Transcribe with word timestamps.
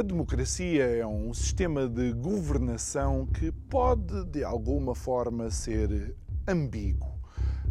A 0.00 0.02
democracia 0.02 0.82
é 0.82 1.06
um 1.06 1.34
sistema 1.34 1.86
de 1.86 2.10
governação 2.14 3.26
que 3.26 3.52
pode, 3.52 4.24
de 4.30 4.42
alguma 4.42 4.94
forma, 4.94 5.50
ser 5.50 6.16
ambíguo. 6.48 7.20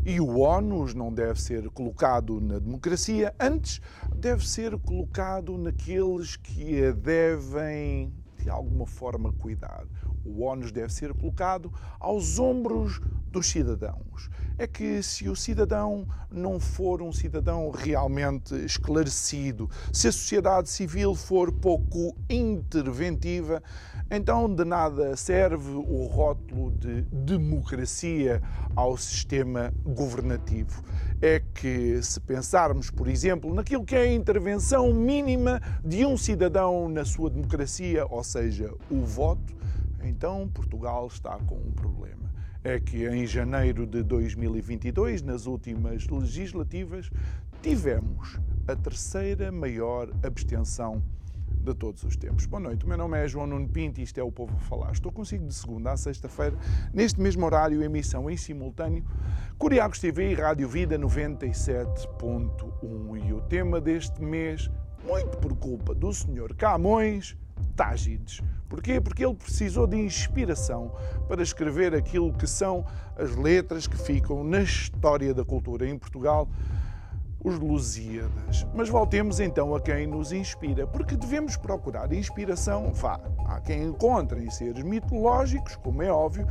E 0.06 0.22
o 0.22 0.38
ONU 0.38 0.94
não 0.94 1.12
deve 1.12 1.42
ser 1.42 1.68
colocado 1.72 2.40
na 2.40 2.60
democracia, 2.60 3.34
antes 3.40 3.82
deve 4.16 4.48
ser 4.48 4.78
colocado 4.78 5.58
naqueles 5.58 6.36
que 6.36 6.86
a 6.86 6.92
devem, 6.92 8.14
de 8.38 8.48
alguma 8.48 8.86
forma, 8.86 9.34
cuidar. 9.34 9.88
O 10.26 10.44
ONU 10.44 10.72
deve 10.72 10.94
ser 10.94 11.14
colocado 11.14 11.72
aos 12.00 12.40
ombros 12.40 13.00
dos 13.32 13.48
cidadãos. 13.48 14.30
É 14.58 14.68
que 14.68 15.02
se 15.02 15.30
o 15.30 15.36
cidadão 15.36 16.08
não 16.30 16.60
for 16.60 17.02
um 17.02 17.14
cidadão 17.14 17.72
realmente 17.72 18.54
esclarecido, 18.56 19.70
se 19.94 20.08
a 20.08 20.12
sociedade 20.12 20.70
civil 20.70 21.16
for 21.16 21.52
pouco 21.52 22.16
interventiva, 22.30 23.64
então 24.12 24.54
de 24.54 24.66
nada 24.66 25.16
serve 25.16 25.72
o 25.72 26.06
rótulo 26.06 26.72
de 26.72 27.04
democracia 27.04 28.42
ao 28.76 28.98
sistema 28.98 29.74
governativo. 29.86 30.84
É 31.22 31.42
que 31.54 32.02
se 32.02 32.20
pensarmos, 32.20 32.90
por 32.90 33.08
exemplo, 33.08 33.54
naquilo 33.54 33.86
que 33.86 33.96
é 33.96 34.02
a 34.02 34.14
intervenção 34.14 34.94
mínima 34.94 35.62
de 35.84 36.06
um 36.06 36.18
cidadão 36.18 36.90
na 36.90 37.06
sua 37.06 37.30
democracia, 37.30 38.06
ou 38.08 38.24
seja, 38.24 38.74
o 38.90 39.02
voto, 39.02 39.56
então 40.04 40.48
Portugal 40.50 41.08
está 41.08 41.38
com 41.40 41.56
um 41.56 41.72
problema 41.72 42.30
é 42.64 42.80
que 42.80 43.06
em 43.08 43.26
janeiro 43.26 43.88
de 43.88 44.04
2022, 44.04 45.22
nas 45.22 45.46
últimas 45.46 46.08
legislativas, 46.08 47.10
tivemos 47.62 48.40
a 48.68 48.76
terceira 48.76 49.50
maior 49.52 50.10
abstenção 50.24 51.04
de 51.62 51.74
todos 51.74 52.04
os 52.04 52.16
tempos. 52.16 52.46
Boa 52.46 52.60
noite, 52.60 52.86
o 52.86 52.88
meu 52.88 52.96
nome 52.98 53.18
é 53.18 53.28
João 53.28 53.48
Nuno 53.48 53.68
Pinto 53.68 54.00
e 54.00 54.04
isto 54.04 54.20
é 54.20 54.24
o 54.24 54.32
Povo 54.32 54.56
a 54.56 54.60
Falar. 54.60 54.92
Estou 54.92 55.12
consigo 55.12 55.46
de 55.46 55.54
segunda 55.54 55.92
a 55.92 55.98
sexta-feira, 55.98 56.56
neste 56.94 57.20
mesmo 57.22 57.46
horário, 57.46 57.84
emissão 57.84 58.30
em 58.30 58.38
simultâneo, 58.38 59.04
Curiacos 59.58 60.00
TV 60.00 60.32
e 60.32 60.36
Rádio 60.36 60.68
Vida 60.68 61.00
97.1. 61.00 63.28
E 63.28 63.34
o 63.34 63.42
tema 63.42 63.82
deste 63.82 64.22
mês, 64.22 64.70
muito 65.06 65.38
por 65.38 65.56
culpa 65.56 65.94
do 65.94 66.14
Sr. 66.14 66.56
Camões, 66.58 67.38
Tágides. 67.76 68.42
Porquê? 68.68 69.02
Porque 69.02 69.26
ele 69.26 69.36
precisou 69.36 69.88
de 69.88 69.98
inspiração 69.98 70.94
para 71.28 71.42
escrever 71.42 71.96
aquilo 71.96 72.34
que 72.34 72.46
são 72.46 72.86
as 73.18 73.36
letras 73.36 73.88
que 73.88 73.98
ficam 73.98 74.44
na 74.44 74.62
história 74.62 75.34
da 75.34 75.44
cultura 75.44 75.88
em 75.88 75.98
Portugal, 75.98 76.48
os 77.44 77.58
Lusíadas. 77.58 78.68
Mas 78.74 78.90
voltemos 78.90 79.40
então 79.40 79.74
a 79.74 79.80
quem 79.82 80.06
nos 80.06 80.32
inspira, 80.32 80.86
porque 80.86 81.16
devemos 81.16 81.56
procurar 81.56 82.12
inspiração, 82.12 82.92
vá, 82.94 83.20
há 83.48 83.62
quem 83.62 83.84
encontre 83.84 84.44
em 84.44 84.50
seres 84.50 84.84
mitológicos, 84.84 85.76
como 85.78 86.04
é 86.04 86.12
óbvio, 86.12 86.46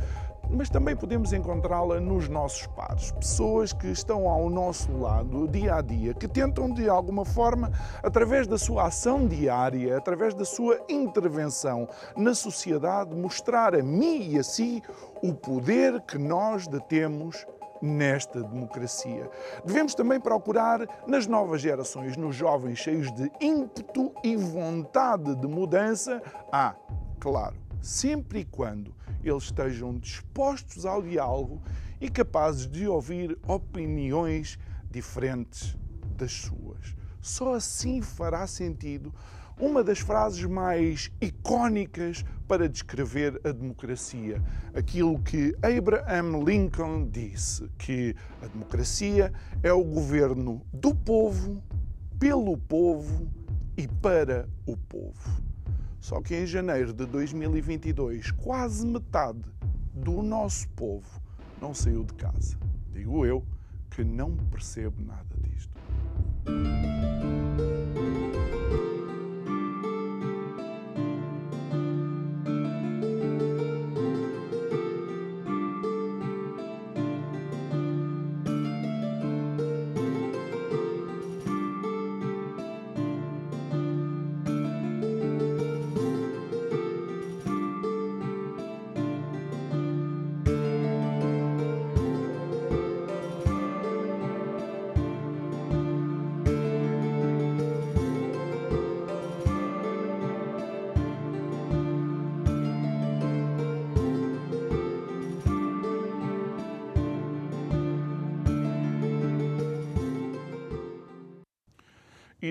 mas 0.49 0.69
também 0.69 0.95
podemos 0.95 1.31
encontrá-la 1.31 1.99
nos 1.99 2.27
nossos 2.27 2.65
pares, 2.67 3.11
pessoas 3.11 3.71
que 3.71 3.87
estão 3.87 4.27
ao 4.27 4.49
nosso 4.49 4.91
lado 4.97 5.47
dia 5.47 5.75
a 5.75 5.81
dia, 5.81 6.13
que 6.13 6.27
tentam 6.27 6.71
de 6.71 6.89
alguma 6.89 7.23
forma, 7.23 7.71
através 8.01 8.47
da 8.47 8.57
sua 8.57 8.87
ação 8.87 9.27
diária, 9.27 9.97
através 9.97 10.33
da 10.33 10.45
sua 10.45 10.79
intervenção 10.89 11.87
na 12.17 12.33
sociedade, 12.33 13.15
mostrar 13.15 13.75
a 13.75 13.83
mim 13.83 14.31
e 14.31 14.39
a 14.39 14.43
si 14.43 14.81
o 15.21 15.33
poder 15.33 16.01
que 16.01 16.17
nós 16.17 16.67
detemos 16.67 17.45
nesta 17.81 18.43
democracia. 18.43 19.29
Devemos 19.63 19.95
também 19.95 20.19
procurar 20.19 20.81
nas 21.07 21.27
novas 21.27 21.61
gerações, 21.61 22.17
nos 22.17 22.35
jovens 22.35 22.79
cheios 22.79 23.11
de 23.13 23.31
ímpeto 23.39 24.13
e 24.23 24.35
vontade 24.35 25.35
de 25.35 25.47
mudança, 25.47 26.21
ah, 26.51 26.75
claro, 27.19 27.55
sempre 27.81 28.39
e 28.39 28.45
quando 28.45 28.98
eles 29.23 29.43
estejam 29.43 29.97
dispostos 29.97 30.85
ao 30.85 31.01
diálogo 31.01 31.61
e 31.99 32.09
capazes 32.09 32.67
de 32.67 32.87
ouvir 32.87 33.37
opiniões 33.47 34.57
diferentes 34.89 35.77
das 36.15 36.31
suas. 36.31 36.95
Só 37.21 37.55
assim 37.55 38.01
fará 38.01 38.47
sentido 38.47 39.13
uma 39.59 39.83
das 39.83 39.99
frases 39.99 40.43
mais 40.45 41.11
icónicas 41.19 42.23
para 42.47 42.69
descrever 42.69 43.39
a 43.43 43.51
democracia. 43.51 44.41
Aquilo 44.73 45.19
que 45.19 45.53
Abraham 45.61 46.43
Lincoln 46.43 47.09
disse, 47.09 47.69
que 47.77 48.15
a 48.41 48.47
democracia 48.47 49.33
é 49.61 49.73
o 49.73 49.83
governo 49.83 50.65
do 50.71 50.95
povo, 50.95 51.61
pelo 52.17 52.57
povo 52.57 53.29
e 53.75 53.87
para 53.87 54.47
o 54.65 54.77
povo. 54.77 55.48
Só 55.99 56.21
que 56.21 56.35
em 56.35 56.45
janeiro 56.45 56.93
de 56.93 57.05
2022, 57.05 58.31
quase 58.31 58.85
metade 58.85 59.41
do 59.93 60.21
nosso 60.21 60.69
povo 60.69 61.21
não 61.61 61.73
saiu 61.73 62.03
de 62.03 62.13
casa. 62.13 62.57
Digo 62.91 63.25
eu 63.25 63.45
que 63.89 64.03
não 64.03 64.35
percebo 64.35 65.01
nada 65.01 65.35
disto. 65.41 65.77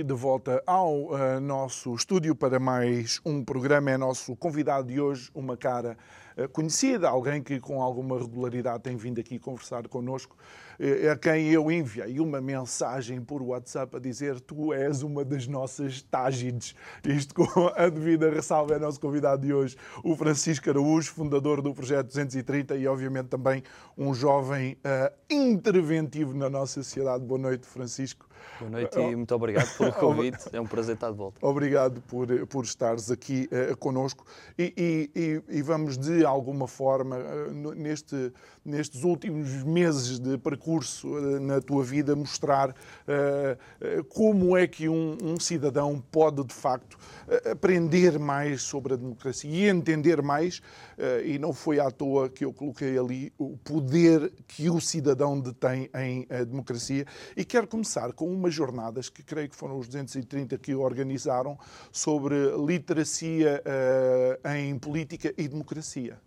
De 0.09 0.15
volta 0.15 0.63
ao 0.67 1.13
uh, 1.13 1.39
nosso 1.39 1.95
estúdio 1.95 2.35
para 2.35 2.59
mais 2.59 3.21
um 3.27 3.45
programa. 3.45 3.91
É 3.91 3.99
nosso 3.99 4.35
convidado 4.35 4.89
de 4.89 4.99
hoje, 4.99 5.31
uma 5.35 5.55
cara 5.55 5.99
conhecida, 6.47 7.09
alguém 7.09 7.43
que 7.43 7.59
com 7.59 7.83
alguma 7.83 8.19
regularidade 8.19 8.83
tem 8.83 8.97
vindo 8.97 9.21
aqui 9.21 9.39
conversar 9.39 9.89
connosco, 9.89 10.37
uh, 10.79 11.11
a 11.11 11.17
quem 11.17 11.49
eu 11.51 11.71
enviei 11.71 12.21
uma 12.21 12.41
mensagem 12.41 13.21
por 13.21 13.43
WhatsApp 13.43 13.97
a 13.97 13.99
dizer 13.99 14.41
tu 14.41 14.73
és 14.73 15.03
uma 15.03 15.25
das 15.25 15.47
nossas 15.47 16.03
tágides. 16.03 16.75
Isto 17.05 17.35
com 17.35 17.69
a 17.75 17.89
devida 17.89 18.31
ressalva 18.31 18.75
é 18.75 18.79
nosso 18.79 19.01
convidado 19.01 19.47
de 19.47 19.53
hoje, 19.53 19.77
o 20.05 20.15
Francisco 20.15 20.71
Araújo, 20.71 21.13
fundador 21.13 21.63
do 21.63 21.75
Projeto 21.75 22.07
230 22.07 22.77
e 22.77 22.87
obviamente 22.87 23.29
também 23.29 23.63
um 23.97 24.15
jovem 24.15 24.77
interventivo 25.29 26.35
na 26.35 26.49
nossa 26.49 26.83
sociedade. 26.83 27.25
Boa 27.25 27.41
noite, 27.41 27.67
Francisco. 27.67 28.29
Boa 28.59 28.71
noite 28.71 28.99
e 28.99 29.15
muito 29.15 29.35
obrigado 29.35 29.77
pelo 29.77 29.93
convite. 29.95 30.39
É 30.53 30.61
um 30.61 30.67
prazer 30.67 30.95
estar 30.95 31.11
de 31.11 31.17
volta. 31.17 31.39
Obrigado 31.47 32.01
por, 32.03 32.27
por 32.47 32.65
estares 32.65 33.11
aqui 33.11 33.49
uh, 33.53 33.77
connosco 33.77 34.25
e, 34.59 35.11
e, 35.15 35.43
e, 35.49 35.63
vamos 35.63 35.97
de 35.97 36.25
alguma 36.29 36.67
forma, 36.67 37.17
eh, 37.19 37.51
neste, 37.77 38.33
nestes 38.69 39.03
últimos 39.03 39.63
meses 39.65 40.19
de 40.19 40.37
percurso 40.39 41.09
eh, 41.17 41.41
na 41.41 41.61
tua 41.61 41.83
vida, 41.83 42.15
mostrar 42.15 42.71
uh, 42.71 44.05
como 44.09 44.57
é 44.57 44.67
que 44.67 44.89
um, 44.89 45.17
um, 45.23 45.41
cidadão 45.41 46.03
pode, 46.13 46.45
de 46.45 46.55
facto, 46.55 46.99
aprender 47.51 48.19
mais 48.19 48.63
sobre 48.63 48.95
a 48.95 48.97
democracia 48.97 49.51
e 49.51 49.69
entender 49.69 50.23
mais, 50.23 50.61
e 51.25 51.39
não 51.39 51.53
foi 51.53 51.79
à 51.79 51.91
toa 51.91 52.29
que 52.29 52.45
eu 52.45 52.53
coloquei 52.53 52.99
ali 52.99 53.33
o 53.39 53.57
poder 53.59 54.33
que 54.47 54.69
o 54.69 54.81
cidadão 54.81 55.39
detém 55.39 55.89
em 55.95 56.27
democracia. 56.47 57.07
E 57.37 57.45
quero 57.45 57.67
começar 57.67 58.13
com 58.13 58.27
umas 58.27 58.55
jornadas 58.55 59.09
que 59.09 59.23
creio 59.23 59.49
que 59.49 59.57
foram 59.57 59.79
os 59.79 59.87
230 59.87 60.59
que 60.59 60.75
organizaram 60.75 61.59
sobre 61.93 62.35
literacia 62.67 63.63
em 64.57 64.79
política 64.79 65.33
e 65.37 65.47
democracia. 65.49 66.19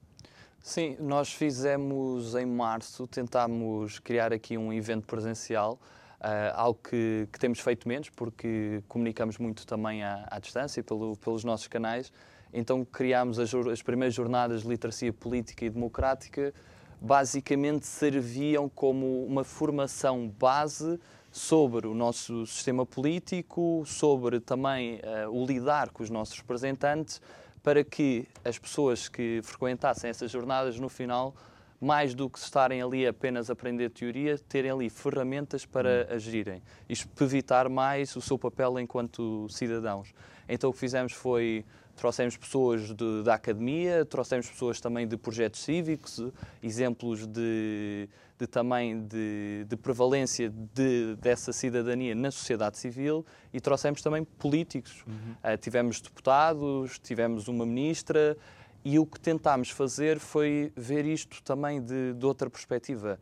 Sim, 0.63 0.96
nós 1.00 1.34
fizemos 1.34 2.36
em 2.36 2.46
março, 2.46 3.08
tentámos 3.08 3.98
criar 3.98 4.31
aqui 4.31 4.60
um 4.60 4.72
evento 4.72 5.08
presencial, 5.08 5.80
uh, 6.19 6.54
algo 6.54 6.80
que, 6.84 7.28
que, 7.31 7.40
temos 7.40 7.60
feito 7.60 7.88
menos, 7.88 8.12
porque 8.12 8.84
comunicamos 8.88 9.40
muito 9.40 9.66
também 9.66 10.04
à, 10.04 10.28
à 10.30 10.38
distância, 10.38 10.84
pelo, 10.84 11.18
pelos 11.18 11.44
nossos 11.44 11.68
canais. 11.68 12.13
Então 12.54 12.86
criámos 12.86 13.40
as, 13.40 13.52
as 13.56 13.81
primeiras 13.81 14.13
jornadas 14.13 14.62
de 14.62 14.68
literacia 14.68 15.12
política 15.12 15.66
e 15.66 15.69
democrática, 15.69 16.54
basicamente 17.02 17.88
serviam 17.88 18.69
como 18.69 19.25
uma 19.25 19.44
formação 19.44 20.30
base 20.30 21.00
sobre 21.31 21.88
o 21.88 21.96
nosso 21.96 22.46
sistema 22.46 22.86
político, 22.86 23.84
sobre 23.88 24.40
também 24.40 25.00
uh, 25.25 25.30
o 25.31 25.44
lidar 25.44 25.90
com 25.90 26.04
os 26.04 26.10
nossos 26.12 26.38
representantes, 26.38 27.19
para 27.63 27.84
que 27.84 28.28
as 28.44 28.58
pessoas 28.58 29.08
que 29.08 29.42
frequentassem 29.44 30.10
essas 30.10 30.31
jornadas, 30.31 30.80
no 30.80 30.90
final, 30.90 31.36
mais 31.80 32.13
do 32.13 32.30
que 32.30 32.38
estarem 32.38 32.81
ali 32.81 33.08
apenas 33.08 33.50
a 33.50 33.54
aprender 33.54 33.90
teoria, 33.90 34.38
terem 34.38 34.69
ali 34.69 34.90
ferramentas 34.90 35.66
para 35.66 36.08
hum. 36.10 36.16
agirem. 36.16 36.62
Isto 36.88 37.08
para 37.10 37.25
evitar 37.25 37.69
mais 37.69 38.16
o 38.16 38.22
seu 38.22 38.38
papel 38.38 38.80
enquanto 38.80 39.48
cidadãos. 39.50 40.13
Então 40.48 40.69
o 40.69 40.74
que 40.74 40.80
fizemos 40.80 41.13
foi 41.13 41.66
trouxemos 42.01 42.36
pessoas 42.36 42.92
de, 42.95 43.21
da 43.21 43.36
academia, 43.36 44.03
trouxemos 44.03 44.50
pessoas 44.50 44.81
também 44.81 45.07
de 45.07 45.15
projetos 45.15 45.62
cívicos, 45.62 46.19
exemplos 46.63 47.27
de, 47.27 48.09
de 48.39 48.48
também 48.48 49.06
de, 49.06 49.68
de 49.69 49.77
prevalência 49.77 50.51
de, 50.74 51.15
dessa 51.18 51.53
cidadania 51.53 52.15
na 52.15 52.31
sociedade 52.31 52.80
civil 52.80 53.24
e 53.53 53.62
trouxemos 53.62 54.01
também 54.01 54.24
políticos. 54.24 55.03
Uhum. 55.06 55.53
Uh, 55.53 55.57
tivemos 55.59 56.01
deputados, 56.01 56.98
tivemos 56.98 57.48
uma 57.48 57.68
ministra 57.68 58.36
e 58.83 58.97
o 58.97 59.06
que 59.06 59.19
tentámos 59.19 59.69
fazer 59.69 60.18
foi 60.18 60.74
ver 60.75 61.06
isto 61.06 61.44
também 61.44 61.80
de, 61.80 62.13
de 62.13 62.25
outra 62.25 62.50
perspectiva 62.50 63.19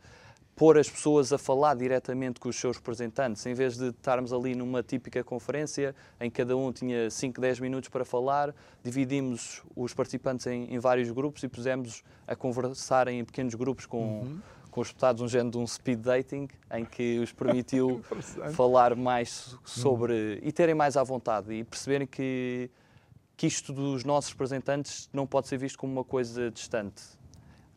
pôr 0.60 0.78
as 0.78 0.90
pessoas 0.90 1.32
a 1.32 1.38
falar 1.38 1.74
diretamente 1.74 2.38
com 2.38 2.50
os 2.50 2.58
seus 2.58 2.76
representantes, 2.76 3.46
em 3.46 3.54
vez 3.54 3.78
de 3.78 3.92
estarmos 3.92 4.34
ali 4.34 4.54
numa 4.54 4.84
típica 4.84 5.24
conferência 5.24 5.96
em 6.20 6.30
que 6.30 6.36
cada 6.36 6.58
um 6.58 6.70
tinha 6.70 7.10
5, 7.10 7.40
10 7.40 7.62
minutos 7.62 7.88
para 7.88 8.04
falar, 8.04 8.54
dividimos 8.84 9.64
os 9.74 9.94
participantes 9.94 10.46
em, 10.48 10.66
em 10.66 10.78
vários 10.78 11.10
grupos 11.12 11.42
e 11.44 11.48
pusemos 11.48 12.04
a 12.28 12.36
conversar 12.36 13.08
em 13.08 13.24
pequenos 13.24 13.56
grupos 13.56 13.86
com, 13.86 14.20
uhum. 14.20 14.42
com 14.70 14.82
os 14.82 14.90
deputados, 14.90 15.22
um 15.22 15.30
género 15.30 15.52
de 15.52 15.58
um 15.60 15.66
speed 15.66 16.02
dating, 16.02 16.50
em 16.74 16.84
que 16.84 17.20
os 17.20 17.32
permitiu 17.32 18.02
falar 18.52 18.98
mais 18.98 19.58
sobre. 19.64 20.12
Uhum. 20.12 20.40
e 20.42 20.52
terem 20.52 20.76
mais 20.76 20.98
à 20.98 21.04
vontade 21.04 21.54
e 21.54 21.64
perceberem 21.64 22.06
que, 22.06 22.70
que 23.38 23.48
isto 23.48 23.72
dos 23.72 24.04
nossos 24.04 24.32
representantes 24.32 25.10
não 25.14 25.26
pode 25.26 25.48
ser 25.48 25.56
visto 25.56 25.80
como 25.80 25.94
uma 25.94 26.04
coisa 26.04 26.52
distante 26.52 27.18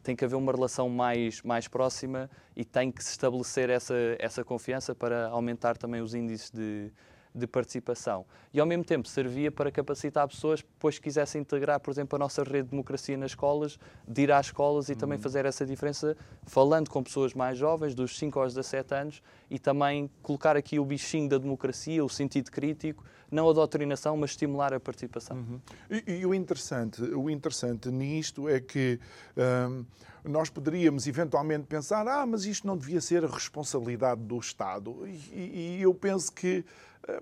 tem 0.03 0.17
que 0.17 0.25
haver 0.25 0.37
uma 0.37 0.53
relação 0.53 0.89
mais, 0.89 1.41
mais 1.43 1.69
próxima 1.69 2.29
e 2.57 2.65
tem 2.65 2.91
que 2.91 3.03
se 3.03 3.11
estabelecer 3.11 3.71
essa, 3.71 3.95
essa 4.19 4.45
confiança 4.45 4.95
para 4.95 5.29
aumentar 5.29 5.77
também 5.77 6.01
os 6.01 6.15
índices 6.15 6.51
de, 6.51 6.93
de 7.35 7.47
participação. 7.47 8.27
E 8.53 8.61
ao 8.61 8.67
mesmo 8.67 8.85
tempo 8.85 9.09
servia 9.09 9.51
para 9.51 9.71
capacitar 9.71 10.29
pessoas 10.29 10.61
depois 10.61 10.99
quisessem 10.99 11.41
integrar, 11.41 11.81
por 11.81 11.91
exemplo, 11.91 12.17
a 12.17 12.19
nossa 12.19 12.43
rede 12.43 12.65
de 12.65 12.71
democracia 12.71 13.17
nas 13.17 13.33
escolas, 13.33 13.79
de 14.07 14.23
ir 14.23 14.33
às 14.33 14.47
escolas 14.47 14.89
e 14.89 14.93
uhum. 14.93 14.99
também 14.99 15.19
fazer 15.19 15.47
essa 15.47 15.65
diferença, 15.65 16.17
falando 16.45 16.91
com 16.91 17.03
pessoas 17.03 17.33
mais 17.35 17.57
jovens, 17.57 17.95
dos 17.95 18.19
5 18.19 18.39
aos 18.39 18.55
17 18.55 18.95
anos, 18.95 19.23
e 19.51 19.59
também 19.59 20.11
colocar 20.23 20.57
aqui 20.57 20.79
o 20.79 20.85
bichinho 20.85 21.29
da 21.29 21.39
democracia, 21.39 22.05
o 22.05 22.09
sentido 22.09 22.51
crítico, 22.51 23.05
não 23.31 23.49
a 23.49 23.53
doutrinação, 23.53 24.17
mas 24.17 24.31
estimular 24.31 24.75
a 24.75 24.79
participação. 24.79 25.39
Uhum. 25.39 25.61
E, 25.91 26.19
e, 26.21 26.27
o, 26.27 26.35
interessante, 26.35 27.03
o 27.03 27.31
interessante 27.31 27.91
nisto 27.91 28.47
é 28.47 28.61
que 28.61 29.01
hum, 29.37 29.85
nós 30.23 30.51
poderíamos 30.51 31.07
eventualmente 31.07 31.67
pensar, 31.67 32.07
ah, 32.07 32.27
mas 32.27 32.45
isto 32.45 32.67
não 32.67 32.77
devia 32.77 33.01
ser 33.01 33.25
a 33.25 33.29
responsabilidade 33.29 34.21
do 34.21 34.39
Estado. 34.39 35.07
E, 35.07 35.79
e 35.79 35.83
eu 35.83 35.95
penso 35.95 36.31
que, 36.31 36.65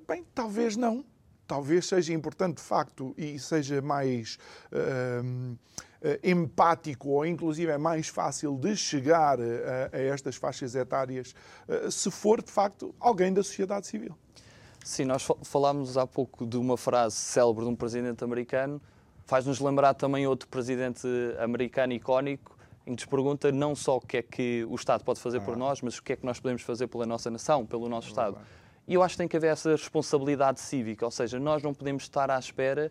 bem, 0.06 0.24
talvez 0.34 0.76
não. 0.76 1.04
Talvez 1.46 1.86
seja 1.86 2.12
importante 2.12 2.58
de 2.58 2.62
facto 2.62 3.14
e 3.16 3.38
seja 3.38 3.82
mais. 3.82 4.38
Eh, 6.02 6.18
empático 6.24 7.10
ou 7.10 7.26
inclusive 7.26 7.70
é 7.70 7.76
mais 7.76 8.08
fácil 8.08 8.56
de 8.56 8.74
chegar 8.74 9.38
a, 9.38 9.94
a 9.94 10.00
estas 10.00 10.34
faixas 10.36 10.74
etárias 10.74 11.34
eh, 11.68 11.90
se 11.90 12.10
for 12.10 12.42
de 12.42 12.50
facto 12.50 12.94
alguém 12.98 13.30
da 13.34 13.42
sociedade 13.42 13.86
civil. 13.86 14.16
Sim, 14.82 15.04
nós 15.04 15.28
falámos 15.42 15.98
há 15.98 16.06
pouco 16.06 16.46
de 16.46 16.56
uma 16.56 16.78
frase 16.78 17.16
célebre 17.16 17.64
de 17.64 17.70
um 17.70 17.76
presidente 17.76 18.24
americano, 18.24 18.80
faz-nos 19.26 19.60
lembrar 19.60 19.92
também 19.92 20.26
outro 20.26 20.48
presidente 20.48 21.06
americano 21.38 21.92
icónico, 21.92 22.56
em 22.86 22.96
que 22.96 23.02
nos 23.02 23.04
pergunta 23.04 23.52
não 23.52 23.76
só 23.76 23.98
o 23.98 24.00
que 24.00 24.16
é 24.16 24.22
que 24.22 24.64
o 24.70 24.74
Estado 24.74 25.04
pode 25.04 25.20
fazer 25.20 25.36
ah. 25.36 25.42
por 25.42 25.54
nós, 25.54 25.82
mas 25.82 25.98
o 25.98 26.02
que 26.02 26.14
é 26.14 26.16
que 26.16 26.24
nós 26.24 26.40
podemos 26.40 26.62
fazer 26.62 26.86
pela 26.86 27.04
nossa 27.04 27.30
nação, 27.30 27.66
pelo 27.66 27.90
nosso 27.90 28.08
Estado. 28.08 28.38
E 28.90 28.94
eu 28.94 29.04
acho 29.04 29.14
que 29.14 29.18
tem 29.18 29.28
que 29.28 29.36
haver 29.36 29.52
essa 29.52 29.70
responsabilidade 29.70 30.60
cívica, 30.60 31.04
ou 31.04 31.12
seja, 31.12 31.38
nós 31.38 31.62
não 31.62 31.72
podemos 31.72 32.02
estar 32.02 32.28
à 32.28 32.36
espera 32.36 32.90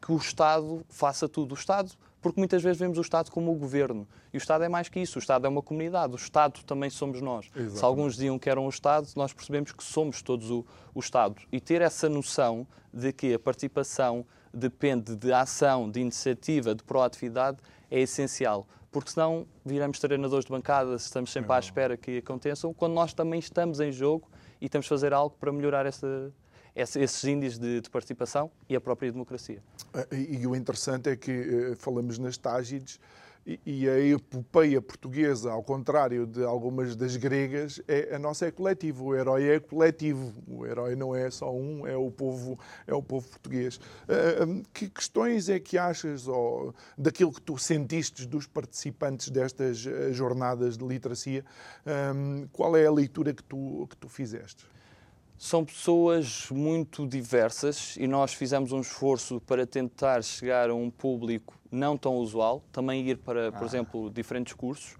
que 0.00 0.10
o 0.10 0.16
Estado 0.16 0.82
faça 0.88 1.28
tudo. 1.28 1.52
O 1.52 1.54
Estado 1.54 1.92
porque 2.22 2.40
muitas 2.40 2.62
vezes 2.62 2.78
vemos 2.78 2.96
o 2.96 3.02
Estado 3.02 3.30
como 3.30 3.52
o 3.52 3.54
governo. 3.54 4.08
E 4.32 4.38
o 4.38 4.38
Estado 4.38 4.64
é 4.64 4.68
mais 4.70 4.88
que 4.88 4.98
isso, 4.98 5.18
o 5.18 5.20
Estado 5.20 5.46
é 5.46 5.50
uma 5.50 5.60
comunidade, 5.60 6.14
o 6.14 6.16
Estado 6.16 6.64
também 6.64 6.88
somos 6.88 7.20
nós. 7.20 7.44
Exatamente. 7.48 7.78
Se 7.78 7.84
alguns 7.84 8.14
diziam 8.14 8.38
que 8.38 8.48
eram 8.48 8.64
o 8.64 8.70
Estado, 8.70 9.06
nós 9.14 9.34
percebemos 9.34 9.72
que 9.72 9.84
somos 9.84 10.22
todos 10.22 10.50
o, 10.50 10.64
o 10.94 11.00
Estado. 11.00 11.36
E 11.52 11.60
ter 11.60 11.82
essa 11.82 12.08
noção 12.08 12.66
de 12.90 13.12
que 13.12 13.34
a 13.34 13.38
participação 13.38 14.24
depende 14.50 15.14
de 15.14 15.30
ação, 15.30 15.90
de 15.90 16.00
iniciativa, 16.00 16.74
de 16.74 16.82
proatividade, 16.82 17.58
é 17.90 18.00
essencial. 18.00 18.66
Porque 18.90 19.10
senão 19.10 19.46
viramos 19.62 19.98
treinadores 19.98 20.46
de 20.46 20.50
bancada, 20.50 20.94
estamos 20.94 21.30
sempre 21.30 21.52
é 21.52 21.56
à 21.56 21.58
espera 21.58 21.94
que 21.98 22.16
aconteçam, 22.16 22.72
quando 22.72 22.94
nós 22.94 23.12
também 23.12 23.38
estamos 23.38 23.80
em 23.80 23.92
jogo 23.92 24.26
e 24.64 24.68
temos 24.70 24.86
de 24.86 24.88
fazer 24.88 25.12
algo 25.12 25.36
para 25.38 25.52
melhorar 25.52 25.84
essa, 25.84 26.32
esses 26.74 27.22
índices 27.24 27.58
de, 27.58 27.82
de, 27.82 27.90
participação 27.90 28.50
e 28.66 28.74
a 28.74 28.80
própria 28.80 29.12
democracia. 29.12 29.62
Ah, 29.92 30.06
e, 30.10 30.46
o 30.46 30.56
interessante 30.56 31.10
é 31.10 31.16
que 31.16 31.30
uh, 31.30 31.76
falamos 31.76 32.18
nas 32.18 32.38
Tágides 32.38 32.98
e, 33.46 33.88
a 33.88 34.00
epopeia 34.00 34.80
portuguesa, 34.80 35.52
ao 35.52 35.62
contrário 35.62 36.26
de 36.26 36.42
algumas 36.42 36.96
das 36.96 37.16
gregas, 37.16 37.80
é, 37.86 38.14
a 38.14 38.18
nossa 38.18 38.46
é 38.46 38.50
coletiva. 38.50 39.02
O 39.02 39.14
herói 39.14 39.48
é 39.48 39.60
coletivo. 39.60 40.32
O 40.48 40.64
herói 40.64 40.96
não 40.96 41.14
é 41.14 41.30
só 41.30 41.54
um, 41.54 41.86
é 41.86 41.96
o 41.96 42.10
povo, 42.10 42.58
é 42.86 42.94
o 42.94 43.02
povo 43.02 43.28
português. 43.28 43.76
Uh, 43.76 44.62
que 44.72 44.88
questões 44.88 45.48
é 45.48 45.60
que 45.60 45.76
achas, 45.76 46.26
daquilo 46.96 47.32
que 47.32 47.42
tu 47.42 47.58
sentiste 47.58 48.26
dos 48.26 48.46
participantes 48.46 49.28
destas 49.28 49.78
jornadas 50.12 50.78
de 50.78 50.84
literacia, 50.84 51.44
qual 52.52 52.76
é 52.76 52.86
a 52.86 52.92
leitura 52.92 53.34
que 53.34 53.42
tu, 53.42 53.86
que 53.90 53.96
tu 53.96 54.08
fizeste? 54.08 54.64
São 55.36 55.64
pessoas 55.64 56.48
muito 56.50 57.06
diversas 57.06 57.96
e 57.98 58.06
nós 58.06 58.32
fizemos 58.32 58.72
um 58.72 58.80
esforço 58.80 59.40
para 59.40 59.66
tentar 59.66 60.22
chegar 60.22 60.70
a 60.70 60.74
um 60.74 60.88
público 60.88 61.54
não 61.74 61.96
tão 61.96 62.16
usual, 62.16 62.62
também 62.72 63.06
ir 63.08 63.18
para, 63.18 63.52
por 63.52 63.62
ah. 63.62 63.66
exemplo, 63.66 64.10
diferentes 64.10 64.52
cursos, 64.52 64.96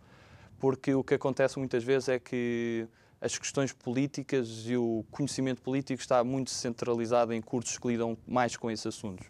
porque 0.59 0.95
o 0.95 1.04
que 1.04 1.14
acontece 1.14 1.59
muitas 1.59 1.85
vezes 1.85 2.09
é 2.09 2.19
que 2.19 2.87
as 3.21 3.38
questões 3.38 3.73
políticas 3.73 4.64
e 4.66 4.76
o 4.76 5.04
conhecimento 5.11 5.62
político 5.62 6.00
está 6.00 6.23
muito 6.23 6.50
centralizado 6.50 7.33
em 7.33 7.40
cursos 7.40 7.78
que 7.78 7.88
lidam 7.88 8.19
mais 8.26 8.57
com 8.57 8.71
esses 8.71 8.87
assuntos. 8.87 9.26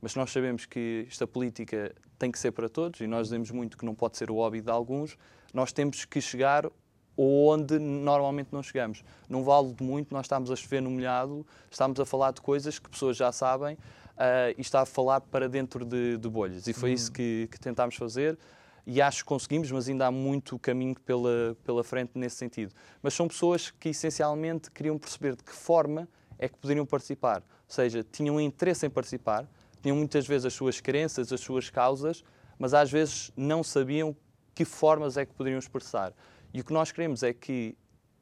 Mas 0.00 0.14
nós 0.14 0.30
sabemos 0.30 0.66
que 0.66 1.06
esta 1.08 1.26
política 1.26 1.94
tem 2.18 2.30
que 2.30 2.38
ser 2.38 2.50
para 2.52 2.68
todos 2.68 3.00
e 3.00 3.06
nós 3.06 3.28
dizemos 3.28 3.50
muito 3.50 3.76
que 3.78 3.84
não 3.84 3.94
pode 3.94 4.16
ser 4.16 4.30
o 4.30 4.34
hobby 4.34 4.60
de 4.60 4.70
alguns. 4.70 5.16
Nós 5.54 5.72
temos 5.72 6.04
que 6.04 6.20
chegar 6.20 6.68
onde 7.16 7.78
normalmente 7.78 8.48
não 8.52 8.62
chegamos. 8.62 9.02
Não 9.28 9.42
vale 9.42 9.72
de 9.72 9.82
muito 9.82 10.12
nós 10.12 10.26
estamos 10.26 10.50
a 10.50 10.56
chover 10.56 10.82
no 10.82 10.90
molhado, 10.90 11.46
estamos 11.70 11.98
a 11.98 12.04
falar 12.04 12.32
de 12.32 12.40
coisas 12.40 12.78
que 12.78 12.90
pessoas 12.90 13.16
já 13.16 13.32
sabem 13.32 13.78
uh, 14.16 14.54
e 14.56 14.60
está 14.60 14.80
a 14.80 14.86
falar 14.86 15.20
para 15.20 15.48
dentro 15.48 15.84
de, 15.84 16.16
de 16.16 16.28
bolhas. 16.28 16.66
E 16.66 16.72
foi 16.72 16.90
uhum. 16.90 16.94
isso 16.94 17.12
que, 17.12 17.48
que, 17.50 17.58
tentámos 17.58 17.94
fazer 17.96 18.38
e 18.86 19.02
acho 19.02 19.18
que 19.18 19.24
conseguimos, 19.24 19.70
mas 19.70 19.88
ainda 19.88 20.06
há 20.06 20.10
muito 20.10 20.58
caminho 20.58 20.94
pela, 21.00 21.56
pela 21.64 21.82
frente 21.82 22.12
nesse 22.14 22.36
sentido. 22.36 22.72
Mas 23.02 23.14
são 23.14 23.26
pessoas 23.26 23.70
que 23.70 23.90
essencialmente 23.90 24.70
queriam 24.70 24.96
perceber 24.98 25.36
de 25.36 25.42
que 25.42 25.52
forma 25.52 26.08
é 26.38 26.48
que 26.48 26.56
poderiam 26.56 26.86
participar. 26.86 27.38
Ou 27.40 27.74
seja, 27.74 28.04
tinham 28.04 28.40
interesse 28.40 28.86
em 28.86 28.90
participar, 28.90 29.48
tinham 29.82 29.96
muitas 29.96 30.26
vezes 30.26 30.46
as 30.46 30.54
suas 30.54 30.80
crenças, 30.80 31.32
as 31.32 31.40
suas 31.40 31.68
causas, 31.68 32.24
mas 32.58 32.74
às 32.74 32.90
vezes 32.90 33.32
não 33.36 33.62
sabiam 33.62 34.16
que 34.54 34.64
formas 34.64 35.16
é 35.16 35.26
que 35.26 35.34
poderiam 35.34 35.58
expressar. 35.58 36.12
E 36.54 36.60
o 36.60 36.64
que 36.64 36.72
nós 36.72 36.92
queremos 36.92 37.22
é 37.22 37.32
que 37.32 37.76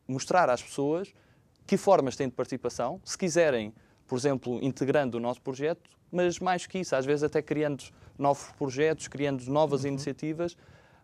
mostrar 0.08 0.48
às 0.50 0.62
pessoas 0.62 1.12
que 1.66 1.76
formas 1.76 2.16
têm 2.16 2.28
de 2.28 2.34
participação, 2.34 3.00
se 3.04 3.16
quiserem, 3.16 3.72
por 4.06 4.18
exemplo, 4.18 4.58
integrando 4.62 5.18
o 5.18 5.20
nosso 5.20 5.40
projeto, 5.40 5.90
mas 6.10 6.38
mais 6.38 6.66
que 6.66 6.78
isso, 6.78 6.94
às 6.94 7.04
vezes 7.04 7.22
até 7.22 7.42
criando 7.42 7.84
novos 8.18 8.44
projetos, 8.52 9.08
criando 9.08 9.44
novas 9.50 9.82
uhum. 9.82 9.90
iniciativas, 9.90 10.56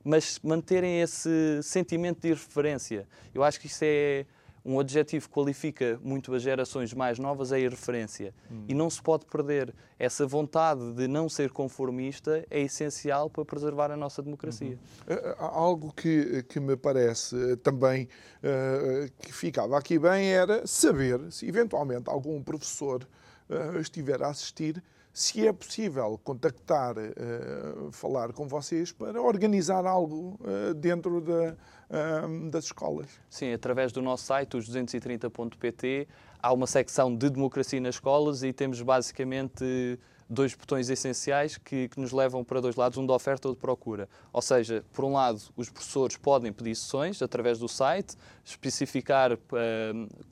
mas 0.04 0.38
manterem 0.42 1.00
esse 1.00 1.60
sentimento 1.62 2.20
de 2.20 2.28
irreferência. 2.28 3.06
Eu 3.34 3.42
acho 3.42 3.60
que 3.60 3.66
isso 3.66 3.84
é 3.84 4.24
um 4.64 4.78
adjetivo 4.78 5.28
que 5.28 5.34
qualifica 5.34 5.98
muito 6.02 6.34
as 6.34 6.42
gerações 6.42 6.92
mais 6.92 7.18
novas 7.18 7.52
é 7.52 7.56
a 7.56 7.58
irreferência. 7.58 8.34
Hum. 8.50 8.64
E 8.68 8.74
não 8.74 8.90
se 8.90 9.02
pode 9.02 9.24
perder. 9.26 9.74
Essa 9.98 10.26
vontade 10.26 10.94
de 10.94 11.06
não 11.08 11.28
ser 11.28 11.50
conformista 11.50 12.44
é 12.50 12.60
essencial 12.60 13.28
para 13.28 13.44
preservar 13.44 13.90
a 13.90 13.96
nossa 13.96 14.22
democracia. 14.22 14.78
Uhum. 15.08 15.34
Algo 15.38 15.92
que, 15.92 16.42
que 16.44 16.58
me 16.58 16.76
parece 16.76 17.52
eh, 17.52 17.56
também 17.56 18.08
uh, 18.42 19.10
que 19.20 19.32
ficava 19.32 19.78
aqui 19.78 19.98
bem 19.98 20.28
era 20.28 20.66
saber 20.66 21.20
se 21.30 21.46
eventualmente 21.46 22.08
algum 22.08 22.42
professor 22.42 23.06
uh, 23.48 23.78
estiver 23.78 24.22
a 24.22 24.28
assistir 24.28 24.82
se 25.12 25.46
é 25.46 25.52
possível 25.52 26.18
contactar, 26.22 26.96
uh, 26.96 27.90
falar 27.92 28.32
com 28.32 28.46
vocês 28.46 28.92
para 28.92 29.20
organizar 29.20 29.84
algo 29.84 30.38
uh, 30.40 30.74
dentro 30.74 31.20
da, 31.20 31.56
uh, 31.90 32.50
das 32.50 32.64
escolas. 32.66 33.08
Sim, 33.28 33.52
através 33.52 33.92
do 33.92 34.00
nosso 34.00 34.24
site, 34.24 34.56
os 34.56 34.70
230.pt, 34.70 36.08
há 36.40 36.52
uma 36.52 36.66
secção 36.66 37.14
de 37.14 37.28
democracia 37.28 37.80
nas 37.80 37.96
escolas 37.96 38.42
e 38.42 38.52
temos 38.52 38.80
basicamente 38.82 39.98
dois 40.30 40.54
botões 40.54 40.88
essenciais 40.88 41.58
que, 41.58 41.88
que, 41.88 41.98
nos 41.98 42.12
levam 42.12 42.44
para 42.44 42.60
dois 42.60 42.76
lados, 42.76 42.96
um 42.96 43.04
de 43.04 43.10
oferta 43.10 43.48
ou 43.48 43.54
de 43.54 43.60
procura. 43.60 44.08
Ou 44.32 44.40
seja, 44.40 44.84
por 44.92 45.04
um 45.04 45.14
lado, 45.14 45.42
os 45.56 45.68
professores 45.68 46.16
podem 46.16 46.52
pedir 46.52 46.76
sessões 46.76 47.20
através 47.20 47.58
do 47.58 47.68
site, 47.68 48.16
especificar 48.44 49.32
uh, 49.32 49.38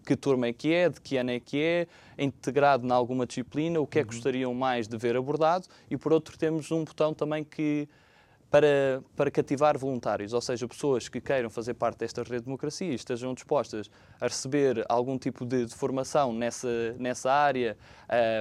que 0.06 0.14
turma 0.14 0.46
é 0.46 0.52
que 0.52 0.72
é, 0.72 0.88
de 0.88 1.00
que 1.00 1.16
ano 1.16 1.32
é 1.32 1.40
que 1.40 1.60
é, 1.60 1.86
integrado 2.16 2.86
em 2.86 2.92
alguma 2.92 3.26
disciplina, 3.26 3.80
o 3.80 3.86
que 3.86 3.98
é 3.98 4.02
que 4.02 4.10
uhum. 4.10 4.14
gostariam 4.14 4.54
mais 4.54 4.86
de 4.86 4.96
ver 4.96 5.16
abordado, 5.16 5.66
e 5.90 5.96
por 5.96 6.12
outro 6.12 6.38
temos 6.38 6.70
um 6.70 6.84
botão 6.84 7.12
também 7.12 7.42
que 7.42 7.88
para, 8.50 9.02
para 9.14 9.30
cativar 9.30 9.76
voluntários, 9.76 10.32
ou 10.32 10.40
seja, 10.40 10.66
pessoas 10.66 11.08
que 11.08 11.20
queiram 11.20 11.50
fazer 11.50 11.74
parte 11.74 11.98
desta 11.98 12.22
rede 12.22 12.38
de 12.38 12.44
democracia 12.44 12.90
e 12.90 12.94
estejam 12.94 13.34
dispostas 13.34 13.90
a 14.20 14.26
receber 14.26 14.84
algum 14.88 15.18
tipo 15.18 15.44
de, 15.44 15.66
de 15.66 15.74
formação 15.74 16.32
nessa, 16.32 16.94
nessa 16.98 17.30
área, 17.30 17.76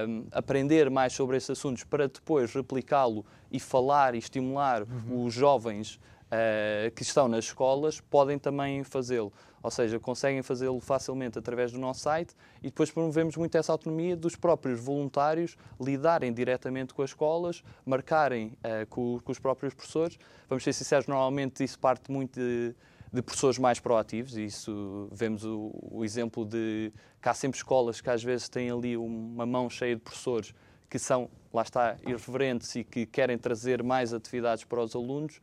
um, 0.08 0.24
aprender 0.32 0.88
mais 0.88 1.12
sobre 1.12 1.36
esses 1.36 1.50
assuntos 1.50 1.84
para 1.84 2.08
depois 2.08 2.52
replicá-lo 2.54 3.24
e 3.52 3.60
falar 3.60 4.14
e 4.14 4.18
estimular 4.18 4.82
uhum. 4.82 5.24
os 5.24 5.34
jovens 5.34 5.96
uh, 5.96 6.90
que 6.94 7.02
estão 7.02 7.28
nas 7.28 7.44
escolas, 7.46 8.00
podem 8.00 8.38
também 8.38 8.82
fazê-lo. 8.84 9.32
Ou 9.62 9.70
seja, 9.70 9.98
conseguem 9.98 10.42
fazê-lo 10.42 10.80
facilmente 10.80 11.38
através 11.38 11.72
do 11.72 11.78
nosso 11.78 12.00
site 12.00 12.34
e 12.62 12.66
depois 12.66 12.90
promovemos 12.90 13.36
muito 13.36 13.56
essa 13.56 13.72
autonomia 13.72 14.16
dos 14.16 14.36
próprios 14.36 14.80
voluntários 14.80 15.56
lidarem 15.80 16.32
diretamente 16.32 16.94
com 16.94 17.02
as 17.02 17.10
escolas, 17.10 17.62
marcarem 17.84 18.48
uh, 18.58 18.86
com, 18.88 19.20
com, 19.20 19.32
os 19.32 19.38
próprios 19.38 19.74
professores. 19.74 20.18
Vamos 20.48 20.64
ser 20.64 20.72
sinceros, 20.72 21.06
normalmente 21.06 21.64
isso 21.64 21.78
parte 21.78 22.10
muito 22.10 22.38
de, 22.38 22.74
de 23.12 23.22
professores 23.22 23.58
mais 23.58 23.80
proativos, 23.80 24.36
e 24.36 24.44
isso 24.44 25.08
vemos 25.12 25.44
o, 25.44 25.72
o, 25.90 26.04
exemplo 26.04 26.44
de 26.44 26.92
que 27.20 27.28
há 27.28 27.34
sempre 27.34 27.56
escolas 27.56 28.00
que 28.00 28.10
às 28.10 28.22
vezes 28.22 28.48
têm 28.48 28.70
ali 28.70 28.96
uma 28.96 29.46
mão 29.46 29.68
cheia 29.68 29.96
de 29.96 30.02
professores 30.02 30.54
que 30.88 30.98
são, 30.98 31.28
lá 31.52 31.62
está, 31.62 31.96
irreverentes 32.06 32.74
e 32.76 32.84
que 32.84 33.04
querem 33.04 33.36
trazer 33.36 33.82
mais 33.82 34.14
atividades 34.14 34.64
para 34.64 34.82
os 34.82 34.94
alunos 34.94 35.40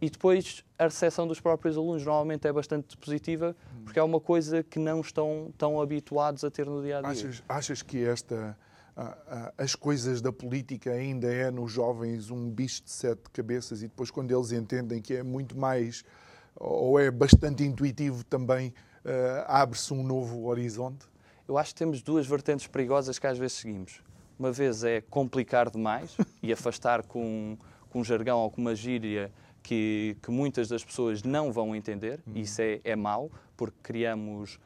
e 0.00 0.10
depois 0.10 0.64
a 0.78 0.84
recepção 0.84 1.26
dos 1.26 1.40
próprios 1.40 1.76
alunos 1.76 2.04
normalmente 2.04 2.46
é 2.46 2.52
bastante 2.52 2.96
positiva, 2.96 3.56
porque 3.84 3.98
é 3.98 4.02
uma 4.02 4.20
coisa 4.20 4.62
que 4.62 4.78
não 4.78 5.00
estão 5.00 5.52
tão 5.56 5.80
habituados 5.80 6.44
a 6.44 6.50
ter 6.50 6.66
no 6.66 6.82
dia 6.82 6.98
a 6.98 7.00
dia. 7.00 7.10
Achas, 7.10 7.42
achas 7.48 7.82
que 7.82 8.04
esta 8.04 8.56
as 9.58 9.74
coisas 9.74 10.20
da 10.20 10.32
política 10.32 10.92
ainda 10.92 11.26
é 11.26 11.50
nos 11.50 11.72
jovens 11.72 12.30
um 12.30 12.48
bicho 12.48 12.84
de 12.84 12.90
sete 12.90 13.28
cabeças 13.32 13.82
e 13.82 13.88
depois 13.88 14.10
quando 14.10 14.30
eles 14.30 14.52
entendem 14.52 15.02
que 15.02 15.14
é 15.14 15.22
muito 15.22 15.58
mais 15.58 16.04
ou 16.54 17.00
é 17.00 17.10
bastante 17.10 17.64
intuitivo 17.64 18.24
também 18.24 18.68
uh, 18.68 19.44
abre-se 19.46 19.92
um 19.92 20.04
novo 20.04 20.46
horizonte? 20.46 21.06
Eu 21.46 21.58
acho 21.58 21.74
que 21.74 21.78
temos 21.78 22.02
duas 22.02 22.26
vertentes 22.26 22.66
perigosas 22.68 23.18
que 23.18 23.26
às 23.26 23.36
vezes 23.36 23.58
seguimos. 23.58 24.00
Uma 24.38 24.52
vez 24.52 24.84
é 24.84 25.00
complicar 25.00 25.68
demais 25.68 26.16
e 26.42 26.52
afastar 26.52 27.02
com, 27.02 27.58
com 27.90 28.00
um 28.00 28.04
jargão 28.04 28.38
ou 28.38 28.50
com 28.50 28.60
uma 28.60 28.74
gíria 28.76 29.32
que, 29.64 30.16
que 30.22 30.30
muitas 30.30 30.68
das 30.68 30.84
pessoas 30.84 31.22
não 31.22 31.50
vão 31.50 31.74
entender, 31.74 32.20
uhum. 32.26 32.34
isso 32.36 32.60
é, 32.60 32.80
é 32.84 32.94
mau, 32.94 33.32
porque 33.56 33.78
criamos 33.82 34.60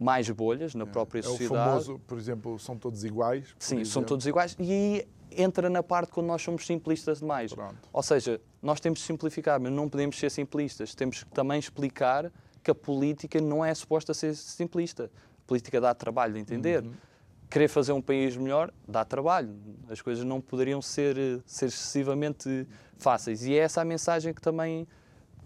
mais 0.00 0.28
bolhas 0.30 0.74
na 0.74 0.84
é. 0.84 0.86
própria 0.86 1.22
sociedade. 1.22 1.54
É 1.54 1.62
o 1.62 1.68
famoso, 1.68 2.00
por 2.06 2.18
exemplo, 2.18 2.58
são 2.58 2.76
todos 2.76 3.04
iguais? 3.04 3.54
Sim, 3.58 3.76
exemplo. 3.76 3.90
são 3.90 4.02
todos 4.02 4.26
iguais. 4.26 4.56
E 4.58 4.72
aí 4.72 5.08
entra 5.30 5.68
na 5.68 5.82
parte 5.82 6.10
quando 6.10 6.26
nós 6.26 6.40
somos 6.40 6.66
simplistas 6.66 7.20
demais. 7.20 7.52
Pronto. 7.52 7.76
Ou 7.92 8.02
seja, 8.02 8.40
nós 8.62 8.80
temos 8.80 9.00
de 9.00 9.04
simplificar, 9.04 9.60
mas 9.60 9.70
não 9.70 9.90
podemos 9.90 10.18
ser 10.18 10.30
simplistas. 10.30 10.94
Temos 10.94 11.22
que 11.22 11.30
também 11.30 11.58
explicar 11.58 12.32
que 12.64 12.70
a 12.70 12.74
política 12.74 13.42
não 13.42 13.62
é 13.62 13.74
suposta 13.74 14.14
ser 14.14 14.34
simplista. 14.34 15.10
A 15.44 15.46
política 15.46 15.78
dá 15.82 15.94
trabalho 15.94 16.32
de 16.32 16.40
entender. 16.40 16.82
Uhum. 16.82 16.92
Querer 17.50 17.68
fazer 17.68 17.92
um 17.92 18.00
país 18.00 18.36
melhor 18.36 18.72
dá 18.86 19.04
trabalho. 19.04 19.58
As 19.88 20.00
coisas 20.00 20.24
não 20.24 20.40
poderiam 20.40 20.80
ser, 20.80 21.16
ser 21.44 21.66
excessivamente 21.66 22.66
fáceis. 22.96 23.44
E 23.44 23.54
é 23.54 23.58
essa 23.58 23.80
a 23.80 23.84
mensagem 23.84 24.32
que 24.32 24.40
também 24.40 24.86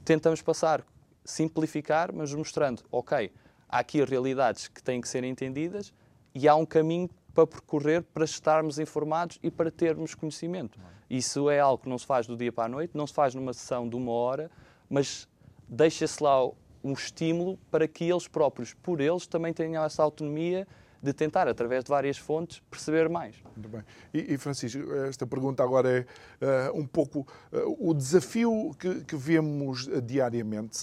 tentamos 0.04 0.42
passar. 0.42 0.84
Simplificar, 1.25 2.12
mas 2.14 2.34
mostrando, 2.34 2.82
ok, 2.92 3.32
há 3.66 3.78
aqui 3.78 4.04
realidades 4.04 4.68
que 4.68 4.82
têm 4.82 5.00
que 5.00 5.08
ser 5.08 5.25
entendidas 5.25 5.94
e 6.34 6.46
há 6.46 6.54
um 6.54 6.66
caminho 6.66 7.08
para 7.32 7.46
percorrer 7.46 8.02
para 8.02 8.25
estarmos 8.25 8.78
informados 8.78 9.38
e 9.42 9.50
para 9.50 9.70
termos 9.70 10.14
conhecimento. 10.14 10.78
Isso 11.08 11.49
é 11.49 11.58
algo 11.58 11.82
que 11.82 11.88
não 11.88 11.96
se 11.96 12.04
faz 12.06 12.26
do 12.26 12.37
dia 12.37 12.52
para 12.52 12.64
a 12.64 12.68
noite, 12.68 12.92
não 12.94 13.06
se 13.06 13.14
faz 13.14 13.34
numa 13.34 13.54
sessão 13.54 13.88
de 13.88 13.96
uma 13.96 14.12
hora, 14.12 14.50
mas 14.90 15.26
deixa-se 15.66 16.23
lá 16.23 16.46
um 16.82 16.92
estímulo 16.92 17.58
para 17.70 17.88
que 17.88 18.04
eles 18.04 18.28
próprios, 18.28 18.75
por 18.75 19.00
eles, 19.00 19.26
também 19.26 19.52
tenham 19.54 19.82
essa 19.82 20.02
autonomia 20.02 20.68
de 21.04 21.12
tentar, 21.12 21.46
através 21.46 21.84
de 21.84 21.90
várias 21.90 22.16
fontes, 22.16 22.61
perceber 22.70 23.08
mais. 23.08 23.37
Muito 23.56 23.68
bem. 23.68 23.82
E, 24.12 24.34
e 24.34 24.38
Francisco, 24.38 24.80
esta 25.06 25.26
pergunta 25.26 25.62
agora 25.62 26.06
é 26.40 26.70
uh, 26.70 26.78
um 26.78 26.87
pouco 26.87 27.26
uh, 27.52 27.90
o 27.90 27.92
desafio 27.92 28.75
que, 28.78 29.04
que 29.04 29.16
vemos 29.16 29.87
uh, 29.87 30.00
diariamente. 30.00 30.78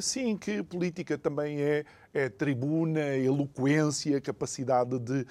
Sim, 0.00 0.36
que 0.36 0.62
política 0.62 1.18
também 1.18 1.60
é 1.60 1.84
é 2.12 2.28
tribuna, 2.28 3.16
eloquência, 3.16 4.20
capacidade 4.20 4.98
de 4.98 5.20
uh, 5.20 5.26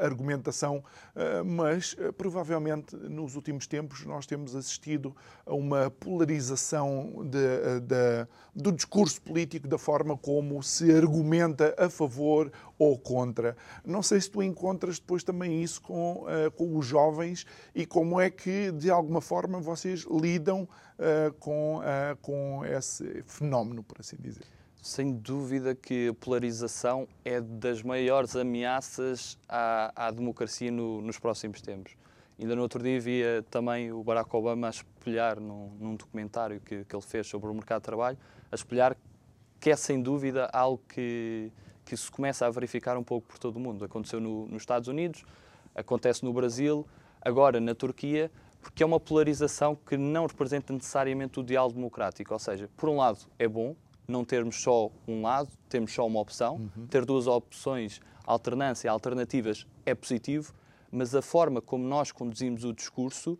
argumentação, 0.00 0.78
uh, 0.78 1.44
mas 1.44 1.94
uh, 1.94 2.12
provavelmente 2.12 2.96
nos 2.96 3.36
últimos 3.36 3.66
tempos 3.66 4.04
nós 4.04 4.26
temos 4.26 4.56
assistido 4.56 5.14
a 5.44 5.54
uma 5.54 5.90
polarização 5.90 7.24
de, 7.24 7.80
de, 7.80 8.26
do 8.54 8.72
discurso 8.72 9.20
político, 9.20 9.68
da 9.68 9.78
forma 9.78 10.16
como 10.16 10.62
se 10.62 10.90
argumenta 10.92 11.74
a 11.78 11.90
favor 11.90 12.50
ou 12.78 12.98
contra. 12.98 13.56
Não 13.84 14.02
sei 14.02 14.20
se 14.20 14.30
tu 14.30 14.42
encontras 14.42 14.98
depois 14.98 15.22
também 15.22 15.62
isso 15.62 15.80
com, 15.82 16.24
com 16.56 16.76
os 16.76 16.86
jovens 16.86 17.46
e 17.74 17.86
como 17.86 18.20
é 18.20 18.30
que, 18.30 18.72
de 18.72 18.90
alguma 18.90 19.20
forma, 19.20 19.60
vocês 19.60 20.04
lidam 20.10 20.68
com, 21.38 21.80
com 22.20 22.64
esse 22.64 23.22
fenómeno, 23.24 23.82
por 23.82 24.00
assim 24.00 24.16
dizer 24.18 24.44
sem 24.82 25.12
dúvida 25.12 25.76
que 25.76 26.08
a 26.08 26.14
polarização 26.14 27.06
é 27.24 27.40
das 27.40 27.84
maiores 27.84 28.34
ameaças 28.34 29.38
à, 29.48 29.92
à 29.94 30.10
democracia 30.10 30.72
no, 30.72 31.00
nos 31.00 31.20
próximos 31.20 31.62
tempos. 31.62 31.94
Ainda 32.36 32.56
no 32.56 32.62
outro 32.62 32.82
dia 32.82 33.00
via 33.00 33.44
também 33.48 33.92
o 33.92 34.02
Barack 34.02 34.34
Obama 34.34 34.66
a 34.66 34.70
espelhar 34.70 35.38
num, 35.38 35.68
num 35.78 35.94
documentário 35.94 36.60
que, 36.60 36.84
que, 36.84 36.96
ele 36.96 37.02
fez 37.02 37.28
sobre 37.28 37.48
o 37.48 37.54
mercado 37.54 37.82
de 37.82 37.84
trabalho, 37.84 38.18
a 38.50 38.54
espelhar 38.56 38.96
que 39.60 39.70
é 39.70 39.76
sem 39.76 40.02
dúvida 40.02 40.50
algo 40.52 40.82
que, 40.88 41.52
que 41.84 41.96
se 41.96 42.10
começa 42.10 42.44
a 42.44 42.50
verificar 42.50 42.98
um 42.98 43.04
pouco 43.04 43.28
por 43.28 43.38
todo 43.38 43.58
o 43.58 43.60
mundo. 43.60 43.84
Aconteceu 43.84 44.20
no, 44.20 44.48
nos 44.48 44.62
Estados 44.62 44.88
Unidos, 44.88 45.24
acontece 45.76 46.24
no 46.24 46.32
Brasil, 46.32 46.84
agora 47.20 47.60
na 47.60 47.72
Turquia, 47.72 48.32
porque 48.60 48.82
é 48.82 48.86
uma 48.86 48.98
polarização 48.98 49.76
que 49.76 49.96
não 49.96 50.26
representa 50.26 50.72
necessariamente 50.72 51.38
o 51.38 51.44
diálogo 51.44 51.76
democrático. 51.76 52.32
Ou 52.32 52.40
seja, 52.40 52.68
por 52.76 52.88
um 52.88 52.96
lado 52.96 53.20
é 53.38 53.46
bom, 53.46 53.76
não 54.06 54.24
termos 54.24 54.60
só 54.60 54.90
um 55.06 55.22
lado, 55.22 55.48
temos 55.68 55.92
só 55.92 56.06
uma 56.06 56.20
opção. 56.20 56.56
Uhum. 56.76 56.86
Ter 56.86 57.04
duas 57.04 57.26
opções, 57.26 58.00
alternância, 58.24 58.90
alternativas, 58.90 59.66
é 59.86 59.94
positivo, 59.94 60.52
mas 60.90 61.14
a 61.14 61.22
forma 61.22 61.60
como 61.60 61.84
nós 61.84 62.12
conduzimos 62.12 62.64
o 62.64 62.72
discurso 62.72 63.38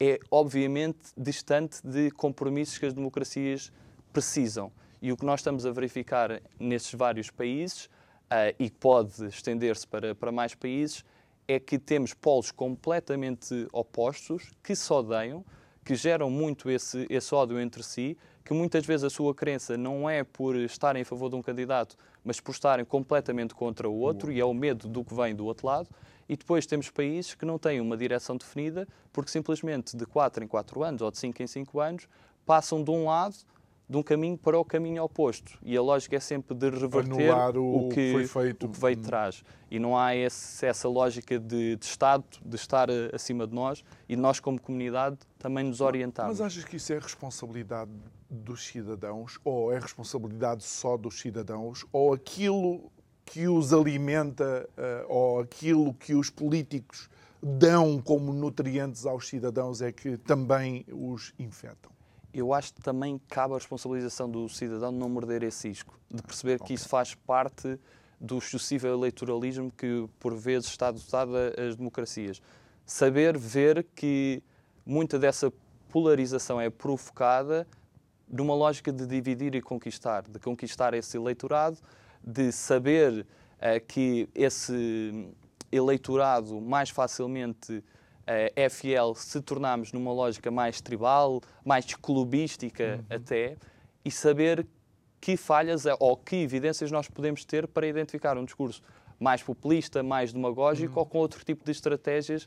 é, 0.00 0.18
obviamente, 0.30 0.98
distante 1.16 1.86
de 1.86 2.10
compromissos 2.10 2.78
que 2.78 2.86
as 2.86 2.94
democracias 2.94 3.70
precisam. 4.12 4.72
E 5.02 5.12
o 5.12 5.16
que 5.16 5.26
nós 5.26 5.40
estamos 5.40 5.66
a 5.66 5.70
verificar 5.70 6.40
nesses 6.58 6.94
vários 6.94 7.30
países, 7.30 7.84
uh, 8.30 8.54
e 8.58 8.70
que 8.70 8.76
pode 8.76 9.26
estender-se 9.26 9.86
para, 9.86 10.14
para 10.14 10.32
mais 10.32 10.54
países, 10.54 11.04
é 11.46 11.60
que 11.60 11.78
temos 11.78 12.14
polos 12.14 12.50
completamente 12.50 13.66
opostos 13.72 14.52
que 14.62 14.74
se 14.74 14.90
odeiam, 14.92 15.44
que 15.84 15.94
geram 15.94 16.30
muito 16.30 16.70
esse, 16.70 17.06
esse 17.10 17.34
ódio 17.34 17.58
entre 17.60 17.82
si, 17.82 18.16
que 18.50 18.54
muitas 18.54 18.84
vezes 18.84 19.04
a 19.04 19.10
sua 19.10 19.32
crença 19.32 19.76
não 19.76 20.10
é 20.10 20.24
por 20.24 20.56
estarem 20.56 21.02
a 21.02 21.04
favor 21.04 21.30
de 21.30 21.36
um 21.36 21.42
candidato, 21.42 21.96
mas 22.24 22.40
por 22.40 22.50
estarem 22.50 22.84
completamente 22.84 23.54
contra 23.54 23.88
o 23.88 23.94
outro, 23.94 24.32
e 24.32 24.40
é 24.40 24.44
o 24.44 24.52
medo 24.52 24.88
do 24.88 25.04
que 25.04 25.14
vem 25.14 25.36
do 25.36 25.46
outro 25.46 25.68
lado. 25.68 25.88
E 26.28 26.36
depois 26.36 26.66
temos 26.66 26.90
países 26.90 27.32
que 27.32 27.44
não 27.44 27.60
têm 27.60 27.80
uma 27.80 27.96
direção 27.96 28.36
definida, 28.36 28.88
porque 29.12 29.30
simplesmente 29.30 29.96
de 29.96 30.04
4 30.04 30.42
em 30.42 30.48
4 30.48 30.82
anos 30.82 31.00
ou 31.00 31.12
de 31.12 31.18
5 31.18 31.40
em 31.40 31.46
5 31.46 31.78
anos 31.78 32.08
passam 32.44 32.82
de 32.82 32.90
um 32.90 33.04
lado 33.04 33.36
de 33.90 33.96
um 33.96 34.04
caminho 34.04 34.38
para 34.38 34.56
o 34.56 34.64
caminho 34.64 35.02
oposto. 35.02 35.58
E 35.64 35.76
a 35.76 35.82
lógica 35.82 36.14
é 36.14 36.20
sempre 36.20 36.54
de 36.54 36.70
reverter 36.70 37.58
o, 37.58 37.86
o, 37.86 37.88
que, 37.88 38.12
foi 38.12 38.26
feito. 38.44 38.66
o 38.66 38.68
que 38.68 38.78
veio 38.78 38.94
de 38.94 39.02
trás. 39.02 39.42
E 39.68 39.80
não 39.80 39.98
há 39.98 40.14
esse, 40.14 40.64
essa 40.64 40.88
lógica 40.88 41.40
de, 41.40 41.74
de, 41.74 41.84
Estado, 41.84 42.22
de 42.44 42.54
estar 42.54 42.88
acima 43.12 43.48
de 43.48 43.52
nós 43.52 43.82
e 44.08 44.14
nós, 44.14 44.38
como 44.38 44.60
comunidade, 44.60 45.18
também 45.40 45.64
nos 45.64 45.80
orientarmos. 45.80 46.38
Mas 46.38 46.46
achas 46.46 46.62
que 46.62 46.76
isso 46.76 46.92
é 46.92 47.00
responsabilidade 47.00 47.90
dos 48.30 48.64
cidadãos? 48.64 49.40
Ou 49.44 49.72
é 49.72 49.80
responsabilidade 49.80 50.62
só 50.62 50.96
dos 50.96 51.18
cidadãos? 51.18 51.84
Ou 51.92 52.14
aquilo 52.14 52.92
que 53.24 53.48
os 53.48 53.72
alimenta, 53.72 54.68
eh, 54.76 55.04
ou 55.08 55.40
aquilo 55.40 55.94
que 55.94 56.14
os 56.14 56.30
políticos 56.30 57.10
dão 57.42 58.00
como 58.00 58.32
nutrientes 58.32 59.04
aos 59.04 59.26
cidadãos 59.26 59.82
é 59.82 59.90
que 59.90 60.16
também 60.16 60.86
os 60.92 61.34
infectam? 61.40 61.90
Eu 62.32 62.54
acho 62.54 62.72
que 62.74 62.80
também 62.80 63.20
cabe 63.28 63.54
a 63.54 63.56
responsabilização 63.56 64.30
do 64.30 64.48
cidadão 64.48 64.92
de 64.92 64.98
não 64.98 65.08
morder 65.08 65.42
esse 65.42 65.68
isco, 65.68 65.98
de 66.10 66.22
perceber 66.22 66.56
okay. 66.56 66.68
que 66.68 66.74
isso 66.74 66.88
faz 66.88 67.14
parte 67.14 67.78
do 68.20 68.38
excessivo 68.38 68.86
eleitoralismo 68.86 69.70
que 69.70 70.06
por 70.18 70.34
vezes 70.36 70.68
está 70.68 70.88
adotado 70.88 71.32
as 71.36 71.76
democracias. 71.76 72.40
Saber 72.84 73.36
ver 73.36 73.86
que 73.94 74.42
muita 74.84 75.18
dessa 75.18 75.52
polarização 75.90 76.60
é 76.60 76.70
provocada 76.70 77.66
numa 78.28 78.54
lógica 78.54 78.92
de 78.92 79.06
dividir 79.06 79.54
e 79.54 79.60
conquistar, 79.60 80.22
de 80.22 80.38
conquistar 80.38 80.94
esse 80.94 81.16
eleitorado, 81.16 81.78
de 82.22 82.52
saber 82.52 83.26
uh, 83.58 83.86
que 83.86 84.28
esse 84.34 85.28
eleitorado 85.72 86.60
mais 86.60 86.90
facilmente 86.90 87.82
é 88.54 88.68
fiel 88.68 89.14
se 89.14 89.40
tornarmos 89.40 89.92
numa 89.92 90.12
lógica 90.12 90.50
mais 90.50 90.80
tribal, 90.80 91.40
mais 91.64 91.84
clubística 91.94 92.98
uhum. 92.98 93.16
até, 93.16 93.56
e 94.04 94.10
saber 94.10 94.66
que 95.20 95.36
falhas 95.36 95.84
ou 95.98 96.16
que 96.16 96.36
evidências 96.36 96.90
nós 96.90 97.08
podemos 97.08 97.44
ter 97.44 97.66
para 97.66 97.86
identificar 97.86 98.38
um 98.38 98.44
discurso 98.44 98.82
mais 99.18 99.42
populista, 99.42 100.02
mais 100.02 100.32
demagógico 100.32 100.94
uhum. 100.94 101.00
ou 101.00 101.06
com 101.06 101.18
outro 101.18 101.44
tipo 101.44 101.64
de 101.64 101.70
estratégias 101.72 102.46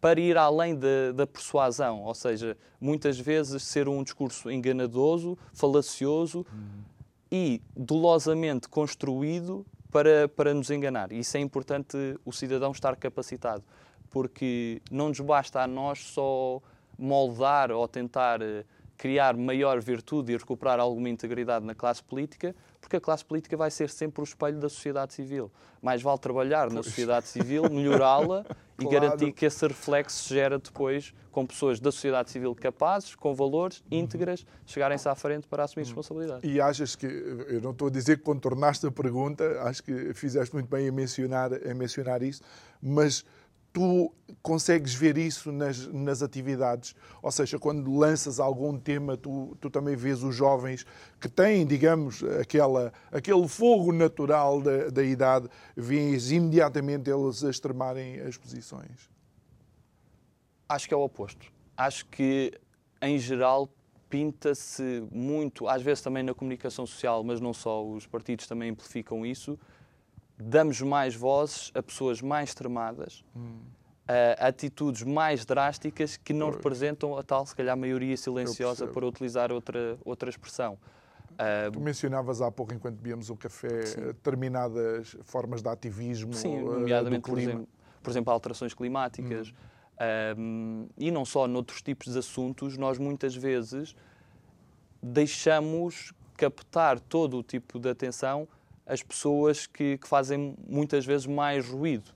para 0.00 0.20
ir 0.20 0.36
além 0.36 0.74
da, 0.74 1.12
da, 1.14 1.26
persuasão, 1.26 2.02
ou 2.02 2.14
seja, 2.14 2.58
muitas 2.78 3.18
vezes 3.18 3.62
ser 3.62 3.88
um 3.88 4.02
discurso 4.02 4.50
enganadoso, 4.50 5.38
falacioso 5.54 6.44
uhum. 6.52 6.82
e 7.32 7.62
dolosamente 7.74 8.68
construído 8.68 9.64
para, 9.90 10.28
para 10.28 10.52
nos 10.52 10.70
enganar. 10.70 11.10
Isso 11.10 11.38
é 11.38 11.40
importante 11.40 11.96
o 12.22 12.32
cidadão 12.32 12.72
estar 12.72 12.94
capacitado 12.96 13.64
porque 14.14 14.80
não 14.92 15.08
nos 15.08 15.18
basta 15.18 15.60
a 15.60 15.66
nós 15.66 15.98
só 15.98 16.62
moldar 16.96 17.72
ou 17.72 17.88
tentar 17.88 18.40
eh, 18.40 18.64
criar 18.96 19.36
maior 19.36 19.80
virtude 19.80 20.32
e 20.32 20.36
recuperar 20.36 20.78
alguma 20.78 21.08
integridade 21.08 21.66
na 21.66 21.74
classe 21.74 22.00
política, 22.00 22.54
porque 22.80 22.94
a 22.94 23.00
classe 23.00 23.24
política 23.24 23.56
vai 23.56 23.72
ser 23.72 23.90
sempre 23.90 24.20
o 24.20 24.24
espelho 24.24 24.60
da 24.60 24.68
sociedade 24.68 25.12
civil. 25.12 25.50
Mais 25.82 26.00
vale 26.00 26.18
trabalhar 26.18 26.70
na 26.70 26.80
sociedade 26.80 27.26
civil, 27.26 27.68
melhorá-la 27.68 28.44
claro. 28.44 28.56
e 28.78 28.86
garantir 28.86 29.32
que 29.32 29.44
esse 29.44 29.66
reflexo 29.66 30.22
se 30.22 30.32
gera 30.32 30.60
depois 30.60 31.12
com 31.32 31.44
pessoas 31.44 31.80
da 31.80 31.90
sociedade 31.90 32.30
civil 32.30 32.54
capazes, 32.54 33.16
com 33.16 33.34
valores, 33.34 33.82
uhum. 33.90 33.98
íntegras, 33.98 34.46
chegarem-se 34.64 35.08
à 35.08 35.16
frente 35.16 35.48
para 35.48 35.64
assumir 35.64 35.82
uhum. 35.82 35.88
responsabilidade. 35.88 36.46
E 36.46 36.60
achas 36.60 36.94
que, 36.94 37.06
eu 37.06 37.60
não 37.60 37.72
estou 37.72 37.88
a 37.88 37.90
dizer 37.90 38.18
que 38.18 38.22
contornaste 38.22 38.86
a 38.86 38.90
pergunta, 38.92 39.60
acho 39.62 39.82
que 39.82 40.14
fizeste 40.14 40.54
muito 40.54 40.68
bem 40.68 40.88
a 40.88 40.92
mencionar, 40.92 41.50
a 41.52 41.74
mencionar 41.74 42.22
isso, 42.22 42.40
mas 42.80 43.24
tu 43.74 44.14
consegues 44.40 44.94
ver 44.94 45.18
isso 45.18 45.50
nas, 45.50 45.88
nas 45.88 46.22
atividades. 46.22 46.94
Ou 47.20 47.32
seja, 47.32 47.58
quando 47.58 47.92
lanças 47.92 48.38
algum 48.38 48.78
tema, 48.78 49.16
tu, 49.16 49.56
tu 49.60 49.68
também 49.68 49.96
vês 49.96 50.22
os 50.22 50.34
jovens 50.34 50.86
que 51.20 51.28
têm, 51.28 51.66
digamos, 51.66 52.22
aquela, 52.40 52.92
aquele 53.10 53.48
fogo 53.48 53.92
natural 53.92 54.62
da, 54.62 54.90
da 54.90 55.02
idade, 55.02 55.48
vês 55.76 56.30
imediatamente 56.30 57.10
eles 57.10 57.42
extremarem 57.42 58.20
as 58.20 58.36
posições. 58.36 59.10
Acho 60.68 60.86
que 60.86 60.94
é 60.94 60.96
o 60.96 61.02
oposto. 61.02 61.52
Acho 61.76 62.06
que, 62.06 62.52
em 63.02 63.18
geral, 63.18 63.68
pinta-se 64.08 65.02
muito, 65.10 65.66
às 65.66 65.82
vezes 65.82 66.00
também 66.00 66.22
na 66.22 66.32
comunicação 66.32 66.86
social, 66.86 67.24
mas 67.24 67.40
não 67.40 67.52
só, 67.52 67.84
os 67.84 68.06
partidos 68.06 68.46
também 68.46 68.70
amplificam 68.70 69.26
isso, 69.26 69.58
damos 70.38 70.80
mais 70.80 71.14
vozes 71.14 71.70
a 71.74 71.82
pessoas 71.82 72.20
mais 72.20 72.50
extremadas, 72.50 73.24
hum. 73.36 73.60
a 74.38 74.48
atitudes 74.48 75.02
mais 75.02 75.44
drásticas 75.44 76.16
que 76.16 76.32
não 76.32 76.50
representam 76.50 77.16
a 77.16 77.22
tal, 77.22 77.46
se 77.46 77.54
calhar, 77.54 77.76
maioria 77.76 78.16
silenciosa, 78.16 78.86
para 78.86 79.06
utilizar 79.06 79.52
outra, 79.52 79.96
outra 80.04 80.28
expressão. 80.28 80.78
Tu 81.72 81.80
mencionavas 81.80 82.40
há 82.40 82.50
pouco, 82.50 82.72
enquanto 82.72 82.96
bebíamos 82.96 83.28
o 83.30 83.36
café, 83.36 83.86
Sim. 83.86 84.00
determinadas 84.02 85.16
formas 85.24 85.62
de 85.62 85.68
ativismo. 85.68 86.32
Sim, 86.32 86.58
eh, 86.58 86.62
nomeadamente, 86.62 87.28
por 87.28 87.38
exemplo, 87.38 87.68
por 88.02 88.10
exemplo, 88.10 88.32
alterações 88.32 88.74
climáticas. 88.74 89.48
Hum. 89.48 89.74
Um, 90.36 90.88
e 90.98 91.10
não 91.10 91.24
só 91.24 91.46
noutros 91.46 91.80
tipos 91.80 92.12
de 92.12 92.18
assuntos, 92.18 92.76
nós 92.76 92.98
muitas 92.98 93.34
vezes 93.34 93.94
deixamos 95.00 96.12
captar 96.36 96.98
todo 96.98 97.38
o 97.38 97.42
tipo 97.42 97.78
de 97.78 97.88
atenção 97.88 98.48
as 98.86 99.02
pessoas 99.02 99.66
que, 99.66 99.98
que 99.98 100.08
fazem 100.08 100.54
muitas 100.68 101.04
vezes 101.04 101.26
mais 101.26 101.68
ruído. 101.68 102.10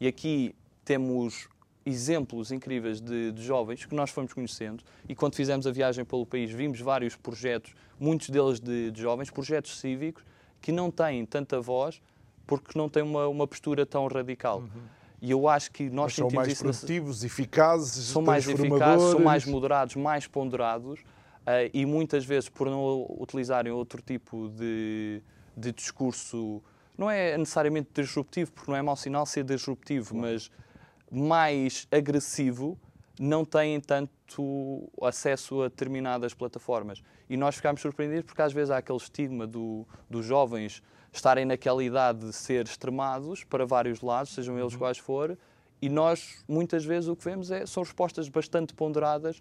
E 0.00 0.06
aqui 0.06 0.54
temos 0.84 1.48
exemplos 1.86 2.50
incríveis 2.50 3.00
de, 3.00 3.32
de, 3.32 3.42
jovens 3.42 3.84
que 3.84 3.94
nós 3.94 4.10
fomos 4.10 4.32
conhecendo 4.32 4.82
e 5.06 5.14
quando 5.14 5.34
fizemos 5.34 5.66
a 5.66 5.70
viagem 5.70 6.02
pelo 6.02 6.24
país 6.24 6.50
vimos 6.50 6.80
vários 6.80 7.14
projetos, 7.14 7.74
muitos 8.00 8.30
deles 8.30 8.58
de, 8.58 8.90
de 8.90 9.02
jovens, 9.02 9.30
projetos 9.30 9.78
cívicos 9.78 10.24
que 10.62 10.72
não 10.72 10.90
têm 10.90 11.26
tanta 11.26 11.60
voz 11.60 12.00
porque 12.46 12.78
não 12.78 12.88
têm 12.88 13.02
uma, 13.02 13.28
uma 13.28 13.46
postura 13.46 13.84
tão 13.84 14.06
radical. 14.06 14.60
Uhum. 14.60 14.82
E 15.20 15.30
eu 15.30 15.48
acho 15.48 15.70
que 15.72 15.88
nós 15.88 16.06
Mas 16.06 16.14
são 16.14 16.30
mais 16.30 16.48
isso 16.48 16.62
produtivos, 16.62 17.22
nessa... 17.22 17.26
eficazes, 17.26 18.04
são 18.06 18.22
mais 18.22 18.46
eficazes, 18.46 19.10
são 19.10 19.20
mais 19.20 19.46
moderados, 19.46 19.96
mais 19.96 20.26
ponderados 20.26 21.00
uh, 21.00 21.70
e 21.72 21.86
muitas 21.86 22.24
vezes 22.24 22.48
por 22.48 22.68
não 22.68 23.06
utilizarem 23.18 23.72
outro 23.72 24.02
tipo 24.02 24.48
de 24.50 25.22
de 25.56 25.72
discurso, 25.72 26.62
não 26.96 27.10
é 27.10 27.36
necessariamente 27.36 27.90
disruptivo, 27.94 28.52
porque 28.52 28.70
não 28.70 28.78
é 28.78 28.82
mau 28.82 28.96
sinal 28.96 29.26
ser 29.26 29.44
disruptivo, 29.44 30.16
mas 30.16 30.50
mais 31.10 31.86
agressivo, 31.90 32.78
não 33.18 33.44
têm 33.44 33.80
tanto 33.80 34.90
acesso 35.02 35.62
a 35.62 35.68
determinadas 35.68 36.34
plataformas. 36.34 37.02
E 37.28 37.36
nós 37.36 37.56
ficámos 37.56 37.80
surpreendidos 37.80 38.24
porque 38.24 38.42
às 38.42 38.52
vezes 38.52 38.70
há 38.70 38.78
aquele 38.78 38.98
estigma 38.98 39.46
do, 39.46 39.86
dos 40.10 40.26
jovens 40.26 40.82
estarem 41.12 41.44
naquela 41.44 41.82
idade 41.82 42.26
de 42.26 42.32
ser 42.32 42.66
extremados 42.66 43.44
para 43.44 43.64
vários 43.64 44.00
lados, 44.00 44.34
sejam 44.34 44.58
eles 44.58 44.72
uhum. 44.72 44.80
quais 44.80 44.98
forem, 44.98 45.38
e 45.80 45.88
nós 45.88 46.44
muitas 46.48 46.84
vezes 46.84 47.08
o 47.08 47.14
que 47.14 47.24
vemos 47.24 47.50
é, 47.50 47.66
são 47.66 47.82
respostas 47.82 48.28
bastante 48.28 48.74
ponderadas 48.74 49.40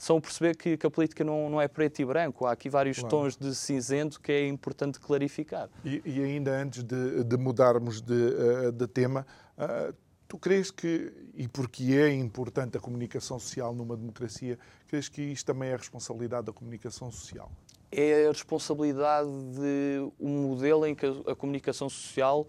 são 0.00 0.18
perceber 0.18 0.56
que, 0.56 0.78
que, 0.78 0.86
a 0.86 0.90
política 0.90 1.22
não, 1.22 1.50
não 1.50 1.60
é 1.60 1.68
preto 1.68 2.00
e 2.00 2.04
branco. 2.06 2.46
Há 2.46 2.52
aqui 2.52 2.70
vários 2.70 2.98
claro. 2.98 3.10
tons 3.10 3.36
de 3.36 3.54
cinzento 3.54 4.18
que 4.18 4.32
é 4.32 4.48
importante 4.48 4.98
clarificar. 4.98 5.68
E, 5.84 6.00
e 6.06 6.22
ainda 6.22 6.52
antes 6.52 6.82
de, 6.82 7.22
de 7.22 7.36
mudarmos 7.36 8.00
de, 8.00 8.14
uh, 8.14 8.72
de 8.72 8.86
tema, 8.86 9.26
uh, 9.58 9.94
tu 10.26 10.38
crees 10.38 10.70
que, 10.70 11.12
e 11.34 11.46
porque 11.46 11.92
é 11.92 12.10
importante 12.14 12.78
a 12.78 12.80
comunicação 12.80 13.38
social 13.38 13.74
numa 13.74 13.94
democracia, 13.94 14.58
crees 14.88 15.10
que 15.10 15.20
isto 15.20 15.44
também 15.44 15.68
é 15.68 15.74
a 15.74 15.76
responsabilidade 15.76 16.46
da 16.46 16.52
comunicação 16.52 17.12
social? 17.12 17.52
É 17.92 18.24
a 18.24 18.28
responsabilidade 18.28 19.28
de 19.28 20.10
um 20.18 20.48
modelo 20.48 20.86
em 20.86 20.94
que 20.94 21.04
a, 21.04 21.32
a 21.32 21.36
comunicação 21.36 21.90
social 21.90 22.48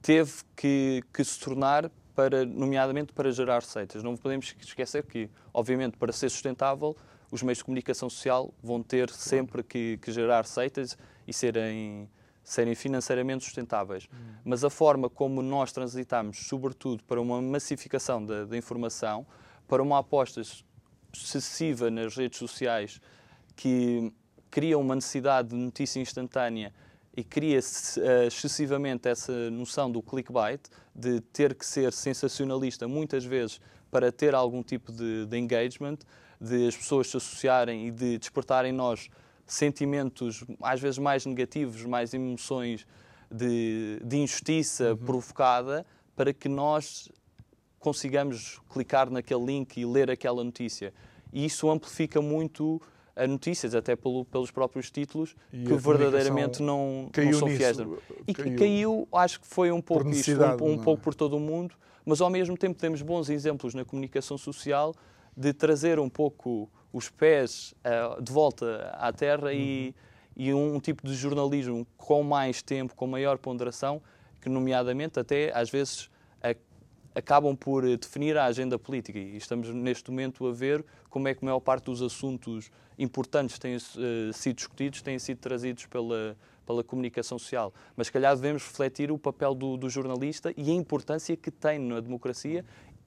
teve 0.00 0.34
que, 0.54 1.02
que 1.12 1.24
se 1.24 1.40
tornar 1.40 1.90
para, 2.14 2.44
nomeadamente 2.44 3.12
para 3.12 3.30
gerar 3.30 3.60
receitas. 3.60 4.02
Não 4.02 4.16
podemos 4.16 4.54
esquecer 4.60 5.04
que, 5.04 5.28
obviamente, 5.52 5.96
para 5.96 6.12
ser 6.12 6.28
sustentável, 6.30 6.96
os 7.30 7.42
meios 7.42 7.58
de 7.58 7.64
comunicação 7.64 8.10
social 8.10 8.52
vão 8.62 8.82
ter 8.82 9.10
sempre 9.10 9.62
que, 9.62 9.98
que 9.98 10.10
gerar 10.12 10.42
receitas 10.42 10.98
e 11.26 11.32
serem, 11.32 12.08
serem 12.42 12.74
financeiramente 12.74 13.44
sustentáveis. 13.44 14.08
Hum. 14.12 14.34
Mas 14.44 14.64
a 14.64 14.70
forma 14.70 15.08
como 15.08 15.42
nós 15.42 15.72
transitamos, 15.72 16.46
sobretudo 16.46 17.02
para 17.04 17.20
uma 17.20 17.40
massificação 17.40 18.24
da, 18.24 18.44
da 18.44 18.56
informação, 18.56 19.26
para 19.68 19.82
uma 19.82 19.98
aposta 19.98 20.42
excessiva 21.14 21.90
nas 21.90 22.16
redes 22.16 22.38
sociais 22.38 23.00
que 23.54 24.12
cria 24.50 24.76
uma 24.76 24.94
necessidade 24.94 25.48
de 25.48 25.54
notícia 25.54 26.00
instantânea 26.00 26.72
e 27.16 27.24
cria-se 27.24 28.00
uh, 28.00 28.26
excessivamente 28.26 29.08
essa 29.08 29.50
noção 29.50 29.90
do 29.90 30.02
clickbait, 30.02 30.60
de 30.94 31.20
ter 31.20 31.54
que 31.54 31.66
ser 31.66 31.92
sensacionalista 31.92 32.86
muitas 32.86 33.24
vezes 33.24 33.60
para 33.90 34.12
ter 34.12 34.34
algum 34.34 34.62
tipo 34.62 34.92
de, 34.92 35.26
de 35.26 35.36
engagement, 35.36 35.98
de 36.40 36.68
as 36.68 36.76
pessoas 36.76 37.08
se 37.08 37.16
associarem 37.16 37.88
e 37.88 37.90
de 37.90 38.18
despertarem 38.18 38.72
em 38.72 38.74
nós 38.74 39.08
sentimentos 39.46 40.44
às 40.62 40.80
vezes 40.80 40.98
mais 40.98 41.26
negativos, 41.26 41.84
mais 41.84 42.14
emoções 42.14 42.86
de, 43.30 44.00
de 44.04 44.16
injustiça 44.16 44.92
uhum. 44.92 44.96
provocada, 44.96 45.84
para 46.14 46.32
que 46.32 46.48
nós 46.48 47.08
consigamos 47.78 48.60
clicar 48.70 49.10
naquele 49.10 49.44
link 49.44 49.76
e 49.76 49.84
ler 49.84 50.10
aquela 50.10 50.44
notícia. 50.44 50.92
E 51.32 51.44
isso 51.44 51.70
amplifica 51.70 52.20
muito 52.20 52.80
a 53.20 53.26
notícias, 53.26 53.74
até 53.74 53.94
pelo, 53.94 54.24
pelos 54.24 54.50
próprios 54.50 54.90
títulos, 54.90 55.36
e 55.52 55.64
que 55.64 55.74
verdadeiramente 55.74 56.62
não, 56.62 57.10
não 57.14 57.32
são 57.32 57.48
fiéis. 57.48 57.76
E 58.26 58.32
que 58.32 58.50
caiu, 58.52 59.06
acho 59.12 59.40
que 59.40 59.46
foi 59.46 59.70
um 59.70 59.80
pouco 59.80 60.08
isto, 60.08 60.32
um, 60.32 60.70
um 60.70 60.80
é? 60.80 60.84
pouco 60.84 61.02
por 61.02 61.14
todo 61.14 61.36
o 61.36 61.40
mundo, 61.40 61.74
mas 62.04 62.20
ao 62.20 62.30
mesmo 62.30 62.56
tempo 62.56 62.80
temos 62.80 63.02
bons 63.02 63.28
exemplos 63.28 63.74
na 63.74 63.84
comunicação 63.84 64.38
social 64.38 64.94
de 65.36 65.52
trazer 65.52 65.98
um 65.98 66.08
pouco 66.08 66.70
os 66.92 67.10
pés 67.10 67.74
uh, 67.84 68.20
de 68.22 68.32
volta 68.32 68.90
à 68.98 69.12
terra 69.12 69.48
uhum. 69.48 69.52
e, 69.52 69.94
e 70.36 70.54
um, 70.54 70.76
um 70.76 70.80
tipo 70.80 71.06
de 71.06 71.14
jornalismo 71.14 71.86
com 71.96 72.22
mais 72.22 72.62
tempo, 72.62 72.94
com 72.94 73.06
maior 73.06 73.36
ponderação, 73.38 74.00
que 74.40 74.48
nomeadamente 74.48 75.20
até 75.20 75.52
às 75.54 75.68
vezes 75.68 76.10
acabam 77.20 77.54
por 77.54 77.86
eh, 77.86 77.96
definir 77.96 78.36
a 78.36 78.46
agenda 78.46 78.78
política 78.78 79.18
e 79.18 79.36
estamos 79.36 79.68
neste 79.68 80.10
momento 80.10 80.46
a 80.46 80.52
ver 80.52 80.84
como 81.08 81.28
é 81.28 81.34
que 81.34 81.44
a 81.44 81.46
maior 81.46 81.60
parte 81.60 81.84
dos 81.84 82.02
assuntos 82.02 82.70
importantes 82.98 83.58
têm 83.58 83.76
uh, 83.76 84.32
sido 84.32 84.56
discutidos, 84.56 85.00
têm 85.00 85.18
sido 85.18 85.38
trazidos 85.38 85.86
pela, 85.86 86.36
pela 86.66 86.84
comunicação 86.84 87.38
social. 87.38 87.72
Mas, 87.96 88.08
se 88.08 88.12
calhar, 88.12 88.34
devemos 88.34 88.62
refletir 88.62 89.10
o 89.10 89.18
papel 89.18 89.54
do, 89.54 89.76
do 89.76 89.88
jornalista 89.88 90.52
e 90.56 90.70
a 90.70 90.74
importância 90.74 91.36
que 91.36 91.50
tem 91.50 91.78
na 91.78 92.00
democracia 92.00 92.64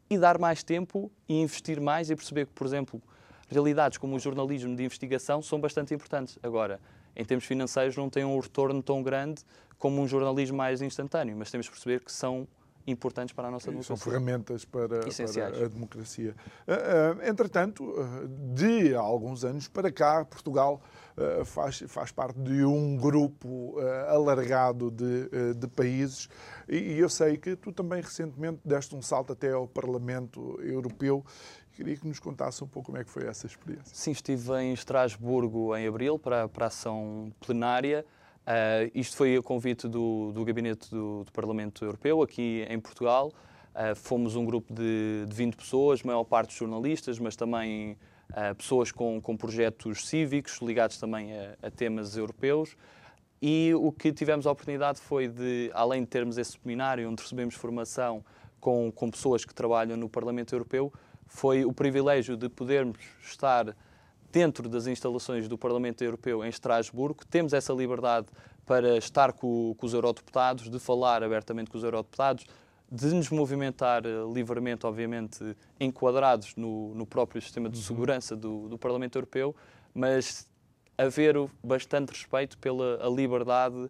e 0.09 0.17
dar 0.17 0.39
mais 0.39 0.63
tempo 0.63 1.11
e 1.27 1.39
investir 1.39 1.79
mais 1.79 2.09
e 2.09 2.15
perceber 2.15 2.47
que, 2.47 2.53
por 2.53 2.65
exemplo, 2.65 3.01
realidades 3.49 3.97
como 3.97 4.15
o 4.15 4.19
jornalismo 4.19 4.75
de 4.75 4.83
investigação 4.83 5.41
são 5.41 5.59
bastante 5.59 5.93
importantes. 5.93 6.39
Agora, 6.41 6.79
em 7.15 7.23
termos 7.23 7.45
financeiros, 7.45 7.95
não 7.95 8.09
têm 8.09 8.25
um 8.25 8.39
retorno 8.39 8.81
tão 8.81 9.03
grande 9.03 9.43
como 9.77 10.01
um 10.01 10.07
jornalismo 10.07 10.57
mais 10.57 10.81
instantâneo, 10.81 11.35
mas 11.37 11.51
temos 11.51 11.67
que 11.67 11.73
perceber 11.73 12.03
que 12.03 12.11
são 12.11 12.47
importantes 12.85 13.33
para 13.33 13.47
a 13.47 13.51
nossa 13.51 13.67
democracia. 13.67 13.95
São 13.95 14.11
ferramentas 14.11 14.65
para, 14.65 14.99
para 14.99 15.65
a 15.65 15.67
democracia. 15.67 16.35
Uh, 16.67 17.21
uh, 17.21 17.29
entretanto, 17.29 17.83
uh, 17.83 18.27
de 18.53 18.93
alguns 18.95 19.43
anos 19.43 19.67
para 19.67 19.91
cá, 19.91 20.25
Portugal 20.25 20.81
faz, 21.45 21.83
faz 21.85 22.11
parte 22.11 22.39
de 22.39 22.65
um 22.65 22.97
grupo 22.97 23.75
alargado 24.07 24.89
de, 24.89 25.53
de 25.53 25.67
países 25.67 26.27
e, 26.67 26.75
e 26.75 26.99
eu 26.99 27.07
sei 27.07 27.37
que 27.37 27.55
tu 27.55 27.71
também 27.71 28.01
recentemente 28.01 28.59
deste 28.65 28.95
um 28.95 29.01
salto 29.01 29.31
até 29.31 29.51
ao 29.51 29.67
Parlamento 29.67 30.59
Europeu 30.59 31.23
Queria 31.73 31.97
que 31.97 32.07
nos 32.07 32.19
contasse 32.19 32.63
um 32.63 32.67
pouco 32.67 32.87
como 32.87 32.99
é 32.99 33.03
que 33.03 33.09
foi 33.09 33.25
essa 33.25 33.47
experiência. 33.47 33.95
Sim, 33.95 34.11
estive 34.11 34.53
em 34.61 34.73
Estrasburgo 34.73 35.75
em 35.75 35.87
abril 35.87 36.19
para, 36.19 36.47
para 36.47 36.65
a 36.65 36.67
ação 36.67 37.33
plenária. 37.39 38.05
Uh, 38.43 38.91
isto 38.93 39.15
foi 39.15 39.37
a 39.37 39.41
convite 39.41 39.87
do, 39.87 40.31
do 40.33 40.43
Gabinete 40.43 40.89
do, 40.89 41.23
do, 41.23 41.31
Parlamento 41.31 41.85
Europeu, 41.85 42.21
aqui 42.21 42.65
em 42.69 42.79
Portugal. 42.79 43.31
Uh, 43.73 43.95
fomos 43.95 44.35
um 44.35 44.43
grupo 44.43 44.73
de, 44.73 45.25
de 45.27 45.33
20 45.33 45.55
pessoas, 45.55 46.03
maior 46.03 46.25
parte 46.25 46.53
jornalistas, 46.53 47.17
mas 47.19 47.37
também 47.37 47.97
uh, 48.31 48.53
pessoas 48.55 48.91
com, 48.91 49.21
com 49.21 49.37
projetos 49.37 50.07
cívicos 50.07 50.59
ligados 50.61 50.97
também 50.97 51.31
a, 51.33 51.55
a, 51.61 51.71
temas 51.71 52.17
europeus. 52.17 52.75
E 53.41 53.73
o 53.75 53.91
que 53.91 54.11
tivemos 54.11 54.45
a 54.45 54.51
oportunidade 54.51 54.99
foi 54.99 55.27
de, 55.27 55.71
além 55.73 56.01
de 56.01 56.07
termos 56.07 56.37
esse 56.37 56.57
seminário 56.61 57.09
onde 57.09 57.21
recebemos 57.21 57.55
formação 57.55 58.23
com, 58.59 58.91
com 58.91 59.09
pessoas 59.09 59.45
que 59.45 59.53
trabalham 59.53 59.95
no 59.97 60.09
Parlamento 60.09 60.53
Europeu, 60.53 60.91
foi 61.27 61.65
o 61.65 61.73
privilégio 61.73 62.37
de 62.37 62.47
podermos 62.49 62.99
estar 63.21 63.75
dentro 64.33 64.67
das 64.67 64.87
instalações 64.87 65.47
do 65.47 65.59
Parlamento 65.59 66.03
Europeu 66.03 66.43
em 66.43 66.49
Estrasburgo. 66.49 67.23
Temos 67.29 67.53
essa 67.53 67.71
liberdade 67.71 68.25
para 68.65 68.97
estar 68.97 69.31
com, 69.31 69.75
com 69.77 69.85
os 69.85 69.93
eurodeputados, 69.93 70.71
de 70.71 70.79
falar 70.79 71.21
abertamente 71.21 71.69
com 71.69 71.77
os 71.77 71.83
eurodeputados, 71.83 72.43
de 72.91 73.13
nos 73.13 73.29
movimentar 73.29 74.03
eh, 74.05 74.09
livremente, 74.33 74.87
obviamente, 74.87 75.55
enquadrados 75.79 76.55
no, 76.55 76.95
no 76.95 77.05
próprio 77.05 77.39
sistema 77.43 77.69
de 77.69 77.77
uhum. 77.77 77.83
segurança 77.83 78.35
do, 78.35 78.69
do, 78.69 78.77
Parlamento 78.77 79.17
Europeu, 79.17 79.55
mas 79.93 80.49
haver 80.97 81.35
bastante 81.63 82.09
respeito 82.09 82.57
pela 82.57 83.07
liberdade 83.15 83.87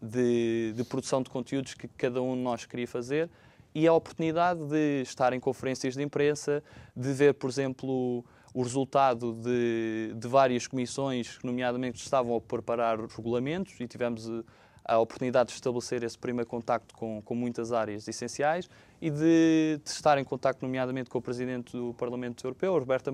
de, 0.00 0.74
de, 0.76 0.84
produção 0.84 1.22
de 1.22 1.30
conteúdos 1.30 1.72
que 1.72 1.88
cada 1.88 2.20
um 2.20 2.34
de 2.34 2.42
nós 2.42 2.66
queria 2.66 2.86
fazer 2.86 3.30
e 3.74 3.86
a 3.86 3.92
oportunidade 3.94 4.62
de 4.66 5.02
estar 5.02 5.32
em 5.32 5.40
conferências 5.40 5.94
de 5.94 6.02
imprensa, 6.02 6.62
de 6.94 7.12
ver, 7.12 7.34
por 7.34 7.48
exemplo, 7.48 8.24
o 8.56 8.62
resultado 8.62 9.34
de, 9.34 10.14
de 10.16 10.26
várias 10.26 10.66
comissões, 10.66 11.38
nomeadamente 11.44 12.02
estavam 12.02 12.34
a 12.34 12.40
preparar 12.40 12.98
os 12.98 13.14
regulamentos 13.14 13.78
e 13.78 13.86
tivemos 13.86 14.26
eh, 14.30 14.42
a 14.82 14.98
oportunidade 14.98 15.50
de 15.50 15.56
estabelecer 15.56 16.02
esse 16.02 16.16
primeiro 16.16 16.48
contacto 16.48 16.94
com, 16.94 17.20
com 17.20 17.34
muitas 17.34 17.70
áreas 17.70 18.08
essenciais 18.08 18.66
e 18.98 19.10
de, 19.10 19.78
de, 19.84 19.90
estar 19.90 20.16
em 20.16 20.24
contacto, 20.24 20.64
nomeadamente, 20.64 21.10
com 21.10 21.18
o 21.18 21.20
Presidente 21.20 21.76
do 21.76 21.92
Parlamento 21.98 22.46
Europeu, 22.46 22.72
Roberta 22.72 23.12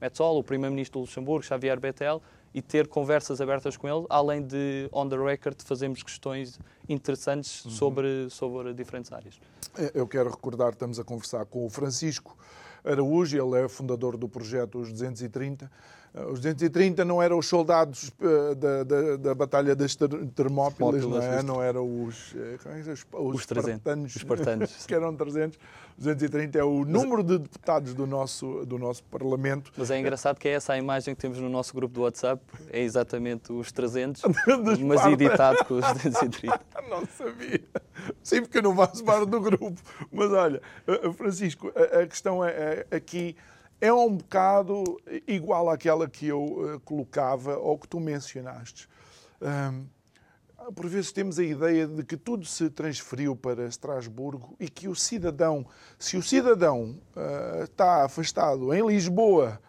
Metsola, 0.00 0.38
o 0.38 0.44
Primeiro-Ministro 0.44 1.00
do 1.00 1.06
Luxemburgo, 1.06 1.42
Xavier 1.44 1.80
Bettel, 1.80 2.22
e 2.54 2.62
ter 2.62 2.86
conversas 2.86 3.40
abertas 3.40 3.76
com 3.76 3.88
ele, 3.88 4.06
além 4.08 4.40
de, 4.40 4.88
on 4.92 5.08
the 5.08 5.16
record, 5.16 5.60
fazermos 5.64 6.00
questões 6.04 6.60
interessantes 6.88 7.64
uhum. 7.64 7.70
sobre, 7.72 8.30
sobre 8.30 8.72
diferentes 8.72 9.10
áreas. 9.12 9.34
Eu 9.92 10.06
quero 10.06 10.30
recordar, 10.30 10.74
estamos 10.74 11.00
a 11.00 11.02
conversar 11.02 11.44
com 11.44 11.66
o 11.66 11.68
Francisco 11.68 12.38
Araújo, 12.86 13.36
ele 13.36 13.64
é 13.64 13.68
fundador 13.68 14.16
do 14.16 14.28
projeto 14.28 14.78
Os 14.78 14.92
230. 14.92 15.70
Eh, 16.16 16.24
os 16.24 16.40
230 16.40 17.04
não 17.04 17.22
eram 17.22 17.38
os 17.38 17.46
soldados 17.46 18.10
eh, 18.20 18.54
da, 18.54 18.82
da, 18.82 19.16
da 19.16 19.34
Batalha 19.34 19.76
das 19.76 19.94
Termópilas, 20.34 21.04
não, 21.04 21.22
é? 21.22 21.42
não 21.42 21.62
eram 21.62 22.04
os, 22.04 22.34
eh, 22.34 22.56
é 22.64 22.92
os, 22.92 23.04
os, 23.12 23.34
os 23.34 23.46
300, 23.46 23.76
espartanos, 23.76 24.10
os 24.10 24.16
espartanos. 24.16 24.86
que 24.86 24.94
eram 24.94 25.14
300. 25.14 25.58
230 25.98 26.58
é 26.58 26.62
o 26.62 26.84
número 26.84 27.22
de 27.22 27.38
deputados 27.38 27.94
do 27.94 28.06
nosso, 28.06 28.66
do 28.66 28.78
nosso 28.78 29.02
Parlamento. 29.04 29.72
Mas 29.76 29.90
é 29.90 29.98
engraçado 29.98 30.38
que 30.38 30.46
é 30.46 30.52
essa 30.52 30.74
a 30.74 30.78
imagem 30.78 31.14
que 31.14 31.20
temos 31.20 31.38
no 31.38 31.48
nosso 31.48 31.74
grupo 31.74 31.94
do 31.94 32.02
WhatsApp, 32.02 32.42
é 32.70 32.82
exatamente 32.82 33.50
os 33.50 33.72
300, 33.72 34.22
mas 34.84 35.06
editado 35.06 35.64
com 35.64 35.74
os 35.74 35.92
230. 35.94 36.60
Não 36.90 37.04
sabia. 37.06 37.62
Sim, 38.22 38.42
porque 38.42 38.58
eu 38.58 38.62
não 38.62 38.76
faço 38.76 39.02
parte 39.02 39.26
do 39.28 39.40
grupo. 39.40 39.74
Mas 40.12 40.30
olha, 40.30 40.62
Francisco, 41.16 41.72
a 41.74 42.06
questão 42.06 42.44
é, 42.44 42.86
é 42.88 42.96
aqui 42.96 43.34
é 43.80 43.92
um 43.92 44.16
bocado 44.16 44.84
igual 45.26 45.70
àquela 45.70 46.08
que 46.08 46.26
eu 46.26 46.80
colocava 46.84 47.56
ou 47.58 47.78
que 47.78 47.88
tu 47.88 48.00
mencionaste. 48.00 48.88
Um, 49.40 49.86
por 50.74 50.88
vezes 50.88 51.12
temos 51.12 51.38
a 51.38 51.44
ideia 51.44 51.86
de 51.86 52.02
que 52.02 52.16
tudo 52.16 52.44
se 52.44 52.68
transferiu 52.70 53.36
para 53.36 53.66
Estrasburgo 53.66 54.56
e 54.58 54.68
que 54.68 54.88
o 54.88 54.94
cidadão, 54.94 55.66
se 55.98 56.16
o 56.16 56.22
cidadão 56.22 56.98
uh, 57.14 57.64
está 57.64 58.04
afastado 58.04 58.74
em 58.74 58.84
Lisboa 58.86 59.60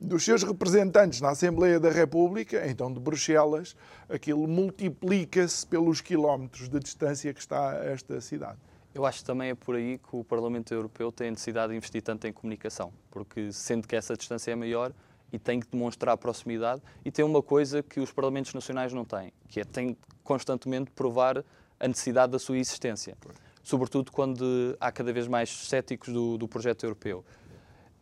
dos 0.00 0.24
seus 0.24 0.42
representantes 0.42 1.20
na 1.20 1.30
Assembleia 1.30 1.78
da 1.78 1.90
República, 1.90 2.66
então 2.66 2.92
de 2.92 2.98
Bruxelas, 2.98 3.76
aquilo 4.08 4.48
multiplica-se 4.48 5.66
pelos 5.66 6.00
quilómetros 6.00 6.68
de 6.68 6.80
distância 6.80 7.32
que 7.32 7.40
está 7.40 7.74
esta 7.84 8.20
cidade. 8.20 8.58
Eu 8.94 9.06
acho 9.06 9.20
que 9.20 9.24
também 9.24 9.50
é 9.50 9.54
por 9.54 9.74
aí 9.74 9.98
que 9.98 10.14
o 10.16 10.22
Parlamento 10.22 10.72
Europeu 10.72 11.10
tem 11.10 11.28
a 11.28 11.30
necessidade 11.30 11.72
de 11.72 11.76
investir 11.76 12.02
tanto 12.02 12.26
em 12.26 12.32
comunicação, 12.32 12.92
porque 13.10 13.50
sendo 13.52 13.88
que 13.88 13.96
essa 13.96 14.14
distância 14.16 14.50
é 14.50 14.54
maior, 14.54 14.92
e 15.32 15.38
tem 15.38 15.58
que 15.58 15.66
demonstrar 15.66 16.16
proximidade 16.18 16.82
e 17.04 17.10
tem 17.10 17.24
uma 17.24 17.42
coisa 17.42 17.82
que 17.82 17.98
os 17.98 18.12
Parlamentos 18.12 18.52
Nacionais 18.52 18.92
não 18.92 19.04
têm, 19.04 19.32
que 19.48 19.60
é 19.60 19.64
tem 19.64 19.96
constantemente 20.22 20.90
provar 20.90 21.42
a 21.80 21.88
necessidade 21.88 22.30
da 22.32 22.38
sua 22.38 22.58
existência, 22.58 23.16
sobretudo 23.62 24.12
quando 24.12 24.76
há 24.78 24.92
cada 24.92 25.12
vez 25.12 25.26
mais 25.26 25.50
céticos 25.50 26.12
do, 26.12 26.36
do 26.36 26.46
projeto 26.46 26.84
europeu. 26.84 27.24